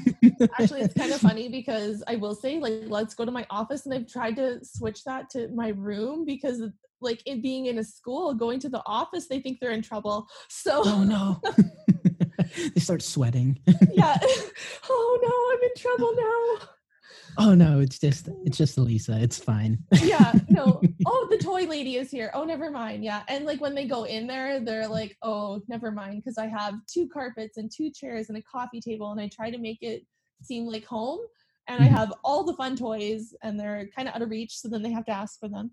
Actually, 0.58 0.80
it's 0.82 0.94
kind 0.94 1.12
of 1.12 1.20
funny 1.20 1.48
because 1.48 2.02
I 2.08 2.16
will 2.16 2.35
say, 2.35 2.58
like, 2.58 2.82
let's 2.87 3.14
go 3.14 3.24
to 3.24 3.30
my 3.30 3.46
office, 3.50 3.87
and 3.87 3.94
I've 3.94 4.08
tried 4.08 4.37
to 4.37 4.58
switch 4.64 5.04
that 5.04 5.30
to 5.30 5.48
my 5.48 5.68
room 5.68 6.24
because 6.24 6.62
like 7.00 7.20
it 7.26 7.42
being 7.42 7.66
in 7.66 7.78
a 7.78 7.85
school, 7.85 8.32
going 8.35 8.61
to 8.61 8.68
the 8.68 8.82
office, 8.87 9.26
they 9.28 9.40
think 9.40 9.58
they're 9.61 9.72
in 9.72 9.82
trouble. 9.82 10.28
So 10.48 10.82
oh 10.85 11.04
no. 11.04 11.40
they 12.75 12.81
start 12.81 13.03
sweating. 13.03 13.59
yeah. 13.93 14.17
Oh 14.88 15.19
no, 15.23 15.57
I'm 15.57 15.62
in 15.62 15.71
trouble 15.77 16.15
now. 16.17 16.69
Oh 17.38 17.55
no, 17.55 17.81
it's 17.81 17.99
just 17.99 18.29
it's 18.45 18.59
just 18.59 18.77
Alisa. 18.77 19.23
It's 19.23 19.38
fine. 19.38 19.79
yeah, 20.03 20.33
no. 20.49 20.81
Oh, 21.07 21.29
the 21.31 21.38
toy 21.38 21.65
lady 21.65 21.97
is 21.97 22.11
here. 22.11 22.31
Oh, 22.35 22.45
never 22.45 22.71
mind. 22.71 23.05
Yeah. 23.05 23.23
And 23.29 23.45
like 23.45 23.61
when 23.61 23.75
they 23.75 23.87
go 23.87 24.05
in 24.05 24.27
there, 24.27 24.61
they're 24.61 24.88
like, 24.88 25.17
"Oh, 25.23 25.62
never 25.69 25.91
mind 25.91 26.23
because 26.23 26.37
I 26.37 26.47
have 26.47 26.75
two 26.87 27.09
carpets 27.09 27.57
and 27.57 27.71
two 27.75 27.91
chairs 27.91 28.29
and 28.29 28.37
a 28.37 28.43
coffee 28.43 28.81
table 28.81 29.12
and 29.12 29.21
I 29.21 29.29
try 29.29 29.51
to 29.51 29.59
make 29.59 29.83
it 29.83 30.05
seem 30.43 30.67
like 30.67 30.85
home 30.85 31.21
and 31.69 31.83
I 31.83 31.87
mm-hmm. 31.87 31.97
have 31.97 32.12
all 32.25 32.45
the 32.45 32.55
fun 32.55 32.77
toys 32.77 33.35
and 33.43 33.59
they're 33.59 33.88
kind 33.95 34.09
of 34.09 34.15
out 34.15 34.23
of 34.23 34.31
reach 34.31 34.59
so 34.59 34.69
then 34.69 34.83
they 34.83 34.93
have 34.93 35.07
to 35.07 35.12
ask 35.12 35.38
for 35.38 35.49
them." 35.49 35.71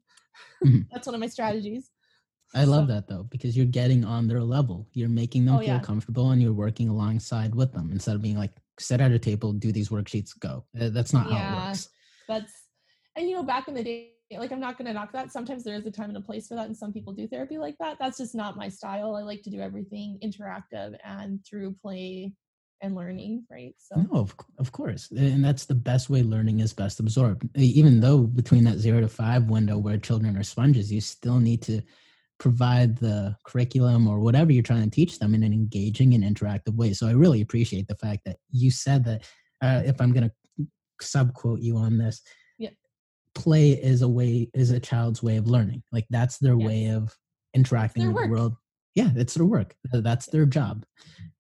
Mm-hmm. 0.63 0.81
That's 0.91 1.07
one 1.07 1.15
of 1.15 1.21
my 1.21 1.27
strategies. 1.27 1.89
I 2.55 2.63
love 2.63 2.87
that 2.87 3.07
though 3.07 3.23
because 3.23 3.55
you're 3.55 3.65
getting 3.65 4.03
on 4.03 4.27
their 4.27 4.41
level. 4.41 4.87
You're 4.93 5.09
making 5.09 5.45
them 5.45 5.55
oh, 5.55 5.59
feel 5.59 5.67
yeah. 5.67 5.79
comfortable 5.79 6.31
and 6.31 6.41
you're 6.41 6.53
working 6.53 6.89
alongside 6.89 7.53
with 7.53 7.73
them 7.73 7.89
instead 7.91 8.15
of 8.15 8.21
being 8.21 8.37
like 8.37 8.51
sit 8.79 9.01
at 9.01 9.11
a 9.11 9.19
table, 9.19 9.53
do 9.53 9.71
these 9.71 9.89
worksheets, 9.89 10.37
go. 10.39 10.65
Uh, 10.79 10.89
that's 10.89 11.13
not 11.13 11.29
yeah, 11.29 11.37
how 11.37 11.57
it 11.57 11.69
works. 11.69 11.89
That's 12.27 12.53
and 13.15 13.29
you 13.29 13.35
know 13.35 13.43
back 13.43 13.67
in 13.67 13.73
the 13.73 13.83
day 13.83 14.13
like 14.31 14.51
I'm 14.51 14.59
not 14.59 14.77
going 14.77 14.87
to 14.87 14.93
knock 14.93 15.11
that. 15.13 15.31
Sometimes 15.31 15.63
there 15.63 15.75
is 15.75 15.85
a 15.85 15.91
time 15.91 16.09
and 16.09 16.17
a 16.17 16.21
place 16.21 16.47
for 16.47 16.55
that 16.55 16.65
and 16.65 16.77
some 16.77 16.93
people 16.93 17.13
do 17.13 17.27
therapy 17.27 17.57
like 17.57 17.77
that. 17.79 17.97
That's 17.99 18.17
just 18.17 18.35
not 18.35 18.57
my 18.57 18.69
style. 18.69 19.15
I 19.15 19.21
like 19.21 19.41
to 19.43 19.49
do 19.49 19.59
everything 19.59 20.19
interactive 20.23 20.95
and 21.03 21.43
through 21.45 21.75
play 21.81 22.33
and 22.81 22.95
learning, 22.95 23.45
right? 23.51 23.75
So 23.77 24.01
no, 24.01 24.19
of, 24.19 24.35
of 24.57 24.71
course, 24.71 25.11
and 25.11 25.43
that's 25.43 25.65
the 25.65 25.75
best 25.75 26.09
way 26.09 26.23
learning 26.23 26.61
is 26.61 26.73
best 26.73 26.99
absorbed. 26.99 27.47
Even 27.57 27.99
though 27.99 28.19
between 28.19 28.63
that 28.65 28.77
zero 28.77 29.01
to 29.01 29.07
five 29.07 29.49
window 29.49 29.77
where 29.77 29.97
children 29.97 30.37
are 30.37 30.43
sponges, 30.43 30.91
you 30.91 31.01
still 31.01 31.39
need 31.39 31.61
to 31.63 31.81
provide 32.39 32.97
the 32.97 33.35
curriculum 33.43 34.07
or 34.07 34.19
whatever 34.19 34.51
you're 34.51 34.63
trying 34.63 34.83
to 34.83 34.89
teach 34.89 35.19
them 35.19 35.35
in 35.35 35.43
an 35.43 35.53
engaging 35.53 36.13
and 36.13 36.23
interactive 36.23 36.75
way. 36.75 36.93
So 36.93 37.07
I 37.07 37.11
really 37.11 37.41
appreciate 37.41 37.87
the 37.87 37.95
fact 37.95 38.21
that 38.25 38.37
you 38.49 38.71
said 38.71 39.03
that. 39.05 39.23
Uh, 39.61 39.81
if 39.85 39.99
I'm 39.99 40.13
going 40.13 40.29
to 40.29 40.65
sub 41.01 41.33
quote 41.33 41.59
you 41.59 41.75
on 41.75 41.97
this, 41.97 42.21
yeah. 42.57 42.69
play 43.35 43.71
is 43.71 44.01
a 44.03 44.07
way 44.07 44.49
is 44.53 44.71
a 44.71 44.79
child's 44.79 45.21
way 45.21 45.35
of 45.35 45.47
learning. 45.47 45.83
Like 45.91 46.05
that's 46.09 46.37
their 46.37 46.57
yeah. 46.57 46.65
way 46.65 46.85
of 46.91 47.13
interacting 47.53 48.07
with 48.07 48.15
work. 48.15 48.23
the 48.23 48.31
world. 48.31 48.55
Yeah, 48.95 49.09
it's 49.17 49.33
their 49.33 49.45
work. 49.45 49.75
That's 49.91 50.27
their 50.27 50.45
job. 50.45 50.85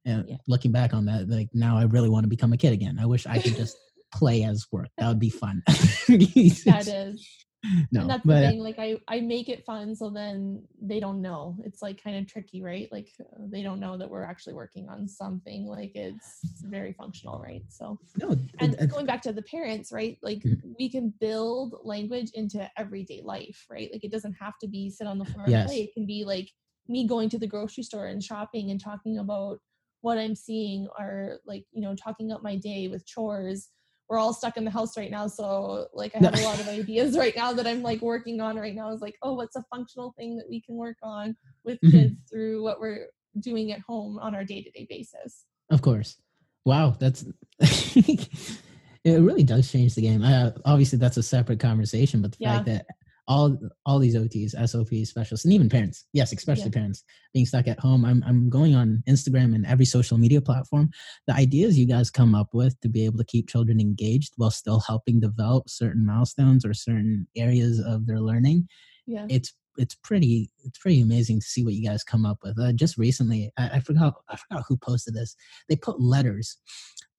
And 0.05 0.27
yeah. 0.27 0.35
looking 0.49 0.73
back 0.73 0.93
on 0.93 1.05
that, 1.05 1.29
like 1.29 1.47
now 1.53 1.77
I 1.77 1.83
really 1.83 2.09
want 2.09 2.25
to 2.25 2.29
become 2.29 2.51
a 2.51 2.57
kid 2.57 2.73
again. 2.73 2.99
I 2.99 3.05
wish 3.05 3.25
I 3.25 3.39
could 3.39 3.55
just 3.55 3.77
play 4.13 4.43
as 4.43 4.65
work. 4.69 4.89
That 4.97 5.07
would 5.07 5.19
be 5.19 5.29
fun. 5.29 5.63
that 5.67 6.87
is 6.87 7.25
no 7.91 8.01
and 8.01 8.09
that's 8.09 8.25
but, 8.25 8.39
the 8.39 8.47
uh 8.47 8.49
thing 8.49 8.59
like 8.59 8.79
i 8.79 8.97
i 9.07 9.19
make 9.19 9.49
it 9.49 9.65
fun 9.65 9.95
so 9.95 10.09
then 10.09 10.63
they 10.81 10.99
don't 10.99 11.21
know. 11.21 11.57
It's 11.63 11.81
like 11.81 12.03
kind 12.03 12.17
of 12.17 12.27
tricky 12.27 12.61
right? 12.61 12.87
Like 12.91 13.09
uh, 13.19 13.45
they 13.51 13.61
don't 13.61 13.79
know 13.79 13.97
that 13.97 14.09
we're 14.09 14.23
actually 14.23 14.53
working 14.53 14.87
on 14.89 15.07
something 15.07 15.65
like 15.65 15.91
it's 15.95 16.41
very 16.63 16.93
functional 16.93 17.39
right? 17.39 17.63
So 17.69 17.99
no 18.17 18.37
and 18.59 18.89
going 18.89 19.05
back 19.05 19.21
to 19.23 19.33
the 19.33 19.41
parents 19.41 19.91
right? 19.91 20.17
Like 20.21 20.39
mm-hmm. 20.39 20.71
we 20.79 20.89
can 20.89 21.13
build 21.19 21.75
language 21.83 22.31
into 22.33 22.69
everyday 22.77 23.21
life 23.23 23.65
right? 23.69 23.89
Like 23.91 24.03
it 24.03 24.11
doesn't 24.11 24.35
have 24.39 24.57
to 24.61 24.67
be 24.67 24.89
sit 24.89 25.07
on 25.07 25.19
the 25.19 25.25
floor 25.25 25.45
yes. 25.47 25.61
and 25.61 25.69
play. 25.69 25.81
It 25.81 25.93
can 25.93 26.05
be 26.05 26.23
like 26.25 26.49
me 26.87 27.07
going 27.07 27.29
to 27.29 27.39
the 27.39 27.47
grocery 27.47 27.83
store 27.83 28.07
and 28.07 28.23
shopping 28.23 28.71
and 28.71 28.81
talking 28.81 29.19
about 29.19 29.59
what 30.01 30.17
i'm 30.17 30.33
seeing 30.33 30.87
or 30.97 31.39
like 31.45 31.65
you 31.71 31.81
know 31.81 31.93
talking 31.93 32.31
up 32.31 32.41
my 32.41 32.55
day 32.55 32.87
with 32.87 33.05
chores 33.05 33.67
we're 34.09 34.17
all 34.17 34.33
stuck 34.33 34.57
in 34.57 34.65
the 34.65 34.71
house 34.71 34.97
right 34.97 35.11
now 35.11 35.27
so 35.27 35.87
like 35.93 36.15
i 36.15 36.19
have 36.23 36.37
a 36.37 36.43
lot 36.43 36.59
of 36.59 36.67
ideas 36.67 37.17
right 37.17 37.35
now 37.35 37.53
that 37.53 37.67
i'm 37.67 37.81
like 37.81 38.01
working 38.01 38.41
on 38.41 38.57
right 38.57 38.75
now 38.75 38.91
is 38.91 39.01
like 39.01 39.15
oh 39.21 39.33
what's 39.33 39.55
a 39.55 39.63
functional 39.73 40.13
thing 40.17 40.35
that 40.35 40.49
we 40.49 40.61
can 40.61 40.75
work 40.75 40.97
on 41.03 41.35
with 41.63 41.79
mm-hmm. 41.81 41.97
kids 41.97 42.15
through 42.29 42.63
what 42.63 42.79
we're 42.79 43.07
doing 43.39 43.71
at 43.71 43.79
home 43.81 44.17
on 44.19 44.35
our 44.35 44.43
day-to-day 44.43 44.87
basis 44.89 45.45
of 45.69 45.81
course 45.81 46.17
wow 46.65 46.95
that's 46.99 47.25
it 47.59 49.21
really 49.21 49.43
does 49.43 49.71
change 49.71 49.95
the 49.95 50.01
game 50.01 50.23
uh, 50.23 50.51
obviously 50.65 50.97
that's 50.97 51.17
a 51.17 51.23
separate 51.23 51.59
conversation 51.59 52.21
but 52.21 52.31
the 52.31 52.37
yeah. 52.39 52.55
fact 52.55 52.65
that 52.65 52.85
all 53.29 53.55
all 53.85 53.99
these 53.99 54.15
OTs, 54.15 54.55
SLP 54.55 55.05
specialists, 55.05 55.45
and 55.45 55.53
even 55.53 55.69
parents. 55.69 56.05
Yes, 56.13 56.33
especially 56.33 56.65
yeah. 56.65 56.79
parents 56.79 57.03
being 57.31 57.45
stuck 57.45 57.67
at 57.67 57.79
home. 57.79 58.03
I'm 58.03 58.23
I'm 58.25 58.49
going 58.49 58.75
on 58.75 59.03
Instagram 59.07 59.53
and 59.55 59.65
every 59.67 59.85
social 59.85 60.17
media 60.17 60.41
platform. 60.41 60.89
The 61.27 61.35
ideas 61.35 61.77
you 61.77 61.85
guys 61.85 62.09
come 62.09 62.33
up 62.33 62.49
with 62.53 62.77
to 62.81 62.89
be 62.89 63.05
able 63.05 63.19
to 63.19 63.25
keep 63.25 63.47
children 63.47 63.79
engaged 63.79 64.33
while 64.37 64.49
still 64.49 64.79
helping 64.79 65.19
develop 65.19 65.69
certain 65.69 66.05
milestones 66.05 66.65
or 66.65 66.73
certain 66.73 67.27
areas 67.37 67.79
of 67.79 68.07
their 68.07 68.19
learning. 68.19 68.67
Yeah. 69.05 69.27
It's 69.29 69.53
it's 69.77 69.95
pretty 69.95 70.49
it's 70.65 70.79
pretty 70.79 70.99
amazing 70.99 71.39
to 71.39 71.45
see 71.45 71.63
what 71.63 71.75
you 71.75 71.87
guys 71.87 72.03
come 72.03 72.25
up 72.25 72.39
with. 72.43 72.59
Uh, 72.59 72.73
just 72.73 72.97
recently, 72.97 73.51
I, 73.57 73.69
I 73.75 73.79
forgot 73.79 74.15
I 74.27 74.37
forgot 74.37 74.65
who 74.67 74.75
posted 74.75 75.13
this. 75.13 75.35
They 75.69 75.75
put 75.75 76.01
letters 76.01 76.57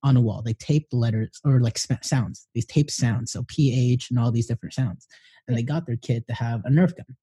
on 0.03 0.17
a 0.17 0.21
wall. 0.21 0.41
They 0.41 0.53
taped 0.53 0.93
letters 0.93 1.39
or 1.43 1.59
like 1.59 1.77
sounds. 1.77 2.47
These 2.53 2.65
taped 2.65 2.91
sounds, 2.91 3.31
so 3.31 3.43
ph 3.47 4.09
and 4.09 4.19
all 4.19 4.31
these 4.31 4.47
different 4.47 4.73
sounds. 4.73 5.07
And 5.47 5.57
they 5.57 5.63
got 5.63 5.85
their 5.85 5.97
kid 5.97 6.25
to 6.27 6.33
have 6.33 6.61
a 6.65 6.69
Nerf 6.69 6.95
gun. 6.95 7.17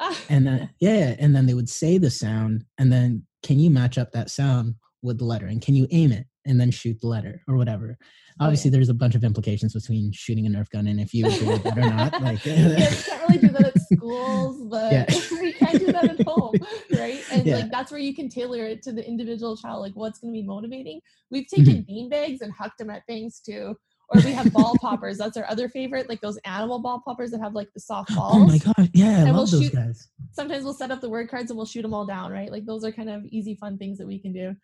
Ah. 0.00 0.18
And 0.28 0.46
then 0.46 0.70
yeah, 0.80 1.14
and 1.18 1.34
then 1.34 1.46
they 1.46 1.54
would 1.54 1.68
say 1.68 1.98
the 1.98 2.10
sound, 2.10 2.64
and 2.78 2.92
then 2.92 3.24
can 3.42 3.58
you 3.58 3.70
match 3.70 3.98
up 3.98 4.12
that 4.12 4.30
sound 4.30 4.74
with 5.02 5.18
the 5.18 5.24
letter, 5.24 5.46
and 5.46 5.62
can 5.62 5.74
you 5.74 5.86
aim 5.90 6.12
it 6.12 6.26
and 6.46 6.60
then 6.60 6.70
shoot 6.70 7.00
the 7.00 7.06
letter 7.06 7.42
or 7.48 7.56
whatever. 7.56 7.96
Obviously, 8.40 8.70
there's 8.70 8.88
a 8.88 8.94
bunch 8.94 9.14
of 9.14 9.22
implications 9.22 9.74
between 9.74 10.10
shooting 10.12 10.46
a 10.46 10.50
Nerf 10.50 10.68
gun 10.70 10.88
and 10.88 11.00
if 11.00 11.14
you 11.14 11.26
agree 11.26 11.56
that 11.58 11.78
or 11.78 11.80
not. 11.80 12.20
Like, 12.24 12.44
yeah, 12.44 12.68
you 12.68 12.96
can't 12.96 13.28
really 13.28 13.38
do 13.38 13.48
that 13.48 13.66
at 13.66 13.80
schools, 13.92 14.68
but 14.70 14.92
yeah. 14.92 15.04
you 15.42 15.52
can't 15.52 15.78
do 15.78 15.92
that 15.92 16.18
at 16.18 16.26
home, 16.26 16.54
right? 16.92 17.22
And 17.30 17.46
yeah. 17.46 17.56
like 17.56 17.70
that's 17.70 17.90
where 17.90 18.00
you 18.00 18.14
can 18.14 18.28
tailor 18.28 18.64
it 18.64 18.82
to 18.82 18.92
the 18.92 19.06
individual 19.06 19.56
child, 19.56 19.82
like 19.82 19.92
what's 19.94 20.18
going 20.18 20.32
to 20.32 20.40
be 20.40 20.46
motivating. 20.46 21.00
We've 21.30 21.46
taken 21.46 21.74
mm-hmm. 21.74 21.86
bean 21.86 22.08
bags 22.08 22.40
and 22.40 22.52
hucked 22.52 22.78
them 22.78 22.90
at 22.90 23.06
things 23.06 23.40
too. 23.40 23.76
Or 24.10 24.20
we 24.20 24.32
have 24.32 24.52
ball 24.52 24.74
poppers. 24.80 25.16
That's 25.16 25.36
our 25.36 25.48
other 25.48 25.68
favorite, 25.68 26.08
like 26.08 26.20
those 26.20 26.36
animal 26.44 26.78
ball 26.78 27.02
poppers 27.06 27.30
that 27.30 27.40
have 27.40 27.54
like 27.54 27.68
the 27.72 27.80
soft 27.80 28.14
balls. 28.14 28.36
Oh 28.36 28.46
my 28.46 28.58
god, 28.58 28.90
yeah, 28.92 29.20
and 29.20 29.28
I 29.30 29.32
we'll 29.32 29.46
shoot, 29.46 29.72
guys. 29.72 30.08
Sometimes 30.32 30.64
we'll 30.64 30.74
set 30.74 30.90
up 30.90 31.00
the 31.00 31.08
word 31.08 31.30
cards 31.30 31.50
and 31.50 31.56
we'll 31.56 31.66
shoot 31.66 31.82
them 31.82 31.94
all 31.94 32.04
down, 32.04 32.30
right? 32.30 32.50
Like 32.50 32.66
those 32.66 32.84
are 32.84 32.92
kind 32.92 33.08
of 33.08 33.24
easy, 33.26 33.54
fun 33.54 33.78
things 33.78 33.98
that 33.98 34.06
we 34.06 34.18
can 34.18 34.32
do 34.32 34.54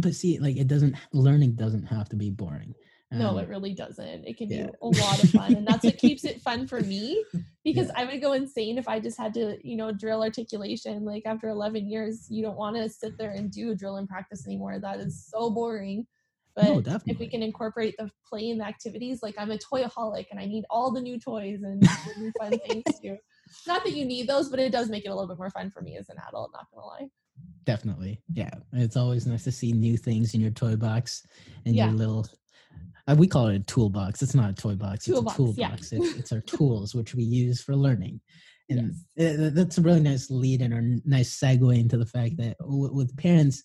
but 0.00 0.14
see 0.14 0.38
like 0.38 0.56
it 0.56 0.66
doesn't 0.66 0.96
learning 1.12 1.52
doesn't 1.52 1.84
have 1.84 2.08
to 2.08 2.16
be 2.16 2.30
boring 2.30 2.74
um, 3.12 3.18
no 3.18 3.38
it 3.38 3.48
really 3.48 3.74
doesn't. 3.74 4.24
It 4.24 4.36
can 4.36 4.48
be 4.48 4.60
a 4.60 4.86
lot 4.86 5.22
of 5.22 5.30
fun 5.30 5.54
and 5.56 5.66
that's 5.66 5.84
what 5.84 5.98
keeps 5.98 6.24
it 6.24 6.40
fun 6.40 6.66
for 6.66 6.80
me 6.80 7.24
because 7.64 7.88
yeah. 7.88 7.94
i 7.96 8.04
would 8.04 8.20
go 8.20 8.32
insane 8.34 8.78
if 8.78 8.86
i 8.88 9.00
just 9.00 9.18
had 9.18 9.34
to 9.34 9.58
you 9.62 9.76
know 9.76 9.90
drill 9.92 10.22
articulation 10.22 11.04
like 11.04 11.24
after 11.26 11.48
11 11.48 11.88
years 11.90 12.26
you 12.30 12.42
don't 12.42 12.56
want 12.56 12.76
to 12.76 12.88
sit 12.88 13.18
there 13.18 13.32
and 13.32 13.50
do 13.50 13.72
a 13.72 13.74
drill 13.74 13.96
and 13.96 14.08
practice 14.08 14.46
anymore. 14.46 14.78
That 14.78 15.00
is 15.00 15.26
so 15.28 15.50
boring 15.50 16.06
but 16.54 16.64
no, 16.64 17.00
if 17.06 17.18
we 17.18 17.28
can 17.28 17.42
incorporate 17.42 17.94
the 17.98 18.10
play 18.28 18.50
and 18.50 18.60
the 18.60 18.66
activities 18.66 19.22
like 19.22 19.34
i'm 19.38 19.50
a 19.50 19.58
toyaholic 19.58 20.26
and 20.30 20.38
i 20.38 20.44
need 20.44 20.64
all 20.70 20.90
the 20.90 21.00
new 21.00 21.18
toys 21.18 21.62
and 21.62 21.80
new 22.18 22.32
fun 22.38 22.52
things 22.66 22.84
too. 23.02 23.16
Not 23.66 23.84
that 23.84 23.92
you 23.92 24.04
need 24.04 24.28
those 24.28 24.48
but 24.48 24.60
it 24.60 24.70
does 24.70 24.88
make 24.88 25.04
it 25.04 25.08
a 25.08 25.14
little 25.14 25.28
bit 25.28 25.38
more 25.38 25.50
fun 25.50 25.70
for 25.70 25.80
me 25.80 25.96
as 25.96 26.08
an 26.08 26.16
adult 26.28 26.52
not 26.52 26.66
gonna 26.72 26.86
lie 26.86 27.08
Definitely. 27.64 28.22
Yeah. 28.32 28.50
It's 28.72 28.96
always 28.96 29.26
nice 29.26 29.44
to 29.44 29.52
see 29.52 29.72
new 29.72 29.96
things 29.96 30.34
in 30.34 30.40
your 30.40 30.50
toy 30.50 30.76
box 30.76 31.26
and 31.66 31.74
yeah. 31.74 31.86
your 31.86 31.94
little 31.94 32.26
uh, 33.08 33.14
we 33.14 33.26
call 33.26 33.48
it 33.48 33.56
a 33.56 33.60
toolbox. 33.60 34.22
It's 34.22 34.34
not 34.34 34.50
a 34.50 34.54
toy 34.54 34.74
box. 34.74 35.04
Toolbox, 35.04 35.32
it's 35.32 35.34
a 35.34 35.36
toolbox. 35.36 35.92
Yeah. 35.92 35.98
It's, 35.98 36.14
it's 36.18 36.32
our 36.32 36.40
tools 36.40 36.94
which 36.94 37.14
we 37.14 37.24
use 37.24 37.62
for 37.62 37.74
learning. 37.74 38.20
And 38.68 38.94
yes. 39.16 39.40
it, 39.40 39.54
that's 39.54 39.78
a 39.78 39.82
really 39.82 40.00
nice 40.00 40.30
lead 40.30 40.62
and 40.62 40.74
a 40.74 41.08
nice 41.08 41.38
segue 41.38 41.78
into 41.78 41.96
the 41.96 42.06
fact 42.06 42.36
that 42.36 42.56
with 42.60 43.16
parents, 43.16 43.62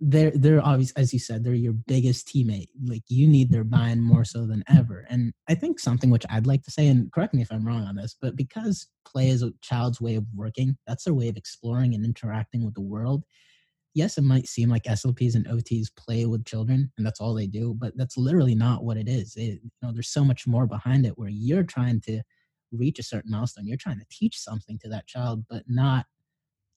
they're 0.00 0.30
they're 0.30 0.64
obvious 0.64 0.92
as 0.92 1.12
you 1.12 1.18
said 1.18 1.42
they're 1.42 1.54
your 1.54 1.72
biggest 1.72 2.28
teammate. 2.28 2.68
Like 2.84 3.02
you 3.08 3.26
need 3.26 3.50
their 3.50 3.64
buy-in 3.64 4.00
more 4.00 4.24
so 4.24 4.46
than 4.46 4.62
ever. 4.68 5.06
And 5.08 5.32
i 5.48 5.54
think 5.54 5.80
something 5.80 6.10
which 6.10 6.24
i'd 6.30 6.46
like 6.46 6.62
to 6.62 6.70
say 6.70 6.86
and 6.88 7.10
correct 7.12 7.34
me 7.34 7.42
if 7.42 7.50
i'm 7.50 7.66
wrong 7.66 7.84
on 7.84 7.96
this 7.96 8.14
but 8.20 8.36
because 8.36 8.86
play 9.04 9.28
is 9.30 9.42
a 9.42 9.52
child's 9.62 10.00
way 10.00 10.14
of 10.14 10.24
working 10.34 10.76
that's 10.86 11.04
their 11.04 11.14
way 11.14 11.28
of 11.28 11.36
exploring 11.36 11.94
and 11.94 12.04
interacting 12.04 12.64
with 12.64 12.74
the 12.74 12.80
world. 12.80 13.24
Yes 13.94 14.18
it 14.18 14.24
might 14.24 14.46
seem 14.46 14.68
like 14.68 14.84
slps 14.84 15.34
and 15.34 15.46
ots 15.46 15.88
play 15.96 16.26
with 16.26 16.44
children 16.44 16.92
and 16.96 17.06
that's 17.06 17.20
all 17.20 17.34
they 17.34 17.46
do 17.46 17.74
but 17.76 17.96
that's 17.96 18.16
literally 18.16 18.54
not 18.54 18.84
what 18.84 18.96
it 18.96 19.08
is. 19.08 19.34
It, 19.36 19.60
you 19.62 19.70
know 19.82 19.92
there's 19.92 20.10
so 20.10 20.24
much 20.24 20.46
more 20.46 20.66
behind 20.66 21.06
it 21.06 21.18
where 21.18 21.30
you're 21.30 21.64
trying 21.64 22.00
to 22.02 22.22
reach 22.70 22.98
a 22.98 23.02
certain 23.02 23.30
milestone. 23.30 23.66
You're 23.66 23.78
trying 23.78 23.98
to 23.98 24.06
teach 24.10 24.38
something 24.38 24.78
to 24.80 24.88
that 24.90 25.06
child 25.06 25.44
but 25.48 25.64
not 25.66 26.06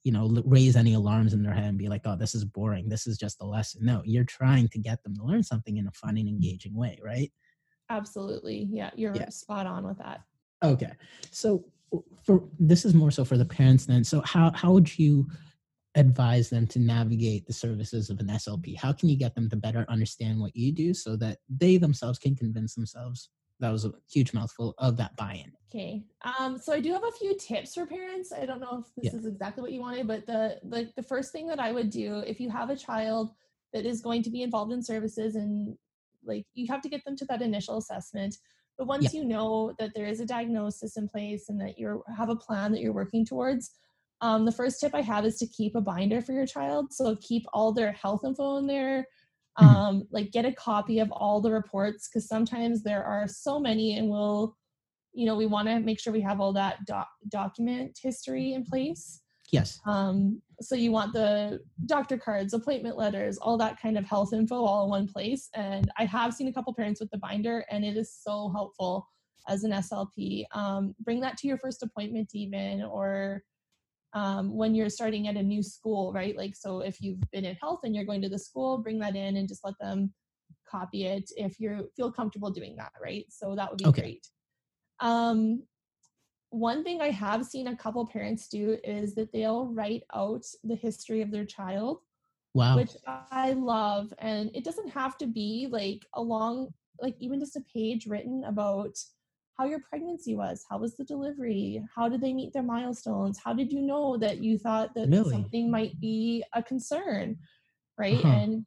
you 0.04 0.12
know 0.12 0.42
raise 0.46 0.76
any 0.76 0.94
alarms 0.94 1.34
in 1.34 1.44
their 1.44 1.54
head 1.54 1.66
and 1.66 1.78
be 1.78 1.88
like 1.88 2.02
oh 2.06 2.16
this 2.16 2.36
is 2.36 2.46
boring. 2.46 2.90
This 2.90 3.08
is 3.08 3.18
just 3.18 3.42
a 3.42 3.46
lesson. 3.46 3.86
No 3.86 4.02
you're 4.06 4.24
trying 4.24 4.68
to 4.70 4.80
get 4.80 5.04
them 5.04 5.16
to 5.16 5.24
learn 5.24 5.44
something 5.44 5.78
in 5.78 5.88
a 5.88 5.92
fun 5.92 6.18
and 6.18 6.28
mm. 6.28 6.32
engaging 6.32 6.76
way 6.76 7.00
right? 7.04 7.32
Absolutely. 7.90 8.68
Yeah 8.72 8.92
you're 8.96 9.16
yeah. 9.16 9.30
spot 9.30 9.66
on 9.66 9.86
with 9.86 9.98
that. 10.00 10.22
Okay. 10.64 10.92
So 11.32 11.66
for 12.24 12.44
this 12.60 12.86
is 12.86 12.94
more 12.94 13.12
so 13.12 13.26
for 13.26 13.38
the 13.38 13.46
parents 13.46 13.86
then. 13.86 14.04
So 14.04 14.22
how 14.22 14.52
how 14.52 14.72
would 14.72 14.98
you 14.98 15.28
advise 15.96 16.50
them 16.50 16.66
to 16.66 16.80
navigate 16.80 17.46
the 17.46 17.52
services 17.52 18.10
of 18.10 18.18
an 18.22 18.28
slp 18.28 18.78
how 18.78 18.94
can 18.94 19.10
you 19.10 19.18
get 19.18 19.36
them 19.36 19.50
to 19.50 19.58
better 19.58 19.86
understand 19.90 20.40
what 20.40 20.56
you 20.56 20.72
do 20.72 20.94
so 20.94 21.18
that 21.18 21.40
they 21.50 21.76
themselves 21.76 22.18
can 22.18 22.34
convince 22.34 22.76
themselves 22.76 23.28
that 23.62 23.72
was 23.72 23.86
a 23.86 23.94
huge 24.12 24.34
mouthful 24.34 24.76
of 24.78 24.98
that 24.98 25.16
buy-in. 25.16 25.52
Okay. 25.70 26.04
Um, 26.38 26.58
so 26.58 26.74
I 26.74 26.82
do 26.82 26.92
have 26.92 27.04
a 27.04 27.12
few 27.12 27.38
tips 27.38 27.76
for 27.76 27.86
parents. 27.86 28.34
I 28.34 28.46
don't 28.46 28.60
know 28.60 28.84
if 28.84 28.94
this 28.98 29.14
yeah. 29.14 29.20
is 29.20 29.26
exactly 29.26 29.62
what 29.62 29.72
you 29.72 29.80
wanted, 29.80 30.06
but 30.06 30.26
the 30.26 30.60
like 30.64 30.94
the 30.96 31.04
first 31.04 31.32
thing 31.32 31.48
that 31.48 31.60
I 31.60 31.72
would 31.72 31.90
do 31.90 32.18
if 32.28 32.42
you 32.42 32.50
have 32.50 32.70
a 32.70 32.76
child 32.76 33.32
that 33.72 33.86
is 33.86 34.02
going 34.02 34.22
to 34.24 34.30
be 34.30 34.42
involved 34.42 34.74
in 34.74 34.84
services 34.84 35.36
and 35.36 35.78
like 36.26 36.46
you 36.56 36.68
have 36.68 36.82
to 36.82 36.90
get 36.90 37.06
them 37.06 37.16
to 37.16 37.26
that 37.26 37.42
initial 37.42 37.78
assessment. 37.78 38.36
But 38.78 38.88
once 38.88 39.14
yeah. 39.14 39.22
you 39.22 39.28
know 39.28 39.74
that 39.80 39.92
there 39.96 40.08
is 40.08 40.20
a 40.20 40.26
diagnosis 40.26 40.98
in 40.98 41.08
place 41.08 41.48
and 41.48 41.60
that 41.62 41.80
you 41.80 42.04
have 42.18 42.30
a 42.30 42.36
plan 42.36 42.74
that 42.74 42.82
you're 42.82 42.92
working 42.94 43.26
towards, 43.26 43.72
um, 44.22 44.46
the 44.46 44.52
first 44.52 44.80
tip 44.82 44.94
I 44.94 45.02
have 45.02 45.26
is 45.26 45.38
to 45.38 45.48
keep 45.48 45.76
a 45.76 45.82
binder 45.82 46.22
for 46.22 46.34
your 46.34 46.46
child. 46.46 46.94
So 46.94 47.16
keep 47.22 47.46
all 47.54 47.72
their 47.72 47.92
health 47.94 48.22
info 48.26 48.58
in 48.58 48.68
there. 48.68 49.08
Um, 49.58 50.08
like 50.12 50.32
get 50.32 50.46
a 50.46 50.54
copy 50.54 51.00
of 51.00 51.12
all 51.12 51.42
the 51.42 51.52
reports 51.52 52.08
because 52.08 52.28
sometimes 52.28 52.84
there 52.84 53.04
are 53.04 53.28
so 53.28 53.60
many 53.60 53.98
and 53.98 54.10
we'll 54.10 54.56
you 55.14 55.26
know 55.26 55.36
we 55.36 55.46
want 55.46 55.68
to 55.68 55.80
make 55.80 56.00
sure 56.00 56.14
we 56.14 56.22
have 56.22 56.40
all 56.40 56.54
that 56.54 56.78
doc- 56.86 57.10
document 57.30 57.98
history 58.02 58.54
in 58.54 58.64
place. 58.64 59.22
Yes. 59.52 59.82
Um, 59.86 60.42
so 60.62 60.76
you 60.76 60.92
want 60.92 61.14
the 61.14 61.60
doctor 61.86 62.18
cards 62.18 62.54
appointment 62.54 62.98
letters 62.98 63.38
all 63.38 63.58
that 63.58 63.80
kind 63.80 63.98
of 63.98 64.06
health 64.06 64.34
info 64.34 64.64
all 64.64 64.84
in 64.84 64.90
one 64.90 65.08
place 65.08 65.50
and 65.56 65.92
i 65.98 66.06
have 66.06 66.34
seen 66.34 66.48
a 66.48 66.54
couple 66.54 66.74
parents 66.74 67.00
with 67.00 67.10
the 67.12 67.18
binder 67.18 67.66
and 67.72 67.84
it 67.84 67.98
is 67.98 68.14
so 68.14 68.50
helpful 68.50 69.08
as 69.48 69.64
an 69.64 69.72
slp 69.72 70.46
um, 70.54 70.94
bring 71.00 71.20
that 71.20 71.38
to 71.38 71.48
your 71.48 71.58
first 71.58 71.84
appointment 71.84 72.30
even 72.34 72.84
or 72.84 73.44
um, 74.14 74.56
when 74.56 74.76
you're 74.76 74.90
starting 74.90 75.28
at 75.28 75.38
a 75.38 75.44
new 75.44 75.64
school, 75.64 76.12
right? 76.14 76.36
Like, 76.36 76.56
so 76.56 76.82
if 76.82 77.02
you've 77.02 77.20
been 77.32 77.46
in 77.46 77.56
health 77.56 77.82
and 77.84 77.96
you're 77.96 78.06
going 78.06 78.22
to 78.22 78.30
the 78.30 78.40
school, 78.40 78.78
bring 78.78 79.00
that 79.00 79.16
in 79.16 79.38
and 79.38 79.48
just 79.48 79.64
let 79.64 79.76
them 79.80 80.14
copy 80.70 81.06
it 81.06 81.30
if 81.38 81.60
you 81.60 81.90
feel 81.96 82.12
comfortable 82.12 82.50
doing 82.50 82.76
that, 82.78 82.92
right? 83.02 83.26
So 83.30 83.56
that 83.56 83.70
would 83.70 83.78
be 83.78 83.88
okay. 83.88 84.02
great. 84.02 84.28
Um, 85.00 85.64
one 86.50 86.84
thing 86.84 87.02
I 87.02 87.12
have 87.12 87.46
seen 87.46 87.68
a 87.68 87.76
couple 87.76 88.06
parents 88.06 88.50
do 88.50 88.78
is 88.84 89.16
that 89.16 89.32
they'll 89.32 89.68
write 89.68 90.04
out 90.14 90.44
the 90.64 90.76
history 90.76 91.22
of 91.22 91.32
their 91.32 91.46
child. 91.46 92.00
Wow. 92.54 92.76
Which 92.76 92.92
I 93.08 93.54
love. 93.54 94.14
And 94.20 94.52
it 94.54 94.66
doesn't 94.66 94.90
have 94.90 95.18
to 95.20 95.26
be 95.28 95.70
like 95.72 96.06
a 96.16 96.22
long, 96.22 96.74
like 97.00 97.16
even 97.20 97.40
just 97.40 97.56
a 97.56 97.64
page 97.74 98.08
written 98.08 98.44
about 98.44 98.98
how 99.62 99.68
your 99.68 99.80
pregnancy 99.88 100.36
was 100.36 100.66
how 100.68 100.80
was 100.80 100.96
the 100.96 101.04
delivery 101.04 101.84
how 101.96 102.10
did 102.10 102.20
they 102.20 102.34
meet 102.34 102.52
their 102.52 102.64
milestones 102.64 103.40
how 103.44 103.54
did 103.54 103.72
you 103.72 103.80
know 103.80 104.18
that 104.18 104.40
you 104.40 104.58
thought 104.58 104.90
that 104.96 105.08
really? 105.08 105.30
something 105.30 105.70
might 105.70 106.00
be 106.00 106.44
a 106.56 106.64
concern 106.64 107.38
right 108.00 108.18
uh-huh. 108.18 108.28
and 108.28 108.66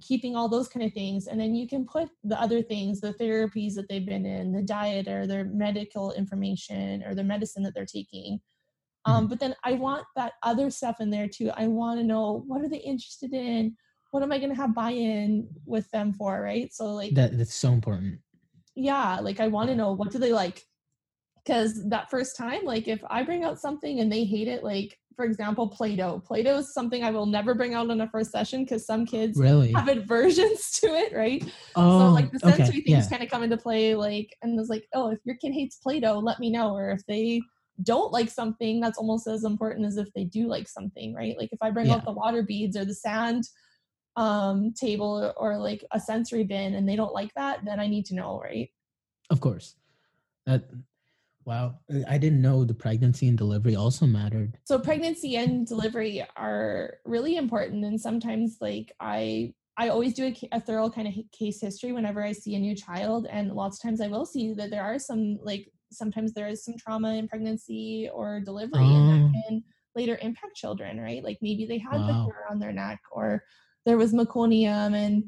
keeping 0.00 0.36
all 0.36 0.48
those 0.48 0.68
kind 0.68 0.86
of 0.86 0.92
things 0.92 1.26
and 1.26 1.40
then 1.40 1.56
you 1.56 1.66
can 1.66 1.84
put 1.84 2.08
the 2.22 2.40
other 2.40 2.62
things 2.62 3.00
the 3.00 3.14
therapies 3.14 3.74
that 3.74 3.88
they've 3.88 4.06
been 4.06 4.24
in 4.24 4.52
the 4.52 4.62
diet 4.62 5.08
or 5.08 5.26
their 5.26 5.44
medical 5.44 6.12
information 6.12 7.02
or 7.04 7.16
the 7.16 7.24
medicine 7.24 7.64
that 7.64 7.74
they're 7.74 7.84
taking 7.84 8.40
um, 9.04 9.14
mm-hmm. 9.14 9.22
um, 9.24 9.28
but 9.28 9.40
then 9.40 9.56
i 9.64 9.72
want 9.72 10.04
that 10.14 10.34
other 10.44 10.70
stuff 10.70 11.00
in 11.00 11.10
there 11.10 11.26
too 11.26 11.50
i 11.56 11.66
want 11.66 11.98
to 11.98 12.06
know 12.06 12.44
what 12.46 12.62
are 12.62 12.68
they 12.68 12.76
interested 12.76 13.32
in 13.32 13.74
what 14.12 14.22
am 14.22 14.30
i 14.30 14.38
going 14.38 14.50
to 14.50 14.60
have 14.60 14.72
buy-in 14.72 15.48
with 15.66 15.90
them 15.90 16.12
for 16.12 16.40
right 16.40 16.72
so 16.72 16.86
like 16.86 17.12
that, 17.14 17.36
that's 17.36 17.54
so 17.54 17.72
important 17.72 18.20
yeah 18.74 19.18
like 19.20 19.40
i 19.40 19.48
want 19.48 19.68
to 19.68 19.76
know 19.76 19.92
what 19.92 20.10
do 20.10 20.18
they 20.18 20.32
like 20.32 20.62
because 21.44 21.88
that 21.88 22.10
first 22.10 22.36
time 22.36 22.64
like 22.64 22.88
if 22.88 23.02
i 23.10 23.22
bring 23.22 23.44
out 23.44 23.58
something 23.58 24.00
and 24.00 24.10
they 24.10 24.24
hate 24.24 24.48
it 24.48 24.62
like 24.62 24.98
for 25.14 25.24
example 25.24 25.68
play-doh 25.68 26.20
play-doh 26.20 26.58
is 26.58 26.72
something 26.72 27.04
i 27.04 27.10
will 27.10 27.26
never 27.26 27.54
bring 27.54 27.74
out 27.74 27.90
in 27.90 28.00
a 28.00 28.08
first 28.08 28.30
session 28.30 28.64
because 28.64 28.86
some 28.86 29.04
kids 29.04 29.38
really 29.38 29.72
have 29.72 29.88
aversions 29.88 30.70
to 30.80 30.86
it 30.86 31.14
right 31.14 31.44
oh, 31.76 31.98
so 31.98 32.12
like 32.12 32.26
oh, 32.26 32.30
the 32.32 32.38
sensory 32.38 32.66
okay. 32.66 32.80
things 32.82 33.04
yeah. 33.04 33.08
kind 33.08 33.22
of 33.22 33.28
come 33.28 33.42
into 33.42 33.56
play 33.56 33.94
like 33.94 34.34
and 34.42 34.58
it's 34.58 34.70
like 34.70 34.84
oh 34.94 35.10
if 35.10 35.18
your 35.24 35.36
kid 35.36 35.52
hates 35.52 35.76
play-doh 35.76 36.18
let 36.18 36.38
me 36.38 36.50
know 36.50 36.74
or 36.74 36.90
if 36.90 37.04
they 37.06 37.40
don't 37.82 38.12
like 38.12 38.30
something 38.30 38.80
that's 38.80 38.98
almost 38.98 39.26
as 39.26 39.44
important 39.44 39.86
as 39.86 39.96
if 39.96 40.08
they 40.14 40.24
do 40.24 40.46
like 40.46 40.68
something 40.68 41.14
right 41.14 41.36
like 41.38 41.52
if 41.52 41.58
i 41.62 41.70
bring 41.70 41.86
yeah. 41.86 41.94
out 41.94 42.04
the 42.04 42.12
water 42.12 42.42
beads 42.42 42.76
or 42.76 42.84
the 42.84 42.94
sand 42.94 43.44
um 44.16 44.72
table 44.74 45.32
or, 45.36 45.56
like 45.56 45.84
a 45.92 46.00
sensory 46.00 46.44
bin 46.44 46.74
and 46.74 46.88
they 46.88 46.96
don't 46.96 47.14
like 47.14 47.32
that 47.34 47.64
then 47.64 47.80
i 47.80 47.86
need 47.86 48.04
to 48.04 48.14
know 48.14 48.40
right 48.40 48.68
of 49.30 49.40
course 49.40 49.76
that 50.46 50.64
Wow. 51.44 51.78
I 52.08 52.18
didn't 52.18 52.40
know 52.40 52.64
the 52.64 52.74
pregnancy 52.74 53.28
and 53.28 53.36
delivery 53.36 53.74
also 53.74 54.06
mattered. 54.06 54.58
So 54.64 54.78
pregnancy 54.78 55.36
and 55.36 55.66
delivery 55.66 56.24
are 56.36 56.98
really 57.04 57.36
important 57.36 57.84
and 57.84 58.00
sometimes 58.00 58.58
like 58.60 58.92
I 59.00 59.54
I 59.76 59.88
always 59.88 60.12
do 60.12 60.26
a, 60.26 60.48
a, 60.52 60.60
thorough 60.60 60.90
kind 60.90 61.08
of 61.08 61.14
case 61.32 61.60
history 61.60 61.92
whenever 61.92 62.22
I 62.22 62.32
see 62.32 62.54
a 62.54 62.58
new 62.58 62.76
child 62.76 63.26
and 63.30 63.52
lots 63.52 63.78
of 63.78 63.82
times 63.82 64.02
I 64.02 64.08
will 64.08 64.26
see 64.26 64.52
that 64.52 64.70
there 64.70 64.82
are 64.82 64.98
some 64.98 65.38
like 65.42 65.68
sometimes 65.90 66.32
there 66.32 66.48
is 66.48 66.64
some 66.64 66.76
trauma 66.76 67.14
in 67.14 67.26
pregnancy 67.26 68.08
or 68.12 68.40
delivery 68.40 68.84
and 68.84 69.08
that 69.08 69.38
oh. 69.38 69.48
can 69.48 69.64
later 69.96 70.18
impact 70.22 70.56
children, 70.56 71.00
right? 71.00 71.24
Like 71.24 71.38
maybe 71.42 71.66
they 71.66 71.78
had 71.78 72.00
wow. 72.00 72.06
the 72.06 72.12
hair 72.12 72.44
on 72.50 72.58
their 72.58 72.72
neck 72.72 73.00
or 73.10 73.42
there 73.84 73.96
was 73.96 74.12
meconium 74.12 74.94
and 74.94 75.24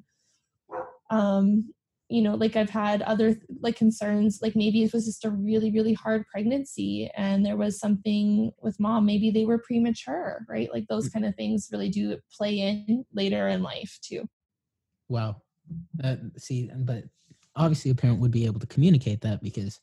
um 1.10 1.72
you 2.08 2.22
know 2.22 2.34
like 2.34 2.56
i've 2.56 2.70
had 2.70 3.02
other 3.02 3.36
like 3.60 3.76
concerns 3.76 4.40
like 4.42 4.54
maybe 4.54 4.82
it 4.82 4.92
was 4.92 5.06
just 5.06 5.24
a 5.24 5.30
really 5.30 5.70
really 5.70 5.94
hard 5.94 6.24
pregnancy 6.30 7.10
and 7.16 7.44
there 7.44 7.56
was 7.56 7.78
something 7.78 8.50
with 8.62 8.78
mom 8.78 9.06
maybe 9.06 9.30
they 9.30 9.44
were 9.44 9.58
premature 9.58 10.34
right? 10.48 10.72
Like 10.72 10.86
those 10.88 11.08
mm. 11.08 11.12
kind 11.14 11.26
of 11.26 11.34
things 11.34 11.68
really 11.72 11.88
do 11.88 12.18
play 12.32 12.60
in 12.60 13.04
later 13.12 13.48
in 13.48 13.62
life 13.62 13.98
too. 14.02 14.28
Wow. 15.08 15.36
Uh, 16.02 16.16
see 16.36 16.70
but 16.76 17.04
obviously 17.56 17.90
a 17.90 17.94
parent 17.94 18.20
would 18.20 18.30
be 18.30 18.46
able 18.46 18.60
to 18.60 18.66
communicate 18.66 19.20
that 19.22 19.42
because 19.42 19.80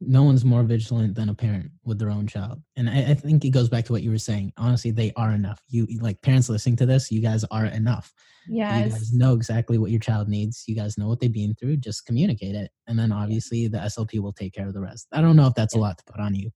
no 0.00 0.22
one's 0.22 0.44
more 0.44 0.62
vigilant 0.62 1.14
than 1.14 1.28
a 1.28 1.34
parent 1.34 1.70
with 1.84 1.98
their 1.98 2.10
own 2.10 2.26
child. 2.26 2.62
And 2.76 2.88
I, 2.88 3.10
I, 3.10 3.14
think 3.14 3.44
it 3.44 3.50
goes 3.50 3.68
back 3.68 3.84
to 3.84 3.92
what 3.92 4.02
you 4.02 4.10
were 4.10 4.18
saying. 4.18 4.52
Honestly 4.56 4.90
they 4.90 5.12
are 5.16 5.32
enough. 5.32 5.60
You 5.68 5.86
like 6.00 6.20
parents 6.22 6.48
listening 6.48 6.76
to 6.76 6.86
this 6.86 7.10
you 7.10 7.20
guys 7.20 7.44
are 7.50 7.66
enough. 7.66 8.12
Yeah 8.48 8.78
you 8.78 8.90
guys 8.90 9.12
know 9.12 9.34
exactly 9.34 9.76
what 9.76 9.90
your 9.90 10.00
child 10.00 10.28
needs. 10.28 10.64
You 10.66 10.74
guys 10.74 10.96
know 10.96 11.06
what 11.06 11.20
they've 11.20 11.32
been 11.32 11.54
through. 11.54 11.76
Just 11.76 12.06
communicate 12.06 12.54
it. 12.54 12.70
And 12.86 12.98
then 12.98 13.12
obviously 13.12 13.68
the 13.68 13.78
slp 13.78 14.20
will 14.20 14.32
take 14.32 14.54
care 14.54 14.66
of 14.66 14.72
the 14.72 14.80
rest. 14.80 15.06
I 15.12 15.20
don't 15.20 15.36
know 15.36 15.46
if 15.46 15.54
that's 15.54 15.74
yeah. 15.74 15.80
a 15.80 15.82
lot 15.82 15.98
to 15.98 16.04
put 16.04 16.20
on 16.20 16.34
you. 16.34 16.50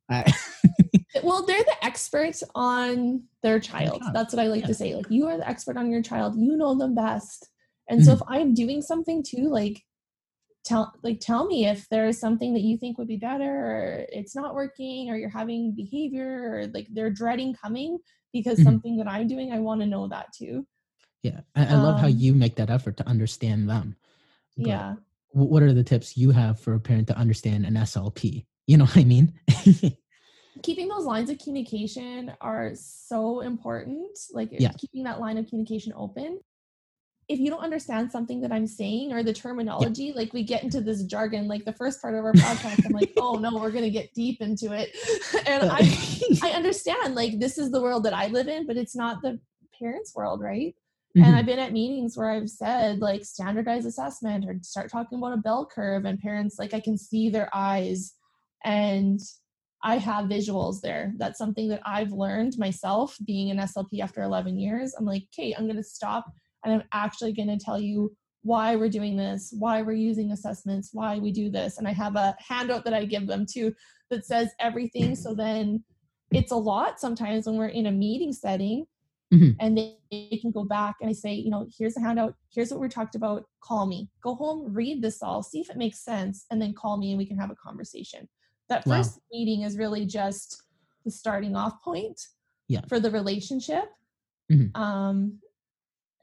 Well 1.22 1.46
they're 1.46 1.62
the 1.62 1.84
experts 1.84 2.42
on 2.54 3.22
their 3.42 3.60
child. 3.60 4.02
that's 4.12 4.34
what 4.34 4.42
i 4.42 4.48
like 4.48 4.62
yeah. 4.62 4.66
to 4.68 4.74
say. 4.74 4.94
Like 4.94 5.06
you 5.10 5.26
are 5.26 5.36
the 5.36 5.48
expert 5.48 5.76
on 5.76 5.90
your 5.90 6.02
child. 6.02 6.34
You 6.36 6.56
know 6.56 6.74
them 6.74 6.94
best. 6.94 7.48
And 7.88 8.00
mm-hmm. 8.00 8.06
so 8.06 8.14
if 8.14 8.20
i'm 8.26 8.54
doing 8.54 8.80
something 8.80 9.22
too 9.22 9.48
like 9.50 9.82
tell 10.64 10.94
like 11.02 11.20
tell 11.20 11.46
me 11.46 11.66
if 11.66 11.88
there's 11.90 12.18
something 12.18 12.54
that 12.54 12.62
you 12.62 12.76
think 12.78 12.96
would 12.96 13.08
be 13.08 13.16
better 13.16 13.44
or 13.44 14.06
it's 14.08 14.34
not 14.34 14.54
working 14.54 15.10
or 15.10 15.16
you're 15.16 15.28
having 15.28 15.74
behavior 15.74 16.52
or 16.52 16.66
like 16.68 16.86
they're 16.90 17.10
dreading 17.10 17.54
coming 17.54 17.98
because 18.32 18.54
mm-hmm. 18.54 18.64
something 18.64 18.96
that 18.96 19.06
i'm 19.06 19.28
doing 19.28 19.52
i 19.52 19.58
want 19.58 19.80
to 19.80 19.86
know 19.86 20.08
that 20.08 20.32
too. 20.32 20.66
Yeah 21.22 21.40
i, 21.54 21.66
I 21.66 21.74
love 21.74 22.00
how 22.00 22.06
um 22.06 22.16
you 22.16 22.34
make 22.34 22.56
that 22.56 22.70
effort 22.70 22.96
to 22.98 23.08
understand 23.08 23.68
them 23.68 23.96
but 24.56 24.66
yeah. 24.66 24.94
what 25.30 25.62
are 25.62 25.72
the 25.72 25.84
tips 25.84 26.16
you 26.16 26.30
have 26.30 26.58
for 26.58 26.74
a 26.74 26.80
parent 26.80 27.08
to 27.08 27.16
understand 27.16 27.66
an 27.66 27.74
slp 27.74 28.46
you 28.66 28.76
know 28.76 28.84
what 28.84 28.96
i 28.96 29.04
mean? 29.04 29.32
Keeping 30.62 30.88
those 30.88 31.04
lines 31.04 31.28
of 31.30 31.38
communication 31.40 32.32
are 32.40 32.70
so 32.74 33.40
important 33.40 34.16
like 34.32 34.48
yeah. 34.52 34.70
keeping 34.78 35.02
that 35.02 35.20
line 35.20 35.36
of 35.36 35.46
communication 35.48 35.92
open 35.96 36.38
if 37.28 37.38
you 37.38 37.50
don't 37.50 37.62
understand 37.62 38.10
something 38.10 38.40
that 38.42 38.52
I'm 38.52 38.66
saying 38.66 39.12
or 39.12 39.22
the 39.22 39.32
terminology, 39.32 40.12
like 40.14 40.32
we 40.32 40.42
get 40.42 40.62
into 40.62 40.80
this 40.80 41.02
jargon, 41.04 41.48
like 41.48 41.64
the 41.64 41.72
first 41.72 42.02
part 42.02 42.14
of 42.14 42.24
our 42.24 42.32
podcast, 42.32 42.84
I'm 42.84 42.92
like, 42.92 43.12
oh 43.16 43.36
no, 43.36 43.54
we're 43.54 43.70
gonna 43.70 43.90
get 43.90 44.12
deep 44.14 44.40
into 44.40 44.72
it. 44.72 44.94
and 45.46 45.70
I 45.70 45.78
I 46.42 46.50
understand 46.50 47.14
like 47.14 47.38
this 47.38 47.58
is 47.58 47.70
the 47.70 47.80
world 47.80 48.04
that 48.04 48.14
I 48.14 48.26
live 48.26 48.48
in, 48.48 48.66
but 48.66 48.76
it's 48.76 48.94
not 48.94 49.22
the 49.22 49.40
parents' 49.78 50.14
world, 50.14 50.40
right? 50.40 50.74
Mm-hmm. 51.16 51.24
And 51.24 51.36
I've 51.36 51.46
been 51.46 51.58
at 51.58 51.72
meetings 51.72 52.16
where 52.16 52.30
I've 52.30 52.50
said 52.50 53.00
like 53.00 53.24
standardized 53.24 53.86
assessment 53.86 54.44
or 54.46 54.56
start 54.62 54.90
talking 54.90 55.18
about 55.18 55.32
a 55.32 55.38
bell 55.38 55.66
curve, 55.66 56.04
and 56.04 56.18
parents 56.20 56.56
like 56.58 56.74
I 56.74 56.80
can 56.80 56.98
see 56.98 57.30
their 57.30 57.48
eyes 57.54 58.14
and 58.64 59.20
I 59.82 59.98
have 59.98 60.30
visuals 60.30 60.80
there. 60.80 61.12
That's 61.18 61.36
something 61.36 61.68
that 61.68 61.82
I've 61.84 62.10
learned 62.10 62.56
myself 62.56 63.16
being 63.26 63.50
an 63.50 63.58
SLP 63.58 64.00
after 64.00 64.22
11 64.22 64.58
years. 64.58 64.94
I'm 64.98 65.04
like, 65.04 65.24
okay, 65.32 65.54
I'm 65.54 65.66
going 65.66 65.76
to 65.76 65.82
stop 65.82 66.24
and 66.64 66.74
I'm 66.74 66.82
actually 66.92 67.32
going 67.32 67.48
to 67.48 67.62
tell 67.62 67.80
you 67.80 68.14
why 68.42 68.76
we're 68.76 68.90
doing 68.90 69.16
this, 69.16 69.54
why 69.58 69.82
we're 69.82 69.92
using 69.92 70.32
assessments, 70.32 70.90
why 70.92 71.18
we 71.18 71.32
do 71.32 71.50
this. 71.50 71.78
And 71.78 71.88
I 71.88 71.92
have 71.92 72.16
a 72.16 72.36
handout 72.38 72.84
that 72.84 72.94
I 72.94 73.04
give 73.06 73.26
them 73.26 73.46
too 73.50 73.74
that 74.10 74.26
says 74.26 74.50
everything. 74.60 75.16
So 75.16 75.34
then 75.34 75.82
it's 76.30 76.52
a 76.52 76.56
lot 76.56 77.00
sometimes 77.00 77.46
when 77.46 77.56
we're 77.56 77.68
in 77.68 77.86
a 77.86 77.92
meeting 77.92 78.32
setting 78.32 78.84
mm-hmm. 79.32 79.52
and 79.60 79.78
they, 79.78 79.96
they, 80.10 80.38
can 80.40 80.50
go 80.50 80.64
back 80.64 80.96
and 81.00 81.08
I 81.08 81.14
say, 81.14 81.32
you 81.32 81.50
know, 81.50 81.66
here's 81.78 81.94
the 81.94 82.02
handout, 82.02 82.34
here's 82.52 82.70
what 82.70 82.80
we 82.80 82.88
talked 82.88 83.14
about, 83.14 83.44
call 83.62 83.86
me. 83.86 84.10
Go 84.22 84.34
home, 84.34 84.72
read 84.74 85.00
this 85.00 85.22
all, 85.22 85.42
see 85.42 85.60
if 85.60 85.70
it 85.70 85.78
makes 85.78 86.04
sense, 86.04 86.44
and 86.50 86.60
then 86.60 86.74
call 86.74 86.98
me 86.98 87.12
and 87.12 87.18
we 87.18 87.26
can 87.26 87.38
have 87.38 87.50
a 87.50 87.56
conversation. 87.56 88.28
That 88.68 88.84
first 88.84 89.16
wow. 89.16 89.22
meeting 89.32 89.62
is 89.62 89.78
really 89.78 90.04
just 90.04 90.62
the 91.04 91.10
starting 91.10 91.56
off 91.56 91.82
point 91.82 92.20
yeah. 92.68 92.80
for 92.88 93.00
the 93.00 93.10
relationship. 93.10 93.84
Mm-hmm. 94.52 94.80
Um, 94.80 95.38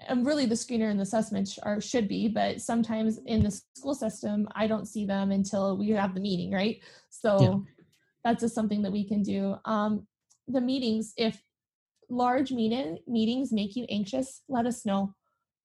and 0.07 0.25
really 0.25 0.45
the 0.45 0.55
screener 0.55 0.89
and 0.89 0.99
the 0.99 1.03
assessment 1.03 1.49
are 1.63 1.81
should 1.81 2.07
be 2.07 2.27
but 2.27 2.61
sometimes 2.61 3.19
in 3.25 3.43
the 3.43 3.51
school 3.75 3.95
system 3.95 4.47
i 4.55 4.67
don't 4.67 4.87
see 4.87 5.05
them 5.05 5.31
until 5.31 5.77
we 5.77 5.89
have 5.89 6.13
the 6.13 6.21
meeting 6.21 6.51
right? 6.51 6.81
So 7.09 7.41
yeah. 7.41 7.57
that's 8.23 8.41
just 8.41 8.55
something 8.55 8.81
that 8.83 8.91
we 8.91 9.07
can 9.07 9.23
do. 9.23 9.55
Um, 9.65 10.07
the 10.47 10.61
meetings 10.61 11.13
if 11.17 11.41
large 12.09 12.51
meeting 12.51 12.99
meetings 13.07 13.51
make 13.51 13.75
you 13.75 13.85
anxious 13.89 14.41
let 14.49 14.65
us 14.65 14.85
know. 14.85 15.13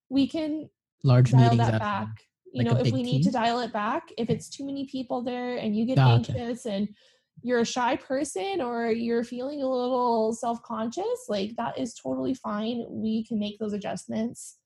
We 0.09 0.28
can 0.28 0.70
large 1.03 1.32
dial 1.32 1.51
meetings 1.51 1.70
that 1.70 1.80
back. 1.80 2.09
you 2.53 2.64
like 2.64 2.72
know 2.72 2.80
if 2.80 2.93
we 2.93 3.03
need 3.03 3.22
to 3.24 3.30
dial 3.30 3.61
it 3.61 3.72
back 3.72 4.11
if 4.16 4.30
it's 4.30 4.49
too 4.49 4.64
many 4.64 4.87
people 4.87 5.22
there 5.22 5.57
and 5.57 5.76
you 5.76 5.84
get 5.87 5.99
anxious 5.99 6.66
and 6.66 6.89
you're 7.43 7.61
a 7.61 7.66
shy 7.66 7.97
person 7.97 8.61
or 8.61 8.91
you're 8.91 9.24
feeling 9.24 9.62
a 9.62 9.68
little 9.68 10.32
self-conscious 10.32 11.26
like 11.28 11.55
that 11.57 11.78
is 11.78 11.95
totally 11.95 12.34
fine. 12.34 12.84
We 12.89 13.24
can 13.24 13.39
make 13.39 13.59
those 13.59 13.72
adjustments. 13.72 14.59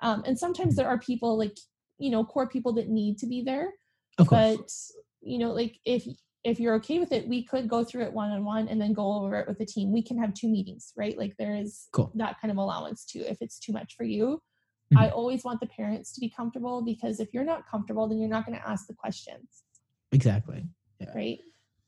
Um, 0.00 0.22
and 0.26 0.38
sometimes 0.38 0.76
there 0.76 0.88
are 0.88 0.98
people 0.98 1.38
like 1.38 1.56
you 1.98 2.10
know 2.10 2.24
core 2.24 2.48
people 2.48 2.72
that 2.74 2.88
need 2.88 3.18
to 3.18 3.26
be 3.26 3.42
there. 3.42 3.72
But 4.18 4.70
you 5.20 5.38
know 5.38 5.52
like 5.52 5.78
if 5.84 6.06
if 6.44 6.58
you're 6.58 6.74
okay 6.74 6.98
with 6.98 7.12
it 7.12 7.28
we 7.28 7.44
could 7.44 7.68
go 7.68 7.84
through 7.84 8.02
it 8.02 8.12
one-on-one 8.12 8.66
and 8.66 8.80
then 8.80 8.92
go 8.92 9.12
over 9.12 9.36
it 9.36 9.48
with 9.48 9.58
the 9.58 9.66
team. 9.66 9.92
We 9.92 10.02
can 10.02 10.18
have 10.18 10.34
two 10.34 10.48
meetings 10.48 10.92
right? 10.96 11.16
Like 11.16 11.34
there 11.38 11.54
is 11.54 11.88
cool. 11.92 12.12
that 12.14 12.40
kind 12.40 12.50
of 12.50 12.58
allowance 12.58 13.04
too 13.04 13.24
if 13.26 13.38
it's 13.40 13.58
too 13.58 13.72
much 13.72 13.94
for 13.96 14.04
you. 14.04 14.40
Mm-hmm. 14.92 15.04
i 15.04 15.10
always 15.10 15.42
want 15.42 15.60
the 15.60 15.66
parents 15.66 16.12
to 16.12 16.20
be 16.20 16.28
comfortable 16.28 16.82
because 16.82 17.18
if 17.18 17.28
you're 17.32 17.44
not 17.44 17.62
comfortable 17.70 18.08
then 18.08 18.18
you're 18.18 18.28
not 18.28 18.44
going 18.44 18.58
to 18.58 18.68
ask 18.68 18.86
the 18.86 18.94
questions. 18.94 19.62
Exactly. 20.12 20.64
Yeah. 21.00 21.12
right 21.14 21.38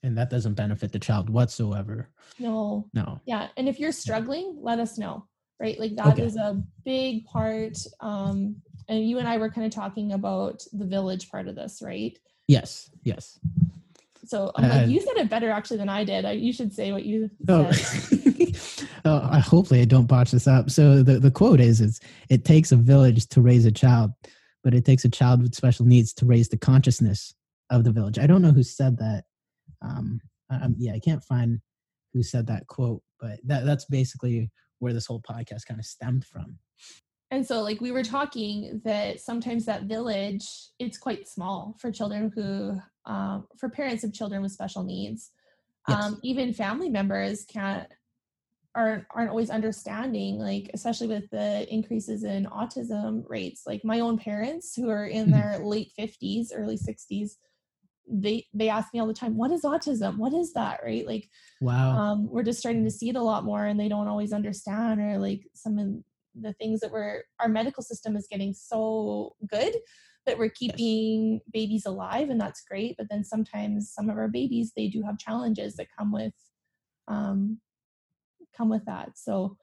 and 0.05 0.17
that 0.17 0.31
doesn't 0.31 0.55
benefit 0.55 0.93
the 0.93 0.99
child 0.99 1.31
whatsoever 1.31 2.09
no 2.39 2.87
no 2.93 3.21
yeah 3.27 3.49
and 3.57 3.69
if 3.69 3.81
you're 3.81 3.93
struggling 3.93 4.57
let 4.61 4.79
us 4.79 4.99
know 4.99 5.27
right 5.59 5.79
like 5.81 5.97
that 5.97 6.15
okay. 6.15 6.23
is 6.23 6.37
a 6.37 6.63
big 6.85 7.25
part 7.25 7.77
um 8.01 8.57
and 8.89 9.09
you 9.09 9.19
and 9.19 9.27
i 9.27 9.37
were 9.37 9.51
kind 9.51 9.67
of 9.67 9.73
talking 9.73 10.13
about 10.13 10.63
the 10.73 10.85
village 10.87 11.31
part 11.31 11.49
of 11.49 11.57
this 11.57 11.81
right 11.83 12.19
yes 12.47 12.91
yes 13.03 13.39
so 14.27 14.53
I'm 14.57 14.69
like, 14.69 14.83
uh, 14.83 14.87
you 14.87 15.01
said 15.01 15.17
it 15.17 15.29
better 15.29 15.51
actually 15.51 15.77
than 15.79 15.89
I 15.89 16.05
did. 16.05 16.25
I, 16.25 16.33
you 16.33 16.53
should 16.53 16.73
say 16.73 16.93
what 16.93 17.05
you 17.05 17.31
oh. 17.49 17.71
said. 17.73 18.89
oh, 19.05 19.29
I, 19.31 19.39
hopefully 19.39 19.81
I 19.81 19.85
don't 19.85 20.07
botch 20.07 20.31
this 20.31 20.47
up. 20.47 20.71
So 20.71 21.03
the, 21.03 21.19
the 21.19 21.31
quote 21.31 21.61
is, 21.61 21.81
is 21.81 22.01
it 22.31 22.45
takes 22.45 22.73
a 22.73 22.77
village 22.77 23.29
to 23.29 23.43
raise 23.43 23.67
a 23.67 23.73
child, 23.73 24.13
but 24.63 24.75
it 24.75 24.85
takes 24.85 25.05
a 25.05 25.11
child 25.11 25.43
with 25.43 25.55
special 25.55 25.85
needs 25.85 26.13
to 26.15 26.27
raise 26.27 26.49
the 26.49 26.57
consciousness 26.57 27.35
of 27.71 27.85
the 27.85 27.93
village. 27.93 28.19
I 28.19 28.27
don't 28.27 28.43
know 28.43 28.53
who 28.53 28.63
said 28.63 28.99
that. 28.99 29.25
Um, 29.85 30.21
um, 30.51 30.75
yeah, 30.79 30.93
I 30.93 31.01
can't 31.01 31.23
find 31.25 31.61
who 32.13 32.23
said 32.23 32.47
that 32.47 32.67
quote, 32.67 33.03
but 33.21 33.39
that 33.45 33.65
that's 33.65 33.85
basically 33.87 34.51
where 34.79 34.93
this 34.93 35.07
whole 35.07 35.23
podcast 35.29 35.67
kind 35.67 35.81
of 35.81 35.87
stemmed 35.87 36.25
from. 36.25 36.59
And 37.31 37.45
so, 37.45 37.63
like 37.63 37.81
we 37.81 37.91
were 37.91 38.05
talking, 38.05 38.81
that 38.85 39.21
sometimes 39.21 39.65
that 39.67 39.85
village 39.85 40.47
it's 40.79 40.99
quite 40.99 41.29
small 41.29 41.77
for 41.81 41.91
children 41.91 42.31
who, 42.35 42.79
um, 43.11 43.47
for 43.59 43.69
parents 43.69 44.05
of 44.05 44.13
children 44.13 44.43
with 44.43 44.53
special 44.53 44.85
needs. 44.85 45.31
Yes. 45.89 46.03
Um, 46.03 46.21
even 46.23 46.55
family 46.55 46.89
members 46.89 47.45
can't 47.45 47.89
aren't 48.75 49.05
aren't 49.15 49.31
always 49.31 49.51
understanding 49.51 50.39
like 50.39 50.71
especially 50.75 51.07
with 51.07 51.29
the 51.31 51.67
increases 51.73 52.25
in 52.25 52.45
autism 52.47 53.23
rates 53.29 53.63
like 53.67 53.85
my 53.85 54.01
own 54.01 54.19
parents 54.19 54.75
who 54.75 54.89
are 54.89 55.07
in 55.07 55.27
mm-hmm. 55.27 55.33
their 55.33 55.59
late 55.65 55.93
50s 55.99 56.49
early 56.55 56.77
60s 56.77 57.33
they 58.09 58.47
they 58.53 58.69
ask 58.69 58.93
me 58.93 59.01
all 59.01 59.07
the 59.07 59.15
time 59.15 59.37
what 59.37 59.51
is 59.51 59.63
autism? 59.63 60.17
What 60.19 60.35
is 60.35 60.53
that? 60.53 60.81
Right? 60.85 61.07
Like 61.07 61.29
wow. 61.61 61.97
um, 61.97 62.29
we're 62.31 62.43
just 62.43 62.59
starting 62.59 62.85
to 62.85 62.91
see 62.91 63.09
it 63.09 63.17
a 63.17 63.23
lot 63.23 63.45
more 63.45 63.65
and 63.67 63.79
they 63.79 63.89
don't 63.89 64.09
always 64.09 64.33
understand 64.33 65.01
or 65.01 65.19
like 65.19 65.43
some 65.55 65.79
of 65.79 65.89
the 66.41 66.53
things 66.55 66.81
that 66.81 66.91
we're 66.91 67.23
our 67.41 67.49
medical 67.49 67.83
system 67.83 68.17
is 68.17 68.27
getting 68.31 68.53
so 68.53 69.37
good 69.49 69.75
that 70.27 70.39
we're 70.39 70.49
keeping 70.49 71.35
yes. 71.35 71.43
babies 71.53 71.87
alive 71.87 72.29
and 72.29 72.41
that's 72.41 72.65
great 72.69 72.97
but 72.99 73.07
then 73.09 73.23
sometimes 73.23 73.93
some 73.95 74.11
of 74.11 74.17
our 74.17 74.27
babies 74.27 74.73
they 74.75 74.89
do 74.89 75.03
have 75.03 75.19
challenges 75.19 75.77
that 75.77 75.87
come 75.97 76.11
with 76.11 76.33
um 77.07 77.61
come 78.57 78.69
with 78.69 78.85
that. 78.87 79.11
So 79.17 79.57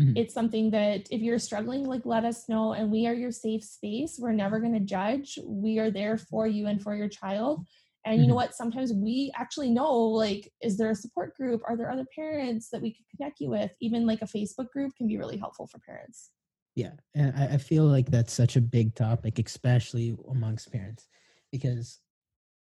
Mm-hmm. 0.00 0.16
It's 0.16 0.34
something 0.34 0.70
that 0.70 1.06
if 1.10 1.20
you're 1.20 1.38
struggling, 1.38 1.84
like 1.84 2.04
let 2.04 2.24
us 2.24 2.48
know, 2.48 2.72
and 2.72 2.90
we 2.90 3.06
are 3.06 3.14
your 3.14 3.30
safe 3.30 3.62
space. 3.62 4.18
We're 4.18 4.32
never 4.32 4.58
going 4.58 4.74
to 4.74 4.80
judge. 4.80 5.38
We 5.44 5.78
are 5.78 5.90
there 5.90 6.18
for 6.18 6.46
you 6.46 6.66
and 6.66 6.82
for 6.82 6.94
your 6.96 7.08
child. 7.08 7.66
and 8.04 8.20
you 8.20 8.28
know 8.28 8.34
what 8.34 8.54
sometimes 8.54 8.92
we 8.92 9.32
actually 9.34 9.70
know 9.70 9.92
like 9.92 10.52
is 10.60 10.76
there 10.76 10.90
a 10.90 10.94
support 10.94 11.36
group 11.36 11.62
are 11.66 11.76
there 11.76 11.90
other 11.90 12.04
parents 12.14 12.68
that 12.70 12.82
we 12.82 12.92
could 12.92 13.04
connect 13.16 13.40
you 13.40 13.48
with 13.48 13.70
even 13.80 14.06
like 14.06 14.22
a 14.22 14.26
facebook 14.26 14.70
group 14.70 14.92
can 14.96 15.06
be 15.06 15.16
really 15.16 15.36
helpful 15.36 15.66
for 15.66 15.78
parents 15.80 16.30
yeah 16.74 16.92
and 17.14 17.32
I, 17.36 17.54
I 17.54 17.58
feel 17.58 17.84
like 17.84 18.10
that's 18.10 18.32
such 18.32 18.56
a 18.56 18.60
big 18.60 18.94
topic 18.94 19.38
especially 19.38 20.16
amongst 20.30 20.72
parents 20.72 21.08
because 21.50 22.00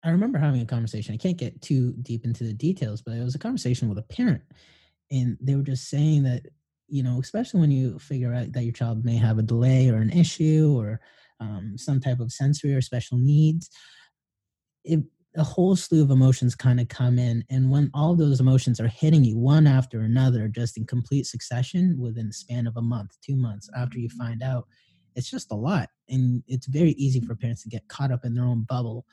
i 0.04 0.10
remember 0.10 0.40
having 0.40 0.62
a 0.62 0.66
conversation 0.66 1.14
i 1.14 1.18
can't 1.18 1.38
get 1.38 1.62
too 1.62 1.94
deep 2.02 2.26
into 2.26 2.44
the 2.44 2.54
details 2.54 3.02
but 3.02 3.14
it 3.14 3.24
was 3.24 3.36
a 3.36 3.40
conversation 3.40 3.88
with 3.90 4.00
a 4.00 4.04
parent 4.04 4.42
and 5.12 5.38
they 5.42 5.56
were 5.56 5.64
just 5.64 5.90
saying 5.90 6.24
that 6.24 6.46
you 6.90 7.04
know 7.04 7.20
especially 7.20 7.60
when 7.60 7.72
you 7.72 7.98
figure 8.00 8.34
out 8.34 8.52
that 8.52 8.64
your 8.64 8.74
child 8.74 9.06
may 9.06 9.16
have 9.16 9.38
a 9.38 9.44
delay 9.44 9.90
or 9.90 9.98
an 9.98 10.12
issue 10.12 10.76
or 10.78 11.00
um, 11.40 11.74
some 11.78 12.00
type 12.00 12.20
of 12.20 12.32
sensory 12.32 12.74
or 12.74 12.82
special 12.82 13.18
needs 13.18 13.70
it 14.84 15.00
a 15.38 15.44
whole 15.44 15.76
slew 15.76 16.02
of 16.02 16.10
emotions 16.10 16.56
kind 16.56 16.80
of 16.80 16.88
come 16.88 17.20
in 17.20 17.44
and 17.52 17.70
when 17.70 17.92
all 17.94 18.16
those 18.16 18.40
emotions 18.40 18.80
are 18.80 18.88
hitting 18.88 19.24
you 19.24 19.38
one 19.38 19.68
after 19.68 20.02
another 20.02 20.48
just 20.48 20.76
in 20.76 20.86
complete 20.86 21.26
succession 21.28 21.96
within 22.00 22.28
the 22.28 22.34
span 22.34 22.66
of 22.66 22.76
a 22.78 22.82
month 22.82 23.16
two 23.24 23.36
months 23.36 23.70
after 23.78 24.00
you 24.00 24.10
find 24.10 24.42
out 24.42 24.66
it's 25.16 25.30
just 25.30 25.52
a 25.52 25.56
lot 25.56 25.90
and 26.10 26.44
it's 26.48 26.68
very 26.68 26.92
easy 26.92 27.20
for 27.20 27.36
parents 27.36 27.62
to 27.62 27.70
get 27.70 27.88
caught 27.88 28.12
up 28.12 28.26
in 28.26 28.34
their 28.34 28.46
own 28.46 28.66
bubble 28.68 29.06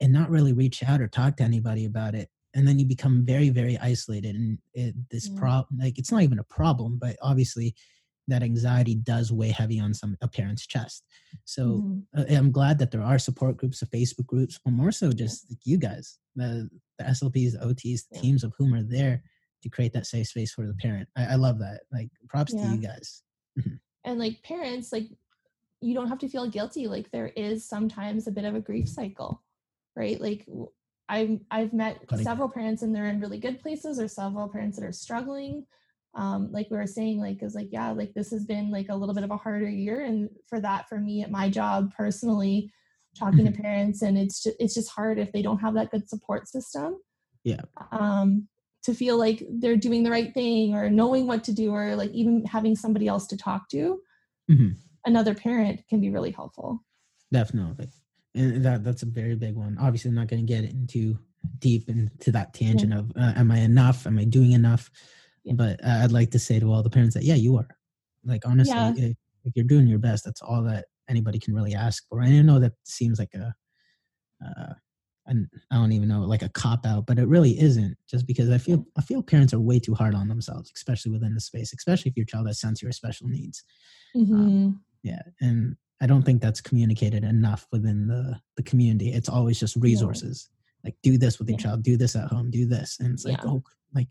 and 0.00 0.12
not 0.12 0.30
really 0.30 0.52
reach 0.52 0.82
out 0.82 1.00
or 1.00 1.08
talk 1.08 1.36
to 1.36 1.42
anybody 1.42 1.86
about 1.86 2.14
it 2.14 2.28
and 2.54 2.66
then 2.66 2.78
you 2.78 2.86
become 2.86 3.24
very 3.24 3.48
very 3.48 3.78
isolated 3.78 4.34
and 4.34 4.58
it, 4.74 4.94
this 5.10 5.28
yeah. 5.28 5.38
problem 5.38 5.78
like 5.80 5.98
it's 5.98 6.12
not 6.12 6.22
even 6.22 6.38
a 6.38 6.44
problem 6.44 6.98
but 7.00 7.16
obviously 7.22 7.74
that 8.28 8.42
anxiety 8.42 8.94
does 8.94 9.32
weigh 9.32 9.50
heavy 9.50 9.80
on 9.80 9.92
some 9.92 10.16
a 10.20 10.28
parent's 10.28 10.66
chest. 10.66 11.04
So 11.44 11.62
mm-hmm. 11.62 12.20
Uh, 12.20 12.24
I'm 12.36 12.52
glad 12.52 12.78
that 12.78 12.90
there 12.90 13.02
are 13.02 13.18
support 13.18 13.56
groups, 13.56 13.82
of 13.82 13.90
Facebook 13.90 14.26
groups, 14.26 14.60
but 14.64 14.72
more 14.72 14.92
so 14.92 15.12
just 15.12 15.50
like 15.50 15.58
you 15.64 15.76
guys, 15.76 16.18
the 16.36 16.68
the 16.98 17.04
SLPs, 17.04 17.52
the 17.52 17.66
OTs, 17.66 18.02
the 18.10 18.18
teams 18.18 18.44
of 18.44 18.52
whom 18.56 18.74
are 18.74 18.82
there 18.82 19.22
to 19.62 19.68
create 19.68 19.92
that 19.92 20.06
safe 20.06 20.28
space 20.28 20.52
for 20.52 20.66
the 20.66 20.74
parent. 20.74 21.08
I, 21.16 21.32
I 21.32 21.34
love 21.34 21.58
that. 21.60 21.82
Like 21.92 22.10
props 22.28 22.52
yeah. 22.54 22.64
to 22.64 22.70
you 22.70 22.78
guys. 22.78 23.22
Mm-hmm. 23.58 23.74
and 24.04 24.18
like 24.18 24.42
parents, 24.42 24.92
like 24.92 25.08
you 25.80 25.94
don't 25.94 26.08
have 26.08 26.18
to 26.20 26.28
feel 26.28 26.48
guilty. 26.48 26.86
Like 26.86 27.10
there 27.10 27.28
is 27.28 27.68
sometimes 27.68 28.26
a 28.26 28.32
bit 28.32 28.44
of 28.44 28.54
a 28.54 28.60
grief 28.60 28.88
cycle, 28.88 29.42
right? 29.96 30.20
Like 30.20 30.46
I've 31.12 31.38
I've 31.50 31.72
met 31.72 32.00
several 32.22 32.48
parents 32.48 32.82
and 32.82 32.94
they're 32.94 33.08
in 33.08 33.20
really 33.20 33.38
good 33.38 33.60
places, 33.60 34.00
or 34.00 34.08
several 34.08 34.48
parents 34.48 34.78
that 34.78 34.86
are 34.86 34.92
struggling 34.92 35.66
um, 36.14 36.50
like 36.52 36.68
we 36.70 36.76
were 36.76 36.86
saying, 36.86 37.20
like 37.20 37.42
is 37.42 37.54
like 37.54 37.68
yeah, 37.70 37.90
like 37.90 38.12
this 38.14 38.30
has 38.30 38.44
been 38.44 38.70
like 38.70 38.86
a 38.90 38.94
little 38.94 39.14
bit 39.14 39.24
of 39.24 39.30
a 39.30 39.36
harder 39.36 39.68
year, 39.68 40.04
and 40.04 40.28
for 40.48 40.60
that, 40.60 40.88
for 40.88 40.98
me 40.98 41.22
at 41.22 41.30
my 41.30 41.48
job 41.48 41.92
personally, 41.96 42.70
talking 43.18 43.46
mm-hmm. 43.46 43.54
to 43.54 43.62
parents, 43.62 44.02
and 44.02 44.18
it's 44.18 44.42
just 44.42 44.56
it's 44.60 44.74
just 44.74 44.90
hard 44.90 45.18
if 45.18 45.32
they 45.32 45.42
don't 45.42 45.58
have 45.58 45.74
that 45.74 45.90
good 45.90 46.08
support 46.08 46.48
system. 46.48 46.98
Yeah. 47.44 47.62
Um, 47.90 48.48
to 48.84 48.94
feel 48.94 49.16
like 49.16 49.42
they're 49.48 49.76
doing 49.76 50.02
the 50.02 50.10
right 50.10 50.34
thing 50.34 50.74
or 50.74 50.90
knowing 50.90 51.26
what 51.26 51.44
to 51.44 51.52
do 51.52 51.72
or 51.72 51.94
like 51.96 52.10
even 52.10 52.44
having 52.44 52.74
somebody 52.76 53.06
else 53.06 53.28
to 53.28 53.36
talk 53.36 53.68
to 53.68 54.00
mm-hmm. 54.50 54.70
another 55.06 55.34
parent 55.34 55.80
can 55.88 56.00
be 56.00 56.10
really 56.10 56.32
helpful 56.32 56.82
definitely 57.32 57.88
and 58.34 58.64
that 58.64 58.84
that's 58.84 59.02
a 59.02 59.06
very 59.06 59.34
big 59.34 59.54
one 59.54 59.76
obviously 59.80 60.08
I'm 60.08 60.14
not 60.14 60.28
going 60.28 60.46
to 60.46 60.52
get 60.52 60.64
into 60.64 61.18
deep 61.58 61.88
into 61.88 62.30
that 62.32 62.54
tangent 62.54 62.92
yeah. 62.92 62.98
of 62.98 63.12
uh, 63.16 63.32
am 63.36 63.50
i 63.50 63.58
enough 63.58 64.06
am 64.06 64.18
i 64.18 64.24
doing 64.24 64.52
enough 64.52 64.90
yeah. 65.44 65.54
But 65.54 65.84
uh, 65.84 66.00
I'd 66.02 66.12
like 66.12 66.30
to 66.32 66.38
say 66.38 66.60
to 66.60 66.72
all 66.72 66.82
the 66.82 66.90
parents 66.90 67.14
that, 67.14 67.24
yeah, 67.24 67.34
you 67.34 67.56
are. 67.56 67.68
Like, 68.24 68.46
honestly, 68.46 68.74
yeah. 68.74 68.92
if, 68.96 69.16
if, 69.44 69.52
you're 69.56 69.66
doing 69.66 69.86
your 69.86 69.98
best, 69.98 70.24
that's 70.24 70.42
all 70.42 70.62
that 70.64 70.86
anybody 71.08 71.38
can 71.38 71.54
really 71.54 71.74
ask 71.74 72.06
for. 72.08 72.20
And 72.20 72.34
I 72.34 72.42
know 72.42 72.60
that 72.60 72.74
seems 72.84 73.18
like 73.18 73.34
a, 73.34 73.54
uh, 74.44 74.74
I 75.28 75.34
don't 75.72 75.92
even 75.92 76.08
know, 76.08 76.20
like 76.20 76.42
a 76.42 76.48
cop 76.48 76.84
out, 76.84 77.06
but 77.06 77.18
it 77.18 77.28
really 77.28 77.58
isn't. 77.60 77.96
Just 78.08 78.26
because 78.26 78.50
I 78.50 78.58
feel 78.58 78.84
I 78.98 79.02
feel 79.02 79.22
parents 79.22 79.54
are 79.54 79.60
way 79.60 79.78
too 79.78 79.94
hard 79.94 80.16
on 80.16 80.26
themselves, 80.28 80.72
especially 80.74 81.12
within 81.12 81.32
the 81.34 81.40
space, 81.40 81.72
especially 81.72 82.10
if 82.10 82.16
your 82.16 82.26
child 82.26 82.48
has 82.48 82.60
sensory 82.60 82.92
special 82.92 83.28
needs. 83.28 83.62
Um, 84.16 84.24
mm-hmm. 84.24 84.34
Um, 84.34 84.80
yeah, 85.04 85.22
and 85.40 85.76
I 86.02 86.06
don't 86.06 86.24
think 86.24 86.42
that's 86.42 86.60
communicated 86.60 87.22
enough 87.22 87.66
within 87.70 88.08
the 88.08 88.38
the 88.56 88.62
community. 88.64 89.12
It's 89.12 89.28
always 89.28 89.58
just 89.60 89.76
resources. 89.76 90.50
Like 90.84 90.96
do 91.04 91.16
this 91.16 91.38
with 91.38 91.48
your 91.48 91.58
yeah. 91.58 91.64
child, 91.64 91.84
do 91.84 91.96
this 91.96 92.16
at 92.16 92.28
home, 92.28 92.50
do 92.50 92.66
this, 92.66 92.96
and 92.98 93.12
it's 93.12 93.24
like 93.24 93.38
yeah. 93.38 93.48
oh, 93.48 93.62
like 93.94 94.08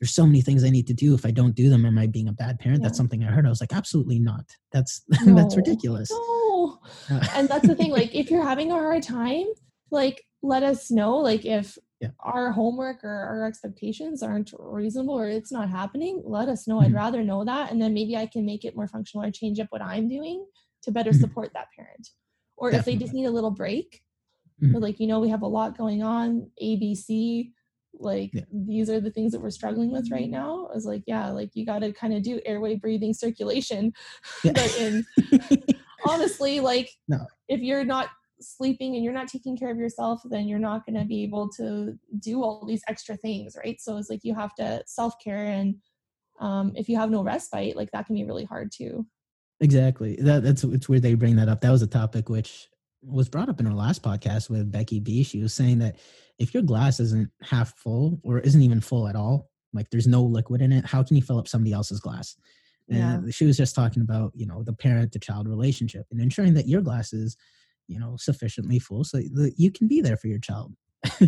there's 0.00 0.14
so 0.14 0.24
many 0.24 0.40
things 0.40 0.64
I 0.64 0.70
need 0.70 0.86
to 0.86 0.94
do. 0.94 1.12
If 1.12 1.26
I 1.26 1.30
don't 1.30 1.54
do 1.54 1.68
them, 1.68 1.84
am 1.84 1.98
I 1.98 2.06
being 2.06 2.28
a 2.28 2.32
bad 2.32 2.58
parent? 2.58 2.80
Yeah. 2.80 2.88
That's 2.88 2.96
something 2.96 3.22
I 3.22 3.26
heard. 3.26 3.44
I 3.44 3.50
was 3.50 3.60
like, 3.60 3.74
absolutely 3.74 4.18
not. 4.18 4.46
That's 4.72 5.02
no, 5.26 5.34
that's 5.34 5.54
ridiculous. 5.54 6.10
No. 6.10 6.78
Uh, 7.10 7.26
and 7.34 7.46
that's 7.46 7.68
the 7.68 7.74
thing. 7.74 7.90
Like, 7.94 8.14
if 8.14 8.30
you're 8.30 8.42
having 8.42 8.72
a 8.72 8.74
hard 8.74 9.02
time, 9.02 9.46
like 9.90 10.24
let 10.42 10.62
us 10.62 10.90
know. 10.90 11.18
Like 11.18 11.44
if 11.44 11.76
yeah. 12.00 12.08
our 12.20 12.52
homework 12.52 13.04
or 13.04 13.10
our 13.10 13.46
expectations 13.46 14.22
aren't 14.22 14.50
reasonable 14.58 15.14
or 15.14 15.28
it's 15.28 15.52
not 15.52 15.68
happening, 15.68 16.22
let 16.24 16.48
us 16.48 16.66
know. 16.66 16.76
Mm-hmm. 16.76 16.86
I'd 16.86 16.94
rather 16.94 17.22
know 17.22 17.44
that, 17.44 17.70
and 17.70 17.82
then 17.82 17.92
maybe 17.92 18.16
I 18.16 18.24
can 18.24 18.46
make 18.46 18.64
it 18.64 18.74
more 18.74 18.88
functional 18.88 19.26
or 19.26 19.30
change 19.30 19.60
up 19.60 19.66
what 19.68 19.82
I'm 19.82 20.08
doing 20.08 20.46
to 20.84 20.92
better 20.92 21.10
mm-hmm. 21.10 21.20
support 21.20 21.52
that 21.54 21.68
parent. 21.76 22.10
Or 22.56 22.70
Definitely. 22.70 22.92
if 22.92 22.98
they 22.98 23.04
just 23.04 23.14
need 23.14 23.26
a 23.26 23.30
little 23.30 23.50
break, 23.50 24.02
mm-hmm. 24.62 24.76
like 24.78 25.00
you 25.00 25.06
know 25.06 25.20
we 25.20 25.28
have 25.28 25.42
a 25.42 25.46
lot 25.46 25.76
going 25.76 26.02
on, 26.02 26.50
ABC 26.62 27.50
like 28.00 28.30
yeah. 28.32 28.42
these 28.52 28.90
are 28.90 29.00
the 29.00 29.10
things 29.10 29.32
that 29.32 29.40
we're 29.40 29.50
struggling 29.50 29.90
with 29.90 30.10
right 30.10 30.30
now 30.30 30.68
i 30.70 30.74
was 30.74 30.86
like 30.86 31.02
yeah 31.06 31.30
like 31.30 31.50
you 31.54 31.64
got 31.64 31.80
to 31.80 31.92
kind 31.92 32.14
of 32.14 32.22
do 32.22 32.40
airway 32.44 32.74
breathing 32.74 33.14
circulation 33.14 33.92
yeah. 34.44 34.52
but 34.52 34.78
in 34.78 35.04
honestly 36.06 36.60
like 36.60 36.90
no. 37.08 37.26
if 37.48 37.60
you're 37.60 37.84
not 37.84 38.08
sleeping 38.40 38.94
and 38.94 39.04
you're 39.04 39.12
not 39.12 39.28
taking 39.28 39.56
care 39.56 39.70
of 39.70 39.78
yourself 39.78 40.20
then 40.24 40.48
you're 40.48 40.58
not 40.58 40.84
going 40.84 40.98
to 40.98 41.04
be 41.04 41.22
able 41.22 41.48
to 41.48 41.96
do 42.18 42.42
all 42.42 42.64
these 42.66 42.82
extra 42.88 43.16
things 43.16 43.56
right 43.64 43.80
so 43.80 43.96
it's 43.96 44.10
like 44.10 44.24
you 44.24 44.34
have 44.34 44.54
to 44.54 44.82
self-care 44.86 45.46
and 45.46 45.76
um, 46.40 46.72
if 46.74 46.88
you 46.88 46.96
have 46.96 47.10
no 47.10 47.22
respite 47.22 47.76
like 47.76 47.90
that 47.92 48.06
can 48.06 48.16
be 48.16 48.24
really 48.24 48.44
hard 48.44 48.72
too 48.72 49.06
exactly 49.60 50.16
that, 50.16 50.42
that's 50.42 50.64
it's 50.64 50.88
where 50.88 51.00
they 51.00 51.14
bring 51.14 51.36
that 51.36 51.48
up 51.48 51.60
that 51.60 51.70
was 51.70 51.82
a 51.82 51.86
topic 51.86 52.28
which 52.28 52.68
was 53.02 53.28
brought 53.28 53.48
up 53.48 53.60
in 53.60 53.66
our 53.66 53.74
last 53.74 54.02
podcast 54.02 54.50
with 54.50 54.72
becky 54.72 54.98
b 54.98 55.22
she 55.22 55.40
was 55.40 55.54
saying 55.54 55.78
that 55.78 55.96
if 56.38 56.54
your 56.54 56.62
glass 56.62 57.00
isn't 57.00 57.30
half 57.42 57.76
full 57.76 58.20
or 58.24 58.40
isn't 58.40 58.62
even 58.62 58.80
full 58.80 59.08
at 59.08 59.16
all, 59.16 59.50
like 59.72 59.90
there's 59.90 60.06
no 60.06 60.22
liquid 60.22 60.60
in 60.60 60.72
it, 60.72 60.84
how 60.84 61.02
can 61.02 61.16
you 61.16 61.22
fill 61.22 61.38
up 61.38 61.48
somebody 61.48 61.72
else's 61.72 62.00
glass? 62.00 62.36
Yeah. 62.88 63.14
And 63.14 63.34
she 63.34 63.46
was 63.46 63.56
just 63.56 63.74
talking 63.74 64.02
about, 64.02 64.32
you 64.34 64.46
know, 64.46 64.62
the 64.62 64.72
parent 64.72 65.12
to 65.12 65.18
child 65.18 65.48
relationship 65.48 66.06
and 66.10 66.20
ensuring 66.20 66.54
that 66.54 66.68
your 66.68 66.80
glass 66.80 67.12
is, 67.12 67.36
you 67.86 67.98
know, 67.98 68.16
sufficiently 68.18 68.78
full 68.78 69.04
so 69.04 69.18
that 69.18 69.54
you 69.56 69.70
can 69.70 69.88
be 69.88 70.00
there 70.00 70.16
for 70.16 70.28
your 70.28 70.38
child. 70.38 70.74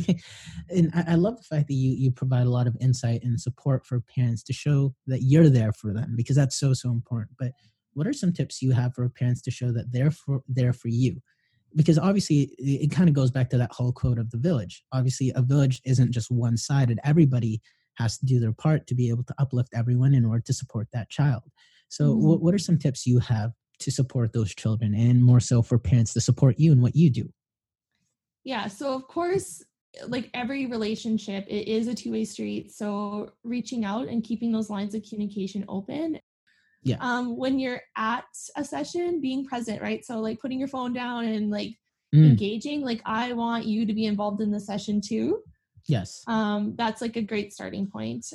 and 0.71 0.91
I, 0.95 1.05
I, 1.09 1.15
love 1.17 1.37
the 1.37 1.43
fact 1.43 1.69
that 1.69 1.75
you 1.75 1.91
you 1.91 2.11
provide 2.11 2.47
a 2.47 2.51
lot 2.51 2.67
of 2.67 2.75
insight 2.81 3.23
and 3.23 3.39
support 3.39 3.85
for 3.85 4.01
parents 4.01 4.43
to 4.45 4.55
show 4.55 4.95
that 5.07 5.21
you're 5.21 5.51
there 5.51 5.71
for 5.71 5.93
them 5.93 6.15
because 6.17 6.35
that's 6.35 6.59
so 6.59 6.73
so 6.73 6.91
important. 6.91 7.33
But 7.39 7.53
what 7.97 8.07
are 8.07 8.13
some 8.13 8.33
tips 8.33 8.63
you 8.63 8.73
have 8.73 8.95
for 8.95 9.09
parents 9.09 9.43
to 9.43 9.51
show 9.51 9.73
that 9.73 9.93
they're 9.93 10.11
for 10.11 10.43
there 10.49 10.73
for 10.73 10.89
you? 10.89 11.21
because 11.77 11.99
obviously 11.99 12.55
it, 12.59 12.85
it 12.85 12.91
kind 12.91 13.09
of 13.09 13.15
goes 13.15 13.31
back 13.31 13.51
to 13.51 13.59
that 13.59 13.73
whole 13.73 13.93
quote 13.93 14.19
of 14.19 14.31
the 14.31 14.39
village. 14.39 14.83
Obviously, 14.93 15.33
a 15.37 15.43
village 15.43 15.81
isn't 15.85 16.11
just 16.11 16.31
one 16.31 16.57
sided. 16.57 16.99
Everybody 17.05 17.61
has 17.95 18.19
to 18.19 18.27
do 18.27 18.41
their 18.41 18.53
part 18.53 18.87
to 18.87 18.95
be 18.95 19.09
able 19.09 19.25
to 19.25 19.35
uplift 19.39 19.71
everyone 19.75 20.15
in 20.15 20.25
order 20.25 20.43
to 20.43 20.53
support 20.53 20.89
that 20.93 21.11
child. 21.11 21.43
So, 21.89 22.07
mm-hmm. 22.07 22.27
what, 22.27 22.43
what 22.43 22.55
are 22.55 22.59
some 22.59 22.79
tips 22.79 23.07
you 23.07 23.19
have 23.21 23.53
to 23.79 23.91
support 23.91 24.33
those 24.33 24.55
children 24.55 24.95
and 24.95 25.23
more 25.23 25.41
so 25.41 25.63
for 25.63 25.79
parents 25.79 26.15
to 26.15 26.21
support 26.21 26.59
you 26.59 26.73
and 26.73 26.83
what 26.83 26.97
you 26.97 27.11
do? 27.11 27.31
Yeah, 28.43 28.69
so 28.69 28.95
of 28.95 29.07
course, 29.07 29.63
like 30.09 30.31
every 30.35 30.67
relationship, 30.67 31.45
it 31.49 31.69
is 31.69 31.89
a 31.89 31.95
two 31.95 32.13
way 32.13 32.25
street. 32.25 32.73
So, 32.73 33.33
reaching 33.45 33.85
out 33.85 34.09
and 34.09 34.25
keeping 34.25 34.51
those 34.51 34.71
lines 34.71 34.95
of 34.95 35.05
communication 35.09 35.65
open 35.69 36.21
yeah. 36.87 36.97
um 37.01 37.37
when 37.37 37.59
you're 37.59 37.81
at 37.97 38.25
a 38.57 38.65
session 38.65 39.21
being 39.21 39.45
present 39.45 39.83
right? 39.83 40.05
So 40.05 40.21
like 40.21 40.41
putting 40.41 40.59
your 40.59 40.69
phone 40.69 40.93
down 40.93 41.25
and 41.25 41.51
like 41.51 41.75
mm. 42.15 42.25
engaging 42.25 42.83
like 42.83 43.01
i 43.05 43.33
want 43.33 43.67
you 43.67 43.85
to 43.87 43.93
be 43.93 44.07
involved 44.07 44.41
in 44.41 44.51
the 44.51 44.61
session 44.61 45.01
too. 45.01 45.43
Yes. 45.89 46.23
Um 46.27 46.75
that's 46.77 47.01
like 47.01 47.17
a 47.17 47.23
great 47.23 47.53
starting 47.53 47.89
point. 47.89 48.27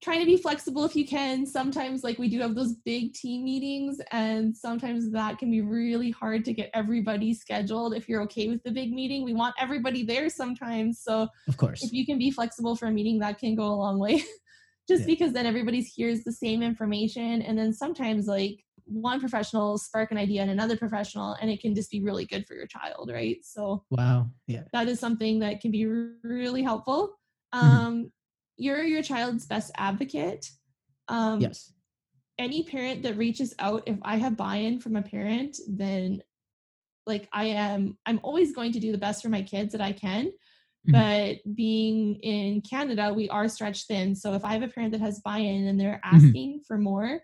Trying 0.00 0.20
to 0.20 0.26
be 0.26 0.36
flexible 0.36 0.84
if 0.84 0.94
you 0.94 1.06
can. 1.06 1.44
Sometimes 1.44 2.04
like 2.04 2.18
we 2.18 2.28
do 2.28 2.40
have 2.40 2.54
those 2.54 2.74
big 2.84 3.14
team 3.14 3.44
meetings 3.44 4.00
and 4.12 4.56
sometimes 4.56 5.10
that 5.10 5.38
can 5.38 5.50
be 5.50 5.60
really 5.60 6.12
hard 6.12 6.44
to 6.44 6.52
get 6.52 6.70
everybody 6.72 7.34
scheduled 7.34 7.96
if 7.96 8.08
you're 8.08 8.22
okay 8.22 8.48
with 8.48 8.62
the 8.62 8.70
big 8.70 8.92
meeting. 8.92 9.24
We 9.24 9.34
want 9.34 9.56
everybody 9.58 10.04
there 10.04 10.28
sometimes 10.30 11.00
so 11.00 11.28
of 11.48 11.56
course. 11.56 11.82
if 11.82 11.92
you 11.92 12.06
can 12.06 12.18
be 12.18 12.30
flexible 12.30 12.76
for 12.76 12.86
a 12.86 12.92
meeting 12.92 13.18
that 13.20 13.38
can 13.38 13.56
go 13.56 13.64
a 13.64 13.74
long 13.74 13.98
way 13.98 14.22
just 14.88 15.02
yeah. 15.02 15.06
because 15.06 15.32
then 15.32 15.46
everybody 15.46 15.82
hears 15.82 16.24
the 16.24 16.32
same 16.32 16.62
information 16.62 17.42
and 17.42 17.58
then 17.58 17.72
sometimes 17.72 18.26
like 18.26 18.64
one 18.84 19.20
professional 19.20 19.76
spark 19.76 20.10
an 20.10 20.16
idea 20.16 20.42
in 20.42 20.48
another 20.48 20.76
professional 20.76 21.36
and 21.40 21.50
it 21.50 21.60
can 21.60 21.74
just 21.74 21.90
be 21.90 22.00
really 22.00 22.24
good 22.24 22.46
for 22.46 22.54
your 22.54 22.66
child 22.66 23.10
right 23.12 23.44
so 23.44 23.84
wow 23.90 24.26
yeah 24.46 24.62
that 24.72 24.88
is 24.88 24.98
something 24.98 25.38
that 25.38 25.60
can 25.60 25.70
be 25.70 25.84
really 26.22 26.62
helpful 26.62 27.10
mm-hmm. 27.54 27.66
um 27.66 27.94
mm-hmm. 27.94 28.06
you're 28.56 28.82
your 28.82 29.02
child's 29.02 29.44
best 29.46 29.70
advocate 29.76 30.50
um 31.08 31.40
yes 31.40 31.72
any 32.38 32.62
parent 32.62 33.02
that 33.02 33.16
reaches 33.18 33.54
out 33.58 33.82
if 33.86 33.98
i 34.02 34.16
have 34.16 34.36
buy-in 34.36 34.80
from 34.80 34.96
a 34.96 35.02
parent 35.02 35.58
then 35.68 36.22
like 37.06 37.28
i 37.32 37.44
am 37.44 37.98
i'm 38.06 38.20
always 38.22 38.54
going 38.54 38.72
to 38.72 38.80
do 38.80 38.90
the 38.90 38.98
best 38.98 39.22
for 39.22 39.28
my 39.28 39.42
kids 39.42 39.72
that 39.72 39.80
i 39.80 39.92
can. 39.92 40.30
But 40.92 41.54
being 41.54 42.16
in 42.16 42.60
Canada, 42.62 43.12
we 43.14 43.28
are 43.28 43.48
stretched 43.48 43.86
thin. 43.86 44.14
So 44.14 44.34
if 44.34 44.44
I 44.44 44.52
have 44.52 44.62
a 44.62 44.68
parent 44.68 44.92
that 44.92 45.00
has 45.00 45.20
buy-in 45.20 45.66
and 45.66 45.78
they're 45.78 46.00
mm-hmm. 46.04 46.16
asking 46.16 46.50
mm-hmm. 46.50 46.62
for 46.66 46.78
more, 46.78 47.20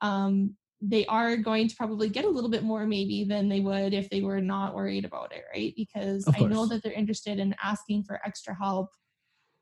um, 0.00 0.56
they 0.82 1.04
are 1.06 1.36
going 1.36 1.68
to 1.68 1.76
probably 1.76 2.08
get 2.08 2.24
a 2.24 2.28
little 2.28 2.50
bit 2.50 2.62
more 2.62 2.86
maybe 2.86 3.24
than 3.24 3.48
they 3.48 3.60
would 3.60 3.92
if 3.92 4.08
they 4.08 4.22
were 4.22 4.40
not 4.40 4.74
worried 4.74 5.04
about 5.04 5.32
it, 5.32 5.44
right? 5.54 5.74
Because 5.76 6.24
I 6.34 6.40
know 6.44 6.66
that 6.66 6.82
they're 6.82 6.92
interested 6.92 7.38
in 7.38 7.54
asking 7.62 8.04
for 8.04 8.20
extra 8.24 8.54
help. 8.54 8.88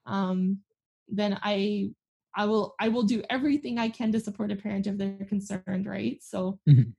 Um, 0.06 0.60
then 1.08 1.38
I 1.42 1.90
I 2.36 2.44
will 2.44 2.76
I 2.78 2.88
will 2.88 3.02
do 3.02 3.22
everything 3.30 3.78
I 3.78 3.88
can 3.88 4.12
to 4.12 4.20
support 4.20 4.52
a 4.52 4.56
parent 4.56 4.86
if 4.86 4.96
they're 4.96 5.26
concerned, 5.28 5.86
right? 5.86 6.18
So 6.22 6.60
mm-hmm. 6.68 6.90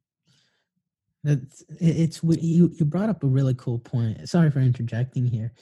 It's, 1.25 1.63
it's 1.81 2.23
you 2.23 2.71
you 2.73 2.85
brought 2.85 3.09
up 3.09 3.23
a 3.23 3.27
really 3.27 3.53
cool 3.55 3.79
point. 3.79 4.29
Sorry 4.29 4.49
for 4.49 4.59
interjecting 4.59 5.25
here. 5.25 5.53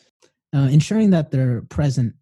Uh, 0.57 0.67
ensuring 0.69 1.11
that 1.11 1.29
they're 1.29 1.61
present, 1.69 2.13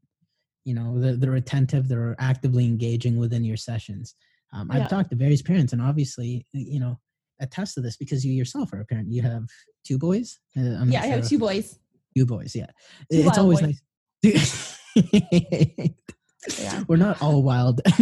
you 0.66 0.74
know, 0.74 1.00
they're, 1.00 1.16
they're, 1.16 1.36
attentive, 1.36 1.88
they're 1.88 2.16
actively 2.20 2.66
engaging 2.66 3.18
within 3.18 3.46
your 3.46 3.56
sessions. 3.56 4.16
Um. 4.52 4.70
I've 4.72 4.90
talked 4.90 5.10
to 5.12 5.16
various 5.16 5.42
parents, 5.42 5.72
and 5.74 5.82
obviously, 5.82 6.46
you 6.52 6.80
know, 6.80 7.00
attest 7.40 7.76
to 7.76 7.82
this 7.82 7.98
because 7.98 8.26
you 8.26 8.34
yourself 8.34 8.74
are 8.74 8.82
a 8.82 8.86
parent. 8.86 9.12
You 9.12 9.22
have 9.22 9.44
two 9.86 9.98
boys. 9.98 10.40
Uh, 10.58 10.84
yeah, 10.86 11.02
I 11.02 11.08
have 11.08 11.28
two 11.28 11.40
boys. 11.40 11.80
Two 12.16 12.26
boys. 12.26 12.56
Yeah, 12.56 12.68
two 13.12 13.28
it's 13.28 13.38
always 13.38 13.62
boys. 13.62 13.82
nice. 14.24 14.80
yeah. 16.60 16.84
We're 16.88 16.96
not 16.98 17.22
all 17.22 17.44
wild. 17.44 17.82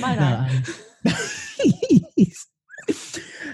Mine 0.00 0.18
no, 0.18 0.46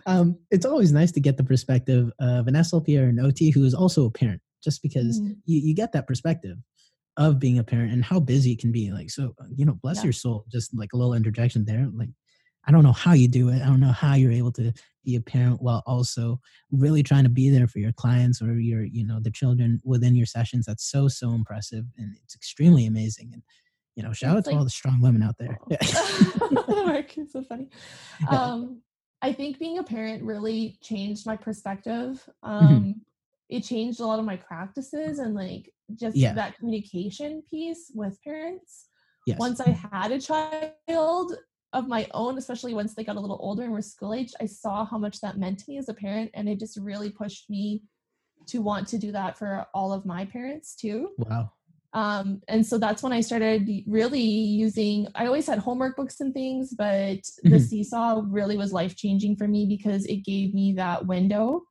um, 0.07 0.39
it's 0.51 0.67
always 0.67 0.93
nice 0.93 1.13
to 1.13 1.21
get 1.21 1.37
the 1.37 1.45
perspective 1.45 2.11
of 2.19 2.47
an 2.47 2.55
SLP 2.55 2.99
or 3.01 3.09
an 3.09 3.21
OT 3.21 3.51
who 3.51 3.65
is 3.65 3.75
also 3.75 4.07
a 4.07 4.11
parent, 4.11 4.41
just 4.67 4.83
because 4.83 5.21
mm. 5.21 5.37
you, 5.45 5.61
you 5.61 5.75
get 5.75 5.93
that 5.93 6.09
perspective 6.09 6.59
of 7.17 7.39
being 7.39 7.59
a 7.59 7.65
parent 7.65 7.93
and 7.93 8.05
how 8.05 8.19
busy 8.19 8.53
it 8.53 8.59
can 8.59 8.73
be. 8.73 8.91
Like, 8.91 9.11
so, 9.11 9.33
you 9.55 9.65
know, 9.65 9.79
bless 9.81 9.99
yeah. 9.99 10.05
your 10.05 10.13
soul, 10.13 10.45
just 10.51 10.77
like 10.77 10.93
a 10.93 10.97
little 10.97 11.15
interjection 11.15 11.65
there. 11.65 11.89
Like, 11.95 12.11
I 12.67 12.73
don't 12.73 12.83
know 12.83 12.93
how 12.93 13.13
you 13.13 13.29
do 13.29 13.49
it. 13.49 13.63
I 13.63 13.67
don't 13.67 13.79
know 13.79 13.93
how 13.93 14.15
you're 14.15 14.33
able 14.33 14.51
to 14.53 14.73
be 15.05 15.15
a 15.15 15.21
parent 15.21 15.63
while 15.63 15.85
also 15.87 16.41
really 16.73 17.05
trying 17.05 17.23
to 17.23 17.31
be 17.31 17.49
there 17.49 17.69
for 17.69 17.79
your 17.79 17.93
clients 17.93 18.43
or 18.43 18.59
your, 18.59 18.83
you 18.83 19.07
know, 19.07 19.21
the 19.21 19.31
children 19.31 19.81
within 19.85 20.17
your 20.17 20.27
sessions. 20.27 20.67
That's 20.67 20.91
so, 20.91 21.07
so 21.07 21.31
impressive. 21.31 21.85
And 21.97 22.17
it's 22.25 22.35
extremely 22.35 22.87
amazing. 22.87 23.31
And, 23.33 23.43
you 23.95 24.03
know, 24.03 24.13
shout 24.13 24.37
it's 24.37 24.49
out 24.49 24.51
like, 24.51 24.55
to 24.55 24.59
all 24.59 24.65
the 24.65 24.71
strong 24.71 25.01
women 25.01 25.23
out 25.23 25.37
there. 25.39 25.59
Mark, 26.69 27.17
it's 27.17 27.33
so 27.33 27.43
funny. 27.45 27.71
Um, 28.29 28.83
I 29.23 29.33
think 29.33 29.59
being 29.59 29.79
a 29.79 29.83
parent 29.83 30.23
really 30.23 30.79
changed 30.83 31.25
my 31.25 31.37
perspective. 31.37 32.29
Mm-hmm. 32.45 32.49
Um, 32.49 32.69
mm-hmm. 32.69 32.93
It 33.49 33.61
changed 33.61 34.01
a 34.01 34.07
lot 34.07 34.19
of 34.19 34.25
my 34.25 34.37
practices 34.37 35.19
and 35.19 35.35
like 35.35 35.73
just 35.95 36.17
yeah. 36.17 36.35
that 36.35 36.59
communication 36.59 37.43
piece 37.49 37.91
with 37.95 38.21
parents. 38.23 38.89
Yes. 39.27 39.39
Once 39.39 39.61
I 39.61 39.71
had 39.71 40.13
a 40.13 40.21
child 40.21 41.37
of 41.73 41.89
my 41.89 42.07
own, 42.15 42.39
especially 42.39 42.75
once 42.75 42.95
they 42.95 43.05
got 43.05 43.17
a 43.17 43.21
little 43.21 43.39
older 43.41 43.65
and 43.65 43.73
were 43.73 43.83
school 43.83 44.15
age, 44.15 44.33
I 44.41 44.47
saw 44.47 44.85
how 44.85 44.99
much 44.99 45.21
that 45.21 45.39
meant 45.39 45.59
to 45.61 45.65
me 45.69 45.79
as 45.79 45.89
a 45.89 45.95
parent. 45.95 46.31
And 46.35 46.49
it 46.49 46.59
just 46.59 46.79
really 46.79 47.11
pushed 47.11 47.51
me 47.51 47.83
to 48.47 48.63
want 48.63 48.87
to 48.89 48.99
do 48.99 49.13
that 49.13 49.37
for 49.37 49.67
all 49.75 49.93
of 49.93 50.07
my 50.07 50.25
parents 50.25 50.77
too. 50.77 51.11
Wow. 51.19 51.51
Um, 51.93 52.43
and 52.49 52.65
so 52.65 52.79
that's 52.79 53.03
when 53.03 53.13
I 53.13 53.21
started 53.21 53.69
really 53.87 54.21
using, 54.21 55.09
I 55.15 55.27
always 55.27 55.47
had 55.47 55.59
homework 55.59 55.97
books 55.97 56.21
and 56.21 56.35
things, 56.35 56.75
but 56.77 56.87
mm-hmm. 56.87 57.51
the 57.51 57.59
seesaw 57.61 58.23
really 58.27 58.57
was 58.57 58.73
life 58.73 58.97
changing 58.97 59.37
for 59.37 59.49
me 59.49 59.67
because 59.67 60.05
it 60.05 60.25
gave 60.25 60.53
me 60.53 60.73
that 60.75 61.07
window 61.07 61.63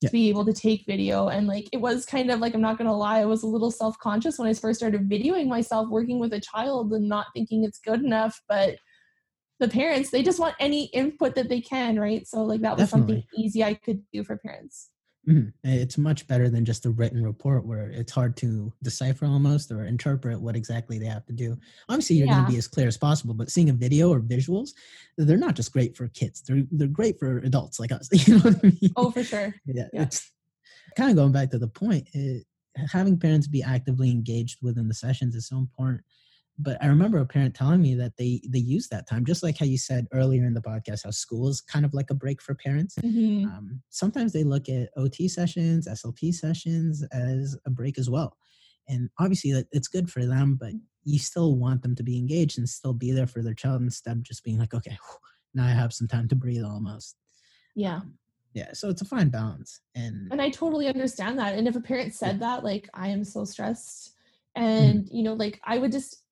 yeah. 0.00 0.08
to 0.08 0.12
be 0.12 0.28
able 0.28 0.44
to 0.44 0.52
take 0.52 0.84
video. 0.86 1.28
And 1.28 1.46
like, 1.46 1.68
it 1.72 1.80
was 1.80 2.04
kind 2.04 2.30
of 2.30 2.40
like, 2.40 2.54
I'm 2.54 2.60
not 2.60 2.78
to 2.78 2.92
lie, 2.92 3.20
I 3.20 3.24
was 3.24 3.42
a 3.42 3.48
little 3.48 3.70
self 3.70 3.98
conscious 3.98 4.38
when 4.38 4.48
I 4.48 4.54
first 4.54 4.80
started 4.80 5.08
videoing 5.08 5.48
myself 5.48 5.88
working 5.88 6.18
with 6.18 6.32
a 6.32 6.40
child 6.40 6.92
and 6.92 7.08
not 7.08 7.26
thinking 7.34 7.64
it's 7.64 7.78
good 7.78 8.02
enough. 8.02 8.40
But 8.48 8.76
the 9.60 9.68
parents, 9.68 10.10
they 10.10 10.22
just 10.22 10.40
want 10.40 10.56
any 10.58 10.86
input 10.86 11.34
that 11.36 11.48
they 11.48 11.60
can, 11.60 11.98
right? 11.98 12.26
So, 12.26 12.42
like, 12.42 12.60
that 12.62 12.76
was 12.76 12.90
Definitely. 12.90 13.14
something 13.14 13.44
easy 13.44 13.64
I 13.64 13.74
could 13.74 14.02
do 14.12 14.24
for 14.24 14.36
parents. 14.36 14.90
Mm-hmm. 15.28 15.48
It's 15.62 15.96
much 15.96 16.26
better 16.26 16.50
than 16.50 16.64
just 16.64 16.86
a 16.86 16.90
written 16.90 17.22
report 17.24 17.64
where 17.64 17.88
it's 17.88 18.12
hard 18.12 18.36
to 18.38 18.72
decipher 18.82 19.26
almost 19.26 19.70
or 19.72 19.84
interpret 19.84 20.40
what 20.40 20.56
exactly 20.56 20.98
they 20.98 21.06
have 21.06 21.24
to 21.26 21.32
do. 21.32 21.56
Obviously, 21.88 22.16
you're 22.16 22.26
yeah. 22.26 22.34
going 22.34 22.46
to 22.46 22.52
be 22.52 22.58
as 22.58 22.68
clear 22.68 22.88
as 22.88 22.98
possible, 22.98 23.34
but 23.34 23.50
seeing 23.50 23.70
a 23.70 23.74
video 23.74 24.12
or 24.12 24.20
visuals, 24.20 24.70
they're 25.16 25.36
not 25.36 25.54
just 25.54 25.72
great 25.72 25.96
for 25.96 26.08
kids. 26.08 26.42
They're 26.42 26.62
they're 26.70 26.88
great 26.88 27.18
for 27.18 27.38
adults 27.38 27.80
like 27.80 27.92
us. 27.92 28.08
You 28.26 28.34
know 28.34 28.40
what 28.40 28.64
I 28.64 28.66
mean? 28.66 28.92
Oh, 28.96 29.10
for 29.10 29.24
sure. 29.24 29.54
Yeah, 29.66 29.84
yeah. 29.92 30.02
it's 30.02 30.30
kind 30.96 31.10
of 31.10 31.16
going 31.16 31.32
back 31.32 31.50
to 31.50 31.58
the 31.58 31.68
point. 31.68 32.08
It, 32.12 32.44
having 32.90 33.18
parents 33.18 33.46
be 33.46 33.62
actively 33.62 34.10
engaged 34.10 34.58
within 34.62 34.88
the 34.88 34.94
sessions 34.94 35.34
is 35.34 35.46
so 35.48 35.56
important 35.56 36.02
but 36.58 36.82
I 36.82 36.86
remember 36.86 37.18
a 37.18 37.26
parent 37.26 37.54
telling 37.54 37.82
me 37.82 37.94
that 37.96 38.16
they 38.16 38.40
they 38.48 38.58
use 38.58 38.88
that 38.88 39.08
time 39.08 39.24
just 39.24 39.42
like 39.42 39.58
how 39.58 39.66
you 39.66 39.78
said 39.78 40.06
earlier 40.12 40.44
in 40.44 40.54
the 40.54 40.62
podcast 40.62 41.04
how 41.04 41.10
school 41.10 41.48
is 41.48 41.60
kind 41.60 41.84
of 41.84 41.94
like 41.94 42.10
a 42.10 42.14
break 42.14 42.40
for 42.40 42.54
parents. 42.54 42.94
Mm-hmm. 43.02 43.46
Um, 43.46 43.82
sometimes 43.90 44.32
they 44.32 44.44
look 44.44 44.68
at 44.68 44.90
OT 44.96 45.28
sessions, 45.28 45.88
SLP 45.88 46.32
sessions 46.32 47.04
as 47.12 47.56
a 47.66 47.70
break 47.70 47.98
as 47.98 48.08
well, 48.08 48.36
and 48.88 49.10
obviously 49.18 49.52
that 49.52 49.66
it's 49.72 49.88
good 49.88 50.10
for 50.10 50.24
them, 50.24 50.56
but 50.60 50.72
you 51.04 51.18
still 51.18 51.56
want 51.56 51.82
them 51.82 51.94
to 51.96 52.02
be 52.02 52.18
engaged 52.18 52.58
and 52.58 52.68
still 52.68 52.94
be 52.94 53.10
there 53.10 53.26
for 53.26 53.42
their 53.42 53.54
child 53.54 53.82
instead 53.82 54.16
of 54.16 54.22
just 54.22 54.44
being 54.44 54.58
like, 54.58 54.74
okay, 54.74 54.96
now 55.54 55.64
I 55.64 55.70
have 55.70 55.92
some 55.92 56.08
time 56.08 56.28
to 56.28 56.36
breathe 56.36 56.64
almost. 56.64 57.16
Yeah. 57.74 57.96
Um, 57.96 58.14
yeah 58.54 58.72
so 58.72 58.88
it's 58.88 59.02
a 59.02 59.04
fine 59.04 59.28
balance 59.28 59.80
and 59.94 60.30
and 60.30 60.40
i 60.40 60.48
totally 60.48 60.86
understand 60.86 61.38
that 61.38 61.54
and 61.54 61.68
if 61.68 61.76
a 61.76 61.80
parent 61.80 62.14
said 62.14 62.34
yeah. 62.34 62.38
that 62.38 62.64
like 62.64 62.88
i 62.94 63.08
am 63.08 63.24
so 63.24 63.44
stressed 63.44 64.12
mm-hmm. 64.56 64.64
and 64.64 65.04
mm-hmm. 65.04 65.16
you 65.16 65.22
know 65.22 65.34
like 65.34 65.60
i 65.64 65.76
would 65.76 65.92
just 65.92 66.23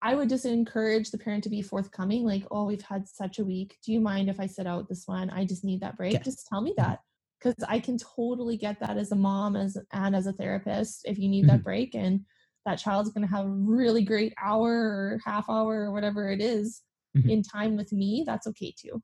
I 0.00 0.14
would 0.14 0.28
just 0.28 0.44
encourage 0.44 1.10
the 1.10 1.18
parent 1.18 1.42
to 1.44 1.50
be 1.50 1.62
forthcoming, 1.62 2.24
like, 2.24 2.44
oh, 2.50 2.64
we've 2.64 2.82
had 2.82 3.08
such 3.08 3.38
a 3.38 3.44
week. 3.44 3.76
Do 3.84 3.92
you 3.92 4.00
mind 4.00 4.28
if 4.28 4.38
I 4.38 4.46
sit 4.46 4.66
out 4.66 4.88
this 4.88 5.06
one? 5.06 5.28
I 5.30 5.44
just 5.44 5.64
need 5.64 5.80
that 5.80 5.96
break. 5.96 6.14
Okay. 6.14 6.24
Just 6.24 6.46
tell 6.46 6.60
me 6.60 6.70
mm-hmm. 6.70 6.82
that. 6.82 7.00
Because 7.38 7.64
I 7.68 7.78
can 7.78 7.98
totally 7.98 8.56
get 8.56 8.80
that 8.80 8.96
as 8.96 9.12
a 9.12 9.16
mom 9.16 9.54
as 9.54 9.76
and 9.92 10.16
as 10.16 10.26
a 10.26 10.32
therapist 10.32 11.02
if 11.04 11.18
you 11.18 11.28
need 11.28 11.42
mm-hmm. 11.42 11.56
that 11.56 11.64
break 11.64 11.94
and 11.94 12.20
that 12.66 12.78
child's 12.78 13.10
gonna 13.10 13.28
have 13.28 13.46
a 13.46 13.48
really 13.48 14.02
great 14.02 14.34
hour 14.42 14.70
or 14.70 15.20
half 15.24 15.48
hour 15.48 15.82
or 15.82 15.92
whatever 15.92 16.30
it 16.30 16.40
is 16.40 16.82
mm-hmm. 17.16 17.30
in 17.30 17.42
time 17.42 17.76
with 17.76 17.92
me, 17.92 18.24
that's 18.26 18.48
okay 18.48 18.74
too. 18.76 19.00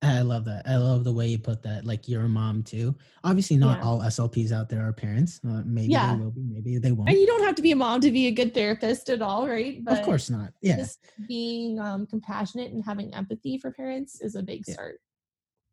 I 0.00 0.20
love 0.20 0.44
that. 0.44 0.62
I 0.66 0.76
love 0.76 1.02
the 1.02 1.12
way 1.12 1.26
you 1.26 1.38
put 1.38 1.62
that. 1.64 1.84
Like 1.84 2.08
you're 2.08 2.22
a 2.22 2.28
mom 2.28 2.62
too. 2.62 2.94
Obviously, 3.24 3.56
not 3.56 3.78
yeah. 3.78 3.84
all 3.84 4.00
SLPs 4.00 4.52
out 4.52 4.68
there 4.68 4.86
are 4.86 4.92
parents. 4.92 5.40
Uh, 5.44 5.62
maybe 5.64 5.92
yeah. 5.92 6.14
they 6.14 6.22
will 6.22 6.30
be. 6.30 6.42
Maybe 6.42 6.78
they 6.78 6.92
won't. 6.92 7.08
And 7.08 7.18
you 7.18 7.26
don't 7.26 7.42
have 7.42 7.56
to 7.56 7.62
be 7.62 7.72
a 7.72 7.76
mom 7.76 8.00
to 8.02 8.12
be 8.12 8.28
a 8.28 8.30
good 8.30 8.54
therapist 8.54 9.08
at 9.08 9.22
all, 9.22 9.48
right? 9.48 9.84
But 9.84 9.98
of 9.98 10.04
course 10.04 10.30
not. 10.30 10.52
Yeah. 10.62 10.84
Being 11.26 11.80
um, 11.80 12.06
compassionate 12.06 12.70
and 12.70 12.84
having 12.84 13.12
empathy 13.12 13.58
for 13.58 13.72
parents 13.72 14.20
is 14.20 14.36
a 14.36 14.42
big 14.42 14.62
yeah. 14.68 14.74
start. 14.74 15.00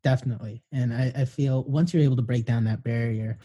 Definitely. 0.02 0.62
And 0.72 0.92
I, 0.92 1.12
I 1.16 1.24
feel 1.24 1.62
once 1.64 1.94
you're 1.94 2.02
able 2.02 2.16
to 2.16 2.22
break 2.22 2.46
down 2.46 2.64
that 2.64 2.82
barrier 2.82 3.38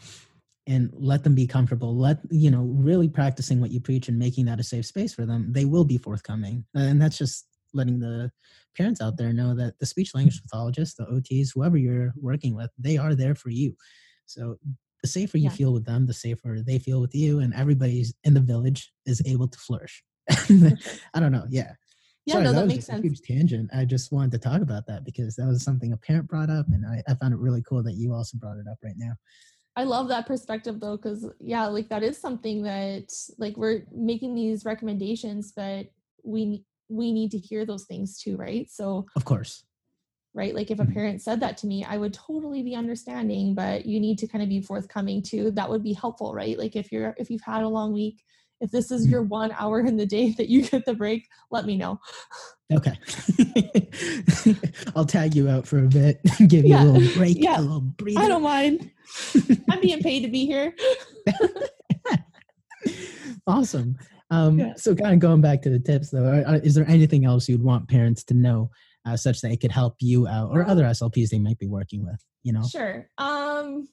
and 0.66 0.90
let 0.94 1.24
them 1.24 1.34
be 1.34 1.46
comfortable, 1.46 1.96
let 1.96 2.18
you 2.30 2.50
know, 2.50 2.62
really 2.62 3.08
practicing 3.08 3.60
what 3.60 3.70
you 3.70 3.80
preach 3.80 4.08
and 4.08 4.18
making 4.18 4.46
that 4.46 4.60
a 4.60 4.62
safe 4.62 4.86
space 4.86 5.14
for 5.14 5.26
them, 5.26 5.52
they 5.52 5.64
will 5.64 5.84
be 5.84 5.98
forthcoming. 5.98 6.64
And 6.74 7.00
that's 7.00 7.18
just 7.18 7.46
letting 7.72 7.98
the 7.98 8.30
parents 8.76 9.00
out 9.00 9.16
there 9.16 9.32
know 9.32 9.54
that 9.54 9.78
the 9.78 9.86
speech 9.86 10.14
language 10.14 10.40
pathologists, 10.42 10.96
the 10.96 11.04
OTs, 11.04 11.50
whoever 11.54 11.76
you're 11.76 12.12
working 12.16 12.54
with, 12.54 12.70
they 12.78 12.96
are 12.96 13.14
there 13.14 13.34
for 13.34 13.50
you. 13.50 13.74
So 14.26 14.56
the 15.02 15.08
safer 15.08 15.38
you 15.38 15.44
yeah. 15.44 15.50
feel 15.50 15.72
with 15.72 15.84
them, 15.84 16.06
the 16.06 16.14
safer 16.14 16.58
they 16.64 16.78
feel 16.78 17.00
with 17.00 17.14
you, 17.14 17.40
and 17.40 17.52
everybody's 17.54 18.14
in 18.24 18.34
the 18.34 18.40
village 18.40 18.92
is 19.04 19.22
able 19.26 19.48
to 19.48 19.58
flourish. 19.58 20.02
I 20.30 21.20
don't 21.20 21.32
know. 21.32 21.44
Yeah. 21.50 21.72
Yeah, 22.24 22.34
Sorry, 22.34 22.44
no, 22.44 22.52
that, 22.52 22.60
that 22.60 22.66
makes 22.68 22.86
sense. 22.86 23.02
huge 23.02 23.20
tangent. 23.20 23.68
I 23.74 23.84
just 23.84 24.12
wanted 24.12 24.30
to 24.30 24.38
talk 24.38 24.62
about 24.62 24.86
that 24.86 25.04
because 25.04 25.34
that 25.34 25.46
was 25.46 25.64
something 25.64 25.92
a 25.92 25.96
parent 25.96 26.28
brought 26.28 26.50
up, 26.50 26.66
and 26.68 26.86
I, 26.86 27.02
I 27.08 27.14
found 27.16 27.34
it 27.34 27.40
really 27.40 27.64
cool 27.68 27.82
that 27.82 27.94
you 27.94 28.14
also 28.14 28.38
brought 28.38 28.58
it 28.58 28.66
up 28.70 28.78
right 28.84 28.94
now. 28.96 29.14
I 29.74 29.84
love 29.84 30.08
that 30.08 30.26
perspective 30.26 30.78
though, 30.78 30.96
because 30.96 31.28
yeah, 31.40 31.66
like 31.66 31.88
that 31.88 32.04
is 32.04 32.20
something 32.20 32.62
that 32.62 33.08
like 33.38 33.56
we're 33.56 33.86
making 33.90 34.34
these 34.34 34.64
recommendations, 34.64 35.52
but 35.56 35.86
we 36.22 36.64
we 36.92 37.12
need 37.12 37.30
to 37.32 37.38
hear 37.38 37.64
those 37.64 37.84
things 37.84 38.20
too, 38.20 38.36
right? 38.36 38.70
So, 38.70 39.06
of 39.16 39.24
course, 39.24 39.64
right? 40.34 40.54
Like 40.54 40.70
if 40.70 40.78
a 40.78 40.82
mm-hmm. 40.82 40.92
parent 40.92 41.22
said 41.22 41.40
that 41.40 41.56
to 41.58 41.66
me, 41.66 41.84
I 41.84 41.98
would 41.98 42.14
totally 42.14 42.62
be 42.62 42.74
understanding, 42.74 43.54
but 43.54 43.86
you 43.86 44.00
need 44.00 44.18
to 44.18 44.26
kind 44.26 44.42
of 44.42 44.48
be 44.48 44.62
forthcoming 44.62 45.22
too. 45.22 45.50
That 45.52 45.68
would 45.68 45.82
be 45.82 45.92
helpful, 45.92 46.34
right? 46.34 46.58
Like 46.58 46.76
if 46.76 46.90
you're 46.90 47.14
if 47.18 47.30
you've 47.30 47.42
had 47.42 47.62
a 47.62 47.68
long 47.68 47.92
week, 47.92 48.22
if 48.60 48.70
this 48.70 48.90
is 48.90 49.06
your 49.08 49.22
one 49.22 49.52
hour 49.58 49.80
in 49.80 49.96
the 49.96 50.06
day 50.06 50.30
that 50.38 50.48
you 50.48 50.62
get 50.62 50.84
the 50.86 50.94
break, 50.94 51.28
let 51.50 51.66
me 51.66 51.76
know. 51.76 52.00
Okay. 52.72 52.98
I'll 54.96 55.04
tag 55.04 55.34
you 55.34 55.46
out 55.46 55.66
for 55.66 55.80
a 55.80 55.88
bit, 55.88 56.22
give 56.46 56.64
you 56.64 56.70
yeah. 56.70 56.84
a 56.84 56.86
little 56.86 57.18
break, 57.18 57.36
yeah. 57.38 57.58
a 57.58 57.60
little 57.60 57.82
breather. 57.82 58.20
I 58.20 58.28
don't 58.28 58.42
mind. 58.42 58.90
I'm 59.70 59.78
being 59.82 60.00
paid 60.00 60.20
to 60.20 60.28
be 60.28 60.46
here. 60.46 60.74
awesome. 63.46 63.98
Um, 64.32 64.58
yeah. 64.58 64.72
So, 64.76 64.94
kind 64.94 65.12
of 65.12 65.18
going 65.18 65.42
back 65.42 65.60
to 65.62 65.70
the 65.70 65.78
tips, 65.78 66.10
though, 66.10 66.32
is 66.64 66.74
there 66.74 66.88
anything 66.88 67.26
else 67.26 67.48
you'd 67.48 67.62
want 67.62 67.88
parents 67.88 68.24
to 68.24 68.34
know, 68.34 68.70
uh, 69.04 69.16
such 69.16 69.42
that 69.42 69.52
it 69.52 69.60
could 69.60 69.70
help 69.70 69.96
you 70.00 70.26
out 70.26 70.50
or 70.50 70.66
other 70.66 70.84
SLPs 70.84 71.28
they 71.28 71.38
might 71.38 71.58
be 71.58 71.66
working 71.66 72.04
with? 72.04 72.24
You 72.42 72.54
know, 72.54 72.62
sure. 72.66 73.08
Um, 73.18 73.88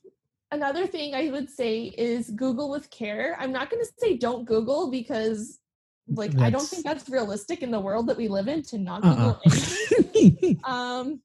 another 0.51 0.87
thing 0.87 1.13
I 1.13 1.29
would 1.29 1.49
say 1.49 1.83
is 1.83 2.29
Google 2.31 2.69
with 2.69 2.89
care. 2.89 3.35
I'm 3.37 3.51
not 3.51 3.69
going 3.69 3.83
to 3.83 3.91
say 3.97 4.17
don't 4.17 4.45
Google 4.45 4.89
because 4.89 5.59
like 6.07 6.31
that's... 6.31 6.43
I 6.43 6.49
don't 6.49 6.65
think 6.65 6.85
that's 6.85 7.09
realistic 7.09 7.61
in 7.61 7.69
the 7.69 7.79
world 7.79 8.07
that 8.07 8.17
we 8.17 8.29
live 8.29 8.47
in 8.47 8.63
to 8.63 8.77
not 8.77 9.01
Google 9.01 9.29
uh-uh. 9.29 9.39
anything. 10.15 10.59
um 10.63 11.21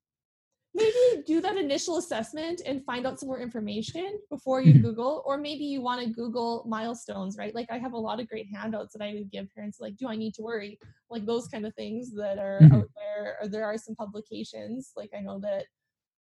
maybe 0.75 1.23
do 1.25 1.41
that 1.41 1.57
initial 1.57 1.99
assessment 1.99 2.61
and 2.67 2.85
find 2.85 3.07
out 3.07 3.21
some 3.21 3.29
more 3.29 3.39
information 3.39 4.19
before 4.29 4.61
you 4.61 4.75
mm-hmm. 4.75 4.83
Google, 4.83 5.23
or 5.25 5.39
maybe 5.39 5.65
you 5.65 5.81
want 5.81 6.03
to 6.03 6.13
Google 6.13 6.65
milestones, 6.69 7.39
right? 7.39 7.55
Like 7.55 7.69
I 7.71 7.79
have 7.79 7.93
a 7.93 7.99
lot 7.99 8.21
of 8.21 8.29
great 8.29 8.49
handouts 8.53 8.93
that 8.95 9.05
I 9.05 9.15
would 9.15 9.31
give 9.31 9.53
parents, 9.55 9.79
like, 9.81 9.97
do 9.97 10.09
I 10.09 10.17
need 10.17 10.35
to 10.35 10.43
worry? 10.43 10.79
Like 11.11 11.27
those 11.27 11.47
kind 11.47 11.65
of 11.65 11.75
things 11.75 12.13
that 12.15 12.39
are 12.39 12.61
mm-hmm. 12.61 12.75
out 12.75 12.91
there, 12.97 13.37
or 13.41 13.49
there 13.49 13.65
are 13.65 13.79
some 13.79 13.95
publications. 13.95 14.93
Like 14.97 15.11
I 15.17 15.21
know 15.21 15.39
that 15.41 15.67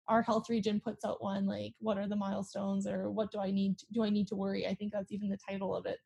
our 0.07 0.21
health 0.21 0.49
region 0.49 0.81
puts 0.83 1.05
out 1.05 1.23
one, 1.23 1.45
like, 1.45 1.73
what 1.79 1.97
are 1.97 2.07
the 2.07 2.15
milestones, 2.15 2.85
or 2.85 3.09
what 3.09 3.31
do 3.31 3.39
I 3.39 3.51
need? 3.51 3.77
To, 3.77 3.85
do 3.93 4.03
I 4.03 4.09
need 4.09 4.27
to 4.27 4.35
worry? 4.35 4.67
I 4.67 4.75
think 4.75 4.91
that's 4.91 5.11
even 5.11 5.29
the 5.29 5.39
title 5.49 5.75
of 5.75 5.85
it. 5.85 5.97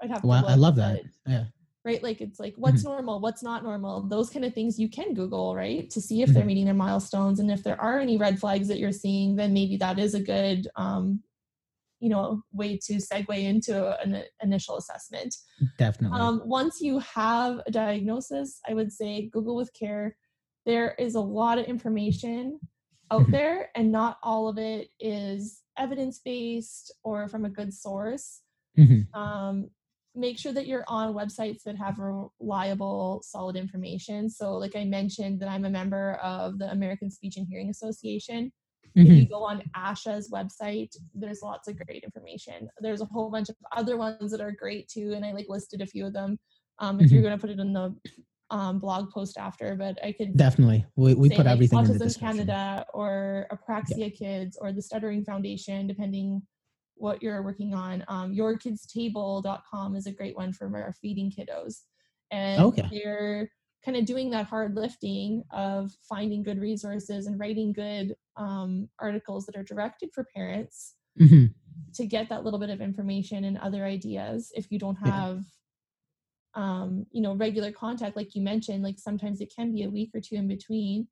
I'd 0.00 0.10
have. 0.10 0.24
Wow, 0.24 0.44
I 0.46 0.54
love 0.54 0.76
that. 0.76 1.02
Yeah 1.26 1.44
right? 1.84 2.02
Like 2.02 2.20
it's 2.20 2.38
like 2.38 2.54
what's 2.56 2.82
mm-hmm. 2.82 2.92
normal, 2.92 3.20
what's 3.20 3.42
not 3.42 3.64
normal, 3.64 4.02
those 4.02 4.30
kind 4.30 4.44
of 4.44 4.54
things 4.54 4.78
you 4.78 4.88
can 4.88 5.14
Google, 5.14 5.54
right? 5.56 5.90
To 5.90 6.00
see 6.00 6.22
if 6.22 6.28
mm-hmm. 6.28 6.34
they're 6.34 6.44
meeting 6.44 6.64
their 6.64 6.74
milestones. 6.74 7.40
And 7.40 7.50
if 7.50 7.62
there 7.62 7.80
are 7.80 7.98
any 7.98 8.16
red 8.16 8.38
flags 8.38 8.68
that 8.68 8.78
you're 8.78 8.92
seeing, 8.92 9.36
then 9.36 9.52
maybe 9.52 9.76
that 9.78 9.98
is 9.98 10.14
a 10.14 10.20
good 10.20 10.68
um, 10.76 11.22
you 12.02 12.08
know, 12.08 12.42
way 12.52 12.76
to 12.76 12.94
segue 12.94 13.38
into 13.42 13.96
an 14.02 14.24
initial 14.42 14.76
assessment. 14.76 15.36
Definitely. 15.78 16.18
Um, 16.18 16.42
once 16.44 16.80
you 16.80 16.98
have 16.98 17.60
a 17.64 17.70
diagnosis, 17.70 18.58
I 18.68 18.74
would 18.74 18.92
say 18.92 19.30
Google 19.32 19.54
with 19.54 19.72
care. 19.72 20.16
There 20.66 20.96
is 20.98 21.14
a 21.14 21.20
lot 21.20 21.58
of 21.58 21.66
information 21.66 22.58
out 23.12 23.22
mm-hmm. 23.22 23.30
there, 23.30 23.70
and 23.76 23.92
not 23.92 24.18
all 24.24 24.48
of 24.48 24.58
it 24.58 24.88
is 24.98 25.60
evidence 25.78 26.20
based 26.24 26.92
or 27.04 27.28
from 27.28 27.44
a 27.44 27.50
good 27.50 27.72
source. 27.72 28.40
Mm-hmm. 28.76 29.16
Um, 29.18 29.70
make 30.14 30.38
sure 30.38 30.52
that 30.52 30.66
you're 30.66 30.84
on 30.88 31.14
websites 31.14 31.62
that 31.64 31.76
have 31.76 31.98
reliable, 31.98 33.22
solid 33.24 33.56
information. 33.56 34.28
So, 34.28 34.54
like 34.54 34.76
I 34.76 34.84
mentioned, 34.84 35.40
that 35.40 35.48
I'm 35.48 35.64
a 35.64 35.70
member 35.70 36.14
of 36.22 36.58
the 36.58 36.70
American 36.70 37.10
Speech 37.10 37.36
and 37.36 37.46
Hearing 37.48 37.70
Association. 37.70 38.52
Mm-hmm. 38.96 39.10
If 39.10 39.18
you 39.18 39.28
go 39.28 39.42
on 39.42 39.62
ASHA's 39.74 40.30
website, 40.30 40.94
there's 41.14 41.40
lots 41.42 41.68
of 41.68 41.78
great 41.78 42.04
information. 42.04 42.68
There's 42.80 43.00
a 43.00 43.06
whole 43.06 43.30
bunch 43.30 43.48
of 43.48 43.56
other 43.74 43.96
ones 43.96 44.30
that 44.32 44.40
are 44.40 44.52
great 44.52 44.88
too, 44.88 45.12
and 45.14 45.24
I 45.24 45.32
like 45.32 45.46
listed 45.48 45.80
a 45.80 45.86
few 45.86 46.06
of 46.06 46.12
them. 46.12 46.38
Um, 46.78 47.00
if 47.00 47.06
mm-hmm. 47.06 47.14
you're 47.14 47.22
going 47.22 47.36
to 47.36 47.40
put 47.40 47.50
it 47.50 47.60
in 47.60 47.72
the 47.72 47.94
um, 48.50 48.78
blog 48.78 49.10
post 49.10 49.38
after, 49.38 49.74
but 49.76 49.98
I 50.04 50.12
could 50.12 50.36
definitely 50.36 50.84
we, 50.94 51.14
we 51.14 51.30
put 51.30 51.38
like 51.38 51.46
everything 51.46 51.78
Autism 51.78 51.92
in 51.92 51.98
the 51.98 52.04
description. 52.04 52.46
Canada 52.46 52.84
or 52.92 53.46
Apraxia. 53.50 54.14
Kids 54.14 54.58
or 54.60 54.72
the 54.72 54.82
Stuttering 54.82 55.24
Foundation, 55.24 55.86
depending 55.86 56.42
what 56.96 57.22
you're 57.22 57.42
working 57.42 57.74
on. 57.74 58.04
Um, 58.08 58.34
yourkidstable.com 58.34 59.96
is 59.96 60.06
a 60.06 60.12
great 60.12 60.36
one 60.36 60.52
for 60.52 60.70
our 60.74 60.94
feeding 61.00 61.30
kiddos. 61.30 61.82
And 62.30 62.62
okay. 62.62 62.88
they're 62.90 63.50
kind 63.84 63.96
of 63.96 64.04
doing 64.04 64.30
that 64.30 64.46
hard 64.46 64.74
lifting 64.76 65.42
of 65.50 65.90
finding 66.08 66.42
good 66.42 66.60
resources 66.60 67.26
and 67.26 67.38
writing 67.38 67.72
good 67.72 68.14
um, 68.36 68.88
articles 69.00 69.44
that 69.46 69.56
are 69.56 69.64
directed 69.64 70.10
for 70.14 70.26
parents 70.34 70.94
mm-hmm. 71.20 71.46
to 71.94 72.06
get 72.06 72.28
that 72.28 72.44
little 72.44 72.60
bit 72.60 72.70
of 72.70 72.80
information 72.80 73.44
and 73.44 73.58
other 73.58 73.84
ideas 73.84 74.52
if 74.54 74.70
you 74.70 74.78
don't 74.78 74.96
have 74.96 75.42
yeah. 76.56 76.82
um, 76.82 77.06
you 77.10 77.20
know 77.20 77.34
regular 77.34 77.72
contact 77.72 78.16
like 78.16 78.34
you 78.34 78.42
mentioned 78.42 78.82
like 78.82 78.98
sometimes 78.98 79.40
it 79.40 79.52
can 79.54 79.72
be 79.72 79.82
a 79.82 79.90
week 79.90 80.10
or 80.14 80.20
two 80.20 80.36
in 80.36 80.46
between 80.46 81.08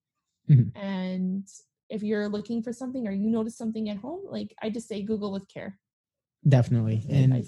mm-hmm. 0.49 0.79
and 0.81 1.49
if 1.91 2.03
you're 2.03 2.29
looking 2.29 2.63
for 2.63 2.73
something 2.73 3.07
or 3.07 3.11
you 3.11 3.29
notice 3.29 3.59
something 3.59 3.91
at 3.91 3.99
home, 3.99 4.21
like 4.31 4.55
I 4.63 4.71
just 4.71 4.89
say 4.89 5.03
Google 5.03 5.33
with 5.33 5.49
care. 5.49 5.79
Definitely. 6.49 7.05
And 7.11 7.45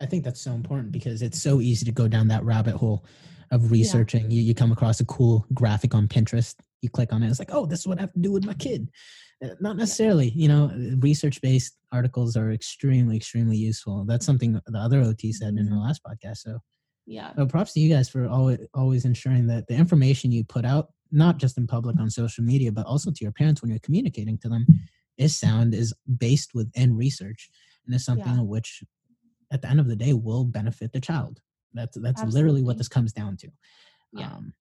I 0.00 0.06
think 0.06 0.24
that's 0.24 0.40
so 0.40 0.52
important 0.52 0.92
because 0.92 1.20
it's 1.20 1.40
so 1.40 1.60
easy 1.60 1.84
to 1.84 1.92
go 1.92 2.08
down 2.08 2.28
that 2.28 2.44
rabbit 2.44 2.76
hole 2.76 3.04
of 3.50 3.70
researching. 3.70 4.30
Yeah. 4.30 4.36
You, 4.36 4.42
you 4.42 4.54
come 4.54 4.72
across 4.72 5.00
a 5.00 5.04
cool 5.04 5.44
graphic 5.52 5.94
on 5.94 6.08
Pinterest, 6.08 6.54
you 6.80 6.88
click 6.88 7.12
on 7.12 7.22
it, 7.22 7.28
it's 7.28 7.38
like, 7.38 7.52
oh, 7.52 7.66
this 7.66 7.80
is 7.80 7.86
what 7.86 7.98
I 7.98 8.02
have 8.02 8.12
to 8.12 8.20
do 8.20 8.32
with 8.32 8.46
my 8.46 8.54
kid. 8.54 8.88
Uh, 9.44 9.48
not 9.60 9.76
necessarily, 9.76 10.30
you 10.30 10.48
know, 10.48 10.70
research 11.00 11.40
based 11.40 11.76
articles 11.92 12.36
are 12.36 12.52
extremely, 12.52 13.16
extremely 13.16 13.56
useful. 13.56 14.04
That's 14.04 14.24
something 14.24 14.58
the 14.66 14.78
other 14.78 15.00
OT 15.00 15.32
said 15.32 15.54
in 15.54 15.68
our 15.68 15.74
mm-hmm. 15.74 15.78
last 15.78 16.00
podcast. 16.04 16.38
So, 16.38 16.60
yeah. 17.06 17.34
So 17.34 17.46
props 17.46 17.72
to 17.72 17.80
you 17.80 17.92
guys 17.92 18.08
for 18.08 18.28
always, 18.28 18.60
always 18.72 19.04
ensuring 19.04 19.48
that 19.48 19.66
the 19.66 19.74
information 19.74 20.30
you 20.30 20.44
put 20.44 20.64
out 20.64 20.88
not 21.12 21.38
just 21.38 21.58
in 21.58 21.66
public 21.66 21.98
on 21.98 22.10
social 22.10 22.44
media, 22.44 22.72
but 22.72 22.86
also 22.86 23.10
to 23.10 23.24
your 23.24 23.32
parents 23.32 23.62
when 23.62 23.70
you're 23.70 23.80
communicating 23.80 24.38
to 24.38 24.48
them, 24.48 24.66
is 25.16 25.38
sound, 25.38 25.74
is 25.74 25.92
based 26.18 26.54
within 26.54 26.96
research, 26.96 27.50
and 27.86 27.94
is 27.94 28.04
something 28.04 28.36
yeah. 28.36 28.42
which, 28.42 28.82
at 29.52 29.62
the 29.62 29.68
end 29.68 29.80
of 29.80 29.88
the 29.88 29.96
day, 29.96 30.12
will 30.12 30.44
benefit 30.44 30.92
the 30.92 31.00
child. 31.00 31.40
That's 31.74 31.96
that's 31.96 32.22
Absolutely. 32.22 32.40
literally 32.40 32.62
what 32.62 32.78
this 32.78 32.88
comes 32.88 33.12
down 33.12 33.36
to. 33.38 33.48
Yeah. 34.12 34.26
Um, 34.26 34.54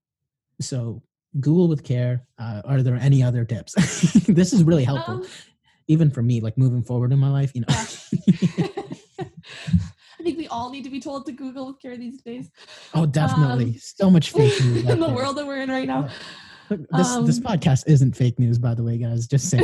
so 0.62 1.02
Google 1.40 1.68
with 1.68 1.84
care. 1.84 2.26
Uh, 2.38 2.62
are 2.66 2.82
there 2.82 2.96
any 2.96 3.24
other 3.24 3.46
tips? 3.46 3.74
this 4.28 4.54
is 4.54 4.64
really 4.64 4.84
helpful, 4.84 5.16
um, 5.16 5.26
even 5.88 6.10
for 6.12 6.22
me, 6.22 6.42
like 6.42 6.58
moving 6.58 6.84
forward 6.84 7.12
in 7.12 7.20
my 7.20 7.30
life. 7.30 7.52
You 7.56 7.62
know. 7.62 7.76
Yeah. 8.28 8.68
I 10.20 10.24
think 10.24 10.38
we 10.38 10.48
all 10.48 10.70
need 10.70 10.84
to 10.84 10.90
be 10.90 11.00
told 11.00 11.26
to 11.28 11.32
Google 11.32 11.74
care 11.74 11.96
these 11.96 12.22
days. 12.22 12.52
Oh, 12.94 13.06
definitely. 13.06 13.66
Um, 13.66 13.76
so 13.78 14.10
much 14.10 14.32
fake 14.32 14.62
news 14.64 14.78
in 14.90 15.00
the 15.00 15.08
there. 15.08 15.16
world 15.16 15.38
that 15.38 15.48
we're 15.48 15.62
in 15.62 15.70
right 15.70 15.88
now. 15.88 16.10
This 16.70 17.08
um, 17.08 17.26
this 17.26 17.40
podcast 17.40 17.86
isn't 17.88 18.16
fake 18.16 18.38
news, 18.38 18.60
by 18.60 18.76
the 18.76 18.84
way, 18.84 18.98
guys. 18.98 19.28
Just 19.28 19.50
saying. 19.50 19.64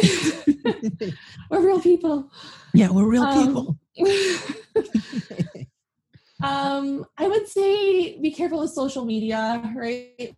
we're 1.52 1.66
real 1.66 1.80
people. 1.80 2.32
Yeah, 2.74 2.90
we're 2.90 3.06
real 3.06 3.24
um, 3.24 3.46
people. 3.46 3.78
um, 6.44 7.06
I 7.18 7.28
would 7.28 7.48
say 7.48 8.20
be 8.20 8.32
careful 8.32 8.60
with 8.60 8.72
social 8.72 9.06
media, 9.06 9.72
right? 9.76 10.36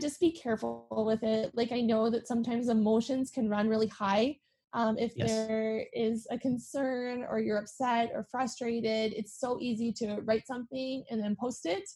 Just 0.00 0.20
be 0.20 0.30
careful 0.30 0.86
with 0.90 1.22
it. 1.22 1.50
Like 1.54 1.72
I 1.72 1.80
know 1.82 2.08
that 2.08 2.26
sometimes 2.28 2.68
emotions 2.68 3.30
can 3.30 3.50
run 3.50 3.68
really 3.68 3.88
high 3.88 4.38
um, 4.76 4.98
if 4.98 5.12
yes. 5.16 5.30
there 5.30 5.86
is 5.94 6.26
a 6.30 6.38
concern 6.38 7.24
or 7.30 7.38
you're 7.38 7.56
upset 7.56 8.10
or 8.14 8.26
frustrated, 8.30 9.14
it's 9.14 9.40
so 9.40 9.58
easy 9.58 9.90
to 9.94 10.18
write 10.24 10.46
something 10.46 11.02
and 11.10 11.20
then 11.22 11.34
post 11.40 11.64
it. 11.64 11.88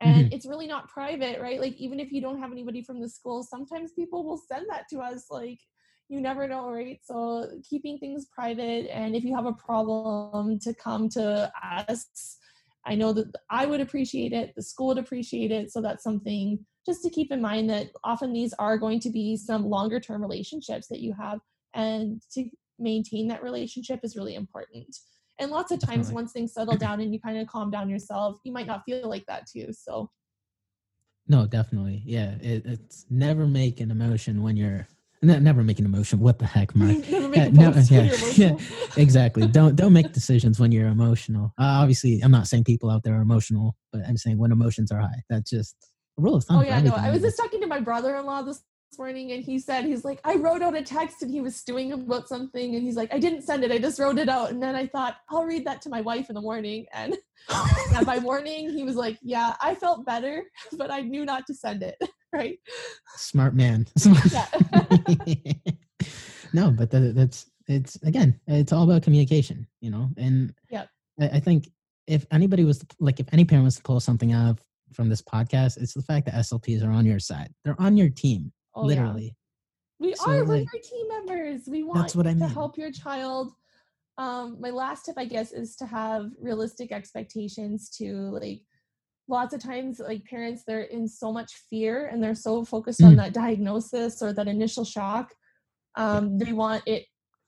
And 0.00 0.26
mm-hmm. 0.26 0.34
it's 0.34 0.44
really 0.44 0.66
not 0.66 0.88
private, 0.88 1.40
right? 1.40 1.60
Like, 1.60 1.74
even 1.74 2.00
if 2.00 2.10
you 2.10 2.20
don't 2.20 2.40
have 2.40 2.50
anybody 2.50 2.82
from 2.82 3.00
the 3.00 3.08
school, 3.08 3.44
sometimes 3.44 3.92
people 3.92 4.24
will 4.24 4.40
send 4.50 4.66
that 4.68 4.86
to 4.90 4.98
us. 4.98 5.26
Like, 5.30 5.60
you 6.08 6.20
never 6.20 6.48
know, 6.48 6.68
right? 6.72 6.98
So, 7.04 7.48
keeping 7.70 7.98
things 7.98 8.26
private. 8.34 8.92
And 8.92 9.14
if 9.14 9.22
you 9.22 9.36
have 9.36 9.46
a 9.46 9.52
problem, 9.52 10.58
to 10.58 10.74
come 10.74 11.08
to 11.10 11.52
us. 11.88 12.36
I 12.84 12.96
know 12.96 13.12
that 13.12 13.32
I 13.48 13.64
would 13.64 13.80
appreciate 13.80 14.32
it, 14.32 14.54
the 14.56 14.62
school 14.62 14.88
would 14.88 14.98
appreciate 14.98 15.52
it. 15.52 15.70
So, 15.70 15.80
that's 15.80 16.02
something 16.02 16.58
just 16.84 17.02
to 17.04 17.10
keep 17.10 17.30
in 17.30 17.40
mind 17.40 17.70
that 17.70 17.90
often 18.02 18.32
these 18.32 18.52
are 18.54 18.76
going 18.76 18.98
to 19.00 19.10
be 19.10 19.36
some 19.36 19.70
longer 19.70 20.00
term 20.00 20.20
relationships 20.20 20.88
that 20.88 21.00
you 21.00 21.14
have 21.14 21.38
and 21.74 22.22
to 22.32 22.48
maintain 22.78 23.28
that 23.28 23.42
relationship 23.42 24.00
is 24.02 24.16
really 24.16 24.34
important. 24.34 24.96
And 25.38 25.50
lots 25.50 25.72
of 25.72 25.80
times 25.80 26.12
once 26.12 26.32
things 26.32 26.54
settle 26.54 26.76
down 26.76 27.00
and 27.00 27.12
you 27.12 27.20
kind 27.20 27.38
of 27.38 27.48
calm 27.48 27.70
down 27.70 27.88
yourself 27.88 28.36
you 28.44 28.52
might 28.52 28.66
not 28.66 28.82
feel 28.84 29.08
like 29.08 29.24
that 29.26 29.46
too 29.50 29.72
so. 29.72 30.10
No 31.26 31.46
definitely 31.46 32.02
yeah 32.04 32.34
it, 32.40 32.64
it's 32.64 33.06
never 33.10 33.46
make 33.46 33.80
an 33.80 33.90
emotion 33.90 34.42
when 34.42 34.56
you're 34.56 34.86
never 35.22 35.64
make 35.64 35.78
an 35.78 35.86
emotion 35.86 36.18
what 36.20 36.38
the 36.38 36.46
heck 36.46 36.76
Mike? 36.76 37.10
mark 37.10 37.34
yeah, 37.34 37.48
no, 37.48 37.72
yeah, 37.90 38.14
yeah 38.34 38.56
exactly 38.96 39.46
don't 39.58 39.74
don't 39.74 39.94
make 39.94 40.12
decisions 40.12 40.60
when 40.60 40.70
you're 40.70 40.88
emotional 40.88 41.46
uh, 41.58 41.80
obviously 41.80 42.20
i'm 42.20 42.30
not 42.30 42.46
saying 42.46 42.62
people 42.62 42.90
out 42.90 43.02
there 43.02 43.14
are 43.14 43.22
emotional 43.22 43.74
but 43.90 44.02
i'm 44.06 44.18
saying 44.18 44.36
when 44.36 44.52
emotions 44.52 44.92
are 44.92 45.00
high 45.00 45.22
that's 45.30 45.48
just 45.48 45.74
a 46.18 46.20
rule 46.20 46.34
of 46.34 46.44
thumb 46.44 46.58
oh 46.58 46.62
yeah 46.62 46.78
no 46.78 46.92
i 46.92 47.10
was 47.10 47.22
just 47.22 47.38
talking 47.38 47.58
to 47.58 47.66
my 47.66 47.80
brother-in-law 47.80 48.42
this 48.42 48.62
morning 48.98 49.32
and 49.32 49.42
he 49.42 49.58
said 49.58 49.84
he's 49.84 50.04
like 50.04 50.20
i 50.24 50.34
wrote 50.34 50.62
out 50.62 50.76
a 50.76 50.82
text 50.82 51.22
and 51.22 51.30
he 51.30 51.40
was 51.40 51.56
stewing 51.56 51.92
about 51.92 52.28
something. 52.28 52.74
And 52.74 52.82
he's 52.82 52.96
like 52.96 53.12
i 53.12 53.18
didn't 53.18 53.42
send 53.42 53.64
it 53.64 53.72
i 53.72 53.78
just 53.78 53.98
wrote 53.98 54.18
it 54.18 54.28
out. 54.28 54.50
And 54.50 54.62
then 54.62 54.74
i 54.74 54.86
thought 54.86 55.16
i'll 55.30 55.44
read 55.44 55.66
that 55.66 55.82
to 55.82 55.88
my 55.88 56.00
wife 56.00 56.28
in 56.28 56.34
the 56.34 56.40
morning. 56.40 56.86
And, 56.92 57.16
by 58.06 58.20
morning 58.20 58.70
he 58.70 58.84
was 58.84 58.96
like 58.96 59.18
yeah 59.22 59.54
i 59.60 59.74
felt 59.74 60.06
better 60.06 60.44
but 60.78 60.90
i 60.90 61.00
knew 61.00 61.24
not 61.24 61.46
to 61.46 61.54
send 61.54 61.82
it. 61.82 61.96
Right? 62.32 62.58
Smart 63.14 63.54
man. 63.54 63.86
No 66.52 66.72
but 66.72 66.90
that, 66.90 67.12
that's 67.14 67.48
it's 67.68 67.94
again 68.02 68.40
it's 68.48 68.72
all 68.72 68.82
about 68.82 69.02
communication 69.02 69.68
you 69.80 69.92
know? 69.92 70.10
And 70.16 70.52
yeah 70.68 70.86
I, 71.20 71.26
I 71.26 71.40
think 71.40 71.68
if 72.06 72.26
anybody 72.32 72.64
was 72.64 72.84
like 72.98 73.20
if 73.20 73.26
any 73.32 73.44
parent 73.44 73.64
was 73.64 73.76
to 73.76 73.82
pull 73.82 74.00
something 74.00 74.32
out 74.32 74.58
from 74.92 75.08
this 75.08 75.22
podcast, 75.22 75.76
it's 75.76 75.94
the 75.94 76.02
fact 76.02 76.26
that 76.26 76.34
SLPs 76.34 76.84
are 76.84 76.90
on 76.90 77.04
your 77.04 77.18
side. 77.18 77.52
They're 77.64 77.80
on 77.80 77.96
your 77.96 78.08
team. 78.08 78.52
Oh, 78.74 78.82
literally. 78.82 79.34
Yeah. 80.00 80.06
We 80.06 80.14
so, 80.14 80.30
are. 80.30 80.38
Like, 80.40 80.48
we're 80.48 80.56
your 80.56 80.82
team 80.82 81.08
members. 81.08 81.62
We 81.66 81.82
want 81.82 82.00
that's 82.00 82.16
what 82.16 82.26
I 82.26 82.34
mean. 82.34 82.40
to 82.40 82.48
help 82.48 82.76
your 82.76 82.90
child. 82.90 83.52
Um, 84.18 84.58
my 84.60 84.70
last 84.70 85.06
tip, 85.06 85.16
I 85.18 85.24
guess, 85.24 85.52
is 85.52 85.76
to 85.76 85.86
have 85.86 86.30
realistic 86.40 86.92
expectations. 86.92 87.90
To 87.98 88.12
like, 88.12 88.62
lots 89.28 89.54
of 89.54 89.62
times, 89.62 90.00
like 90.00 90.24
parents, 90.24 90.64
they're 90.66 90.82
in 90.82 91.08
so 91.08 91.32
much 91.32 91.52
fear 91.70 92.06
and 92.06 92.22
they're 92.22 92.34
so 92.34 92.64
focused 92.64 93.00
mm. 93.00 93.06
on 93.06 93.16
that 93.16 93.32
diagnosis 93.32 94.22
or 94.22 94.32
that 94.32 94.48
initial 94.48 94.84
shock. 94.84 95.32
Um, 95.96 96.36
yeah. 96.38 96.46
They 96.46 96.52
want 96.52 96.82
it 96.86 97.04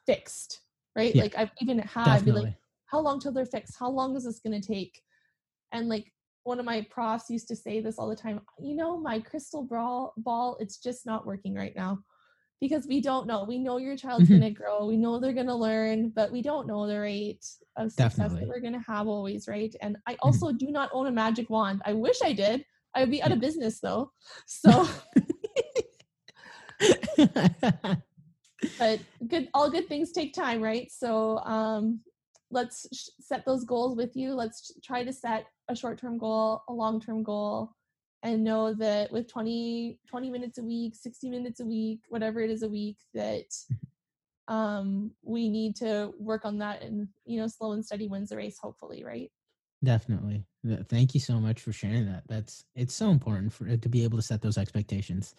fixed, 0.07 0.61
right? 0.97 1.15
Yeah, 1.15 1.23
like 1.23 1.37
I've 1.37 1.51
even 1.61 1.79
had 1.79 2.25
be 2.25 2.33
like, 2.33 2.55
how 2.87 3.01
long 3.01 3.21
till 3.21 3.33
they're 3.33 3.45
fixed? 3.45 3.77
How 3.79 3.91
long 3.91 4.17
is 4.17 4.25
this 4.25 4.41
going 4.41 4.61
to 4.61 4.67
take? 4.67 5.01
And 5.73 5.89
like 5.89 6.13
one 6.47 6.61
of 6.61 6.65
my 6.65 6.87
profs 6.91 7.29
used 7.29 7.49
to 7.49 7.57
say 7.57 7.81
this 7.81 7.99
all 7.99 8.09
the 8.09 8.15
time. 8.17 8.41
You 8.61 8.77
know, 8.77 8.97
my 8.99 9.19
crystal 9.19 9.65
ball 9.65 10.15
ball, 10.17 10.57
it's 10.61 10.79
just 10.79 11.05
not 11.05 11.27
working 11.27 11.55
right 11.55 11.75
now 11.75 11.99
because 12.61 12.87
we 12.87 13.01
don't 13.01 13.27
know. 13.27 13.45
We 13.45 13.59
know 13.59 13.79
your 13.79 13.97
child's 13.97 14.29
Mhm. 14.29 14.39
going 14.39 14.55
to 14.55 14.59
grow. 14.59 14.87
We 14.87 14.97
know 14.97 15.19
they're 15.19 15.33
going 15.33 15.49
to 15.49 15.55
learn, 15.55 16.11
but 16.11 16.31
we 16.31 16.43
don't 16.43 16.69
know 16.69 16.87
the 16.87 17.01
rate 17.01 17.45
of 17.77 17.91
success 17.91 18.15
Definitely. 18.15 18.41
that 18.41 18.49
we're 18.49 18.61
going 18.61 18.73
to 18.81 18.87
have 18.87 19.09
always, 19.09 19.49
right? 19.49 19.75
And 19.83 19.97
I 20.07 20.15
Mhm. 20.15 20.19
also 20.23 20.53
do 20.53 20.71
not 20.71 20.91
own 20.93 21.09
a 21.09 21.13
magic 21.13 21.51
wand. 21.51 21.83
I 21.85 21.93
wish 21.93 22.19
I 22.23 22.33
did. 22.33 22.65
I 22.95 23.01
would 23.01 23.11
be 23.11 23.23
out 23.23 23.33
of 23.33 23.41
business 23.41 23.81
though. 23.81 24.13
So, 24.47 24.87
but 28.79 29.01
good, 29.27 29.49
all 29.53 29.69
good 29.69 29.89
things 29.89 30.13
take 30.13 30.33
time, 30.33 30.63
right? 30.63 30.91
So, 30.93 31.39
um, 31.39 32.01
let's 32.57 32.89
sh- 32.93 33.11
set 33.21 33.45
those 33.45 33.65
goals 33.65 33.97
with 33.97 34.17
you. 34.17 34.35
Let's 34.35 34.73
try 34.83 35.05
to 35.05 35.13
set 35.13 35.47
a 35.69 35.77
short-term 35.77 36.19
goal, 36.19 36.63
a 36.69 36.73
long-term 36.73 37.23
goal, 37.23 37.71
and 38.23 38.43
know 38.43 38.75
that 38.75 39.13
with 39.13 39.31
20, 39.31 40.01
20 40.09 40.31
minutes 40.31 40.59
a 40.59 40.63
week, 40.63 40.97
60 40.97 41.31
minutes 41.31 41.61
a 41.61 41.65
week, 41.65 42.01
whatever 42.09 42.41
it 42.41 42.51
is 42.51 42.63
a 42.63 42.69
week, 42.69 42.97
that 43.15 43.45
um, 44.49 45.13
we 45.23 45.49
need 45.49 45.77
to 45.77 46.13
work 46.19 46.45
on 46.45 46.59
that 46.59 46.83
and, 46.83 47.09
you 47.27 47.39
know, 47.39 47.47
slow 47.47 47.73
and 47.73 47.85
steady 47.85 48.09
wins 48.09 48.31
the 48.31 48.37
race, 48.37 48.59
hopefully, 48.61 49.05
right? 49.05 49.31
Definitely. 49.85 50.47
Thank 50.89 51.15
you 51.15 51.21
so 51.21 51.39
much 51.39 51.61
for 51.61 51.73
sharing 51.73 52.07
that. 52.07 52.25
That's 52.27 52.65
it's 52.75 52.95
so 52.95 53.11
important 53.11 53.53
for 53.53 53.69
it 53.69 53.83
to 53.83 53.89
be 53.89 54.03
able 54.03 54.19
to 54.19 54.23
set 54.23 54.41
those 54.41 54.59
expectations 54.59 55.35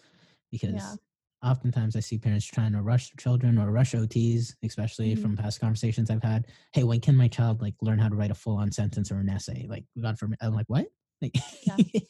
because 0.52 0.98
oftentimes 1.42 1.94
I 1.96 2.00
see 2.00 2.18
parents 2.18 2.46
trying 2.46 2.72
to 2.72 2.82
rush 2.82 3.10
their 3.10 3.22
children 3.22 3.58
or 3.58 3.70
rush 3.70 3.94
OTs, 3.94 4.54
especially 4.64 5.14
Mhm. 5.14 5.22
from 5.22 5.36
past 5.36 5.60
conversations 5.60 6.10
I've 6.10 6.22
had. 6.22 6.46
Hey, 6.72 6.84
when 6.84 7.00
can 7.00 7.16
my 7.16 7.28
child 7.28 7.60
like 7.62 7.74
learn 7.80 7.98
how 7.98 8.08
to 8.08 8.16
write 8.16 8.30
a 8.30 8.34
full 8.34 8.56
on 8.56 8.72
sentence 8.72 9.12
or 9.12 9.18
an 9.18 9.28
essay? 9.28 9.66
Like 9.68 9.84
God 10.00 10.18
forbid 10.18 10.38
I'm 10.40 10.54
like, 10.54 10.68
what? 10.68 10.86
Like, 11.22 11.36
Yeah. 11.66 11.76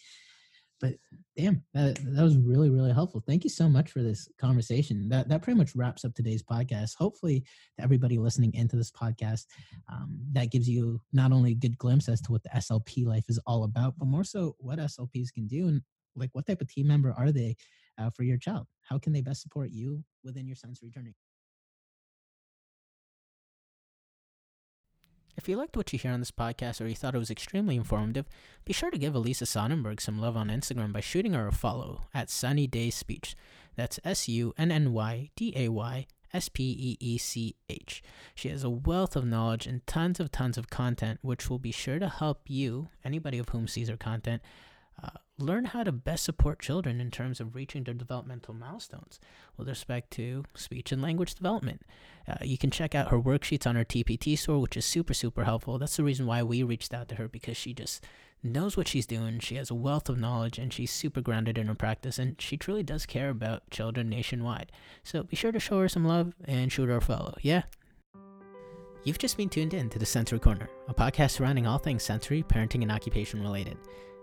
but 0.81 0.95
damn, 1.37 1.63
that, 1.75 1.97
that 2.15 2.23
was 2.23 2.37
really, 2.37 2.71
really 2.71 2.93
helpful. 2.93 3.23
Thank 3.27 3.43
you 3.43 3.51
so 3.51 3.69
much 3.69 3.91
for 3.91 4.03
this 4.03 4.29
conversation. 4.39 5.09
That 5.09 5.29
that 5.29 5.43
pretty 5.43 5.59
much 5.59 5.75
wraps 5.75 6.05
up 6.05 6.15
today's 6.15 6.43
podcast. 6.43 6.95
Hopefully, 6.97 7.41
to 7.77 7.83
everybody 7.85 8.17
listening 8.17 8.55
into 8.55 8.77
this 8.77 8.91
podcast, 8.93 9.47
um, 9.93 10.19
that 10.33 10.51
gives 10.53 10.69
you 10.69 11.01
not 11.13 11.33
only 11.33 11.53
a 11.53 11.57
good 11.57 11.77
glimpse 11.79 12.09
as 12.09 12.21
to 12.23 12.33
what 12.33 12.43
the 12.45 12.51
SLP 12.51 13.05
life 13.07 13.25
is 13.29 13.39
all 13.47 13.65
about, 13.65 13.99
but 13.99 14.07
more 14.07 14.25
so 14.25 14.55
what 14.59 14.79
SLPs 14.79 15.33
can 15.33 15.47
do 15.49 15.69
and 15.69 15.83
like 16.15 16.31
what 16.33 16.47
type 16.47 16.61
of 16.61 16.69
team 16.69 16.87
member 16.87 17.13
are 17.17 17.31
they 17.33 17.57
uh, 17.99 18.11
for 18.11 18.23
your 18.23 18.39
child? 18.39 18.67
How 18.83 18.99
can 18.99 19.13
they 19.13 19.21
best 19.21 19.43
support 19.43 19.71
you 19.71 20.05
within 20.25 20.47
your 20.47 20.57
sensory 20.57 20.91
journey? 20.91 21.15
If 25.39 25.49
you 25.49 25.57
liked 25.57 25.77
what 25.77 25.93
you 25.93 26.01
hear 26.01 26.11
on 26.11 26.19
this 26.19 26.33
podcast 26.33 26.81
or 26.81 26.89
you 26.89 26.97
thought 26.97 27.15
it 27.15 27.19
was 27.19 27.31
extremely 27.31 27.77
informative, 27.77 28.27
be 28.65 28.73
sure 28.73 28.91
to 28.91 28.99
give 28.99 29.15
Alisa 29.15 29.47
Sonnenberg 29.47 30.01
some 30.01 30.21
love 30.21 30.37
on 30.37 30.49
Instagram 30.49 30.93
by 30.93 30.99
shooting 30.99 31.33
her 31.33 31.47
a 31.47 31.53
follow 31.53 32.09
at 32.13 32.29
Sunny 32.29 32.67
Day 32.67 32.91
Speech. 32.91 33.37
That's 33.77 34.01
S 34.05 34.29
U 34.29 34.53
N 34.59 34.73
N 34.73 34.93
Y 34.93 35.31
D 35.37 35.53
A 35.55 35.69
Y 35.69 36.09
S 36.35 36.49
P 36.49 36.65
E 36.65 36.97
E 36.99 37.19
C 37.19 37.55
H. 37.69 38.03
She 38.35 38.49
has 38.49 38.65
a 38.65 38.71
wealth 38.71 39.15
of 39.15 39.25
knowledge 39.25 39.69
and 39.69 39.87
tons 39.87 40.19
of 40.19 40.33
tons 40.33 40.59
of 40.59 40.71
content, 40.71 41.21
which 41.23 41.49
will 41.49 41.61
be 41.61 41.71
sure 41.71 42.01
to 42.01 42.09
help 42.09 42.43
you, 42.49 42.89
anybody 43.05 43.39
of 43.39 43.51
whom 43.51 43.69
sees 43.69 43.89
her 43.89 43.97
content, 43.97 44.43
uh, 45.03 45.11
learn 45.39 45.67
how 45.67 45.85
to 45.85 45.93
best 45.93 46.25
support 46.25 46.61
children 46.61 47.01
in 47.01 47.11
terms 47.11 47.41
of 47.41 47.55
reaching 47.55 47.85
their 47.85 47.95
developmental 47.95 48.55
milestones 48.55 49.21
with 49.57 49.69
respect 49.69 50.11
to 50.11 50.45
speech 50.55 50.91
and 50.91 51.01
language 51.01 51.35
development. 51.35 51.83
Uh, 52.27 52.37
you 52.43 52.59
can 52.59 52.71
check 52.71 52.95
out 52.95 53.09
her 53.09 53.21
worksheets 53.21 53.67
on 53.67 53.77
her 53.77 53.85
TPT 53.85 54.37
store, 54.37 54.61
which 54.61 54.77
is 54.77 54.85
super, 54.85 55.15
super 55.15 55.45
helpful. 55.45 55.79
That's 55.79 55.97
the 55.97 56.05
reason 56.05 56.27
why 56.27 56.43
we 56.43 56.63
reached 56.63 56.93
out 56.93 57.09
to 57.09 57.15
her 57.15 57.29
because 57.29 57.57
she 57.57 57.73
just 57.73 58.05
knows 58.43 58.77
what 58.77 58.89
she's 58.89 59.07
doing. 59.07 59.39
She 59.41 59.57
has 59.57 59.71
a 59.71 59.75
wealth 59.75 60.09
of 60.09 60.19
knowledge 60.19 60.59
and 60.59 60.73
she's 60.73 60.91
super 60.91 61.21
grounded 61.21 61.59
in 61.59 61.69
her 61.69 61.75
practice, 61.75 62.19
and 62.19 62.41
she 62.41 62.57
truly 62.57 62.83
does 62.83 63.07
care 63.07 63.31
about 63.31 63.71
children 63.71 64.09
nationwide. 64.09 64.73
So 65.03 65.23
be 65.23 65.37
sure 65.37 65.53
to 65.53 65.61
show 65.61 65.81
her 65.81 65.89
some 65.89 66.05
love 66.05 66.35
and 66.45 66.73
shoot 66.73 66.89
her 66.89 66.97
a 66.97 67.01
follow. 67.01 67.37
Yeah. 67.43 67.63
You've 69.05 69.19
just 69.19 69.37
been 69.37 69.49
tuned 69.49 69.75
in 69.75 69.89
to 69.91 69.99
the 69.99 70.05
Sensory 70.05 70.41
Corner, 70.41 70.69
a 70.89 70.95
podcast 70.95 71.31
surrounding 71.31 71.67
all 71.67 71.79
things 71.79 72.03
sensory, 72.03 72.43
parenting, 72.43 72.83
and 72.83 72.93
occupation 72.93 73.41
related. 73.41 73.79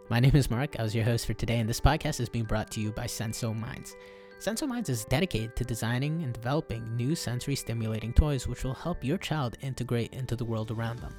My 0.08 0.20
name 0.20 0.36
is 0.36 0.52
Mark. 0.52 0.80
I 0.80 0.84
was 0.84 0.94
your 0.94 1.04
host 1.04 1.26
for 1.26 1.34
today, 1.34 1.58
and 1.58 1.68
this 1.68 1.82
podcast 1.82 2.20
is 2.20 2.30
being 2.30 2.46
brought 2.46 2.70
to 2.72 2.80
you 2.80 2.92
by 2.92 3.06
Senso 3.06 3.60
Minds. 3.60 3.96
Senso 4.40 4.68
Minds 4.68 4.88
is 4.88 5.04
dedicated 5.06 5.56
to 5.56 5.64
designing 5.64 6.22
and 6.22 6.32
developing 6.32 6.96
new 6.96 7.16
sensory 7.16 7.56
stimulating 7.56 8.14
toys 8.14 8.48
which 8.48 8.64
will 8.64 8.76
help 8.76 9.04
your 9.04 9.18
child 9.18 9.58
integrate 9.64 10.14
into 10.14 10.36
the 10.36 10.46
world 10.46 10.70
around 10.70 11.00
them. 11.00 11.16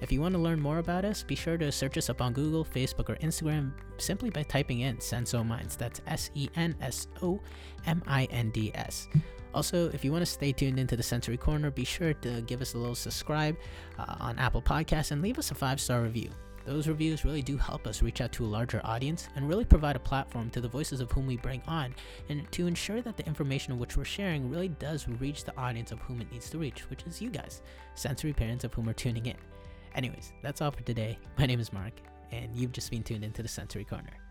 If 0.00 0.10
you 0.10 0.22
want 0.22 0.34
to 0.34 0.40
learn 0.40 0.62
more 0.62 0.78
about 0.78 1.04
us, 1.04 1.22
be 1.22 1.34
sure 1.34 1.58
to 1.58 1.70
search 1.70 1.98
us 1.98 2.08
up 2.08 2.22
on 2.22 2.32
Google, 2.32 2.64
Facebook, 2.64 3.10
or 3.10 3.16
Instagram 3.16 3.72
simply 3.98 4.30
by 4.30 4.44
typing 4.44 4.80
in 4.80 4.96
Senso 4.96 5.46
Minds. 5.46 5.76
That's 5.76 6.00
S 6.06 6.30
E 6.34 6.48
N 6.56 6.74
S 6.80 7.08
O 7.20 7.38
M 7.84 8.02
I 8.06 8.24
N 8.30 8.48
D 8.48 8.72
S. 8.74 9.08
Also, 9.52 9.90
if 9.90 10.06
you 10.06 10.10
want 10.10 10.22
to 10.22 10.32
stay 10.32 10.52
tuned 10.52 10.78
into 10.78 10.96
the 10.96 11.02
Sensory 11.02 11.36
Corner, 11.36 11.70
be 11.70 11.84
sure 11.84 12.14
to 12.14 12.40
give 12.40 12.62
us 12.62 12.72
a 12.72 12.78
little 12.78 12.94
subscribe 12.94 13.58
uh, 13.98 14.16
on 14.20 14.38
Apple 14.38 14.62
Podcasts 14.62 15.10
and 15.10 15.20
leave 15.20 15.38
us 15.38 15.50
a 15.50 15.54
five 15.54 15.78
star 15.78 16.00
review. 16.00 16.30
Those 16.64 16.86
reviews 16.86 17.24
really 17.24 17.42
do 17.42 17.56
help 17.56 17.86
us 17.86 18.02
reach 18.02 18.20
out 18.20 18.30
to 18.32 18.44
a 18.44 18.46
larger 18.46 18.80
audience 18.84 19.28
and 19.34 19.48
really 19.48 19.64
provide 19.64 19.96
a 19.96 20.00
platform 20.00 20.48
to 20.50 20.60
the 20.60 20.68
voices 20.68 21.00
of 21.00 21.10
whom 21.10 21.26
we 21.26 21.36
bring 21.36 21.60
on 21.66 21.94
and 22.28 22.50
to 22.52 22.68
ensure 22.68 23.02
that 23.02 23.16
the 23.16 23.26
information 23.26 23.78
which 23.78 23.96
we're 23.96 24.04
sharing 24.04 24.48
really 24.48 24.68
does 24.68 25.08
reach 25.08 25.44
the 25.44 25.56
audience 25.56 25.90
of 25.90 25.98
whom 26.00 26.20
it 26.20 26.30
needs 26.30 26.48
to 26.50 26.58
reach, 26.58 26.88
which 26.88 27.02
is 27.04 27.20
you 27.20 27.30
guys, 27.30 27.62
sensory 27.96 28.32
parents 28.32 28.62
of 28.62 28.72
whom 28.74 28.88
are 28.88 28.94
tuning 28.94 29.26
in. 29.26 29.36
Anyways, 29.94 30.32
that's 30.42 30.60
all 30.60 30.70
for 30.70 30.82
today. 30.82 31.18
My 31.36 31.46
name 31.46 31.60
is 31.60 31.72
Mark, 31.72 31.94
and 32.30 32.54
you've 32.54 32.72
just 32.72 32.90
been 32.90 33.02
tuned 33.02 33.24
into 33.24 33.42
the 33.42 33.48
Sensory 33.48 33.84
Corner. 33.84 34.21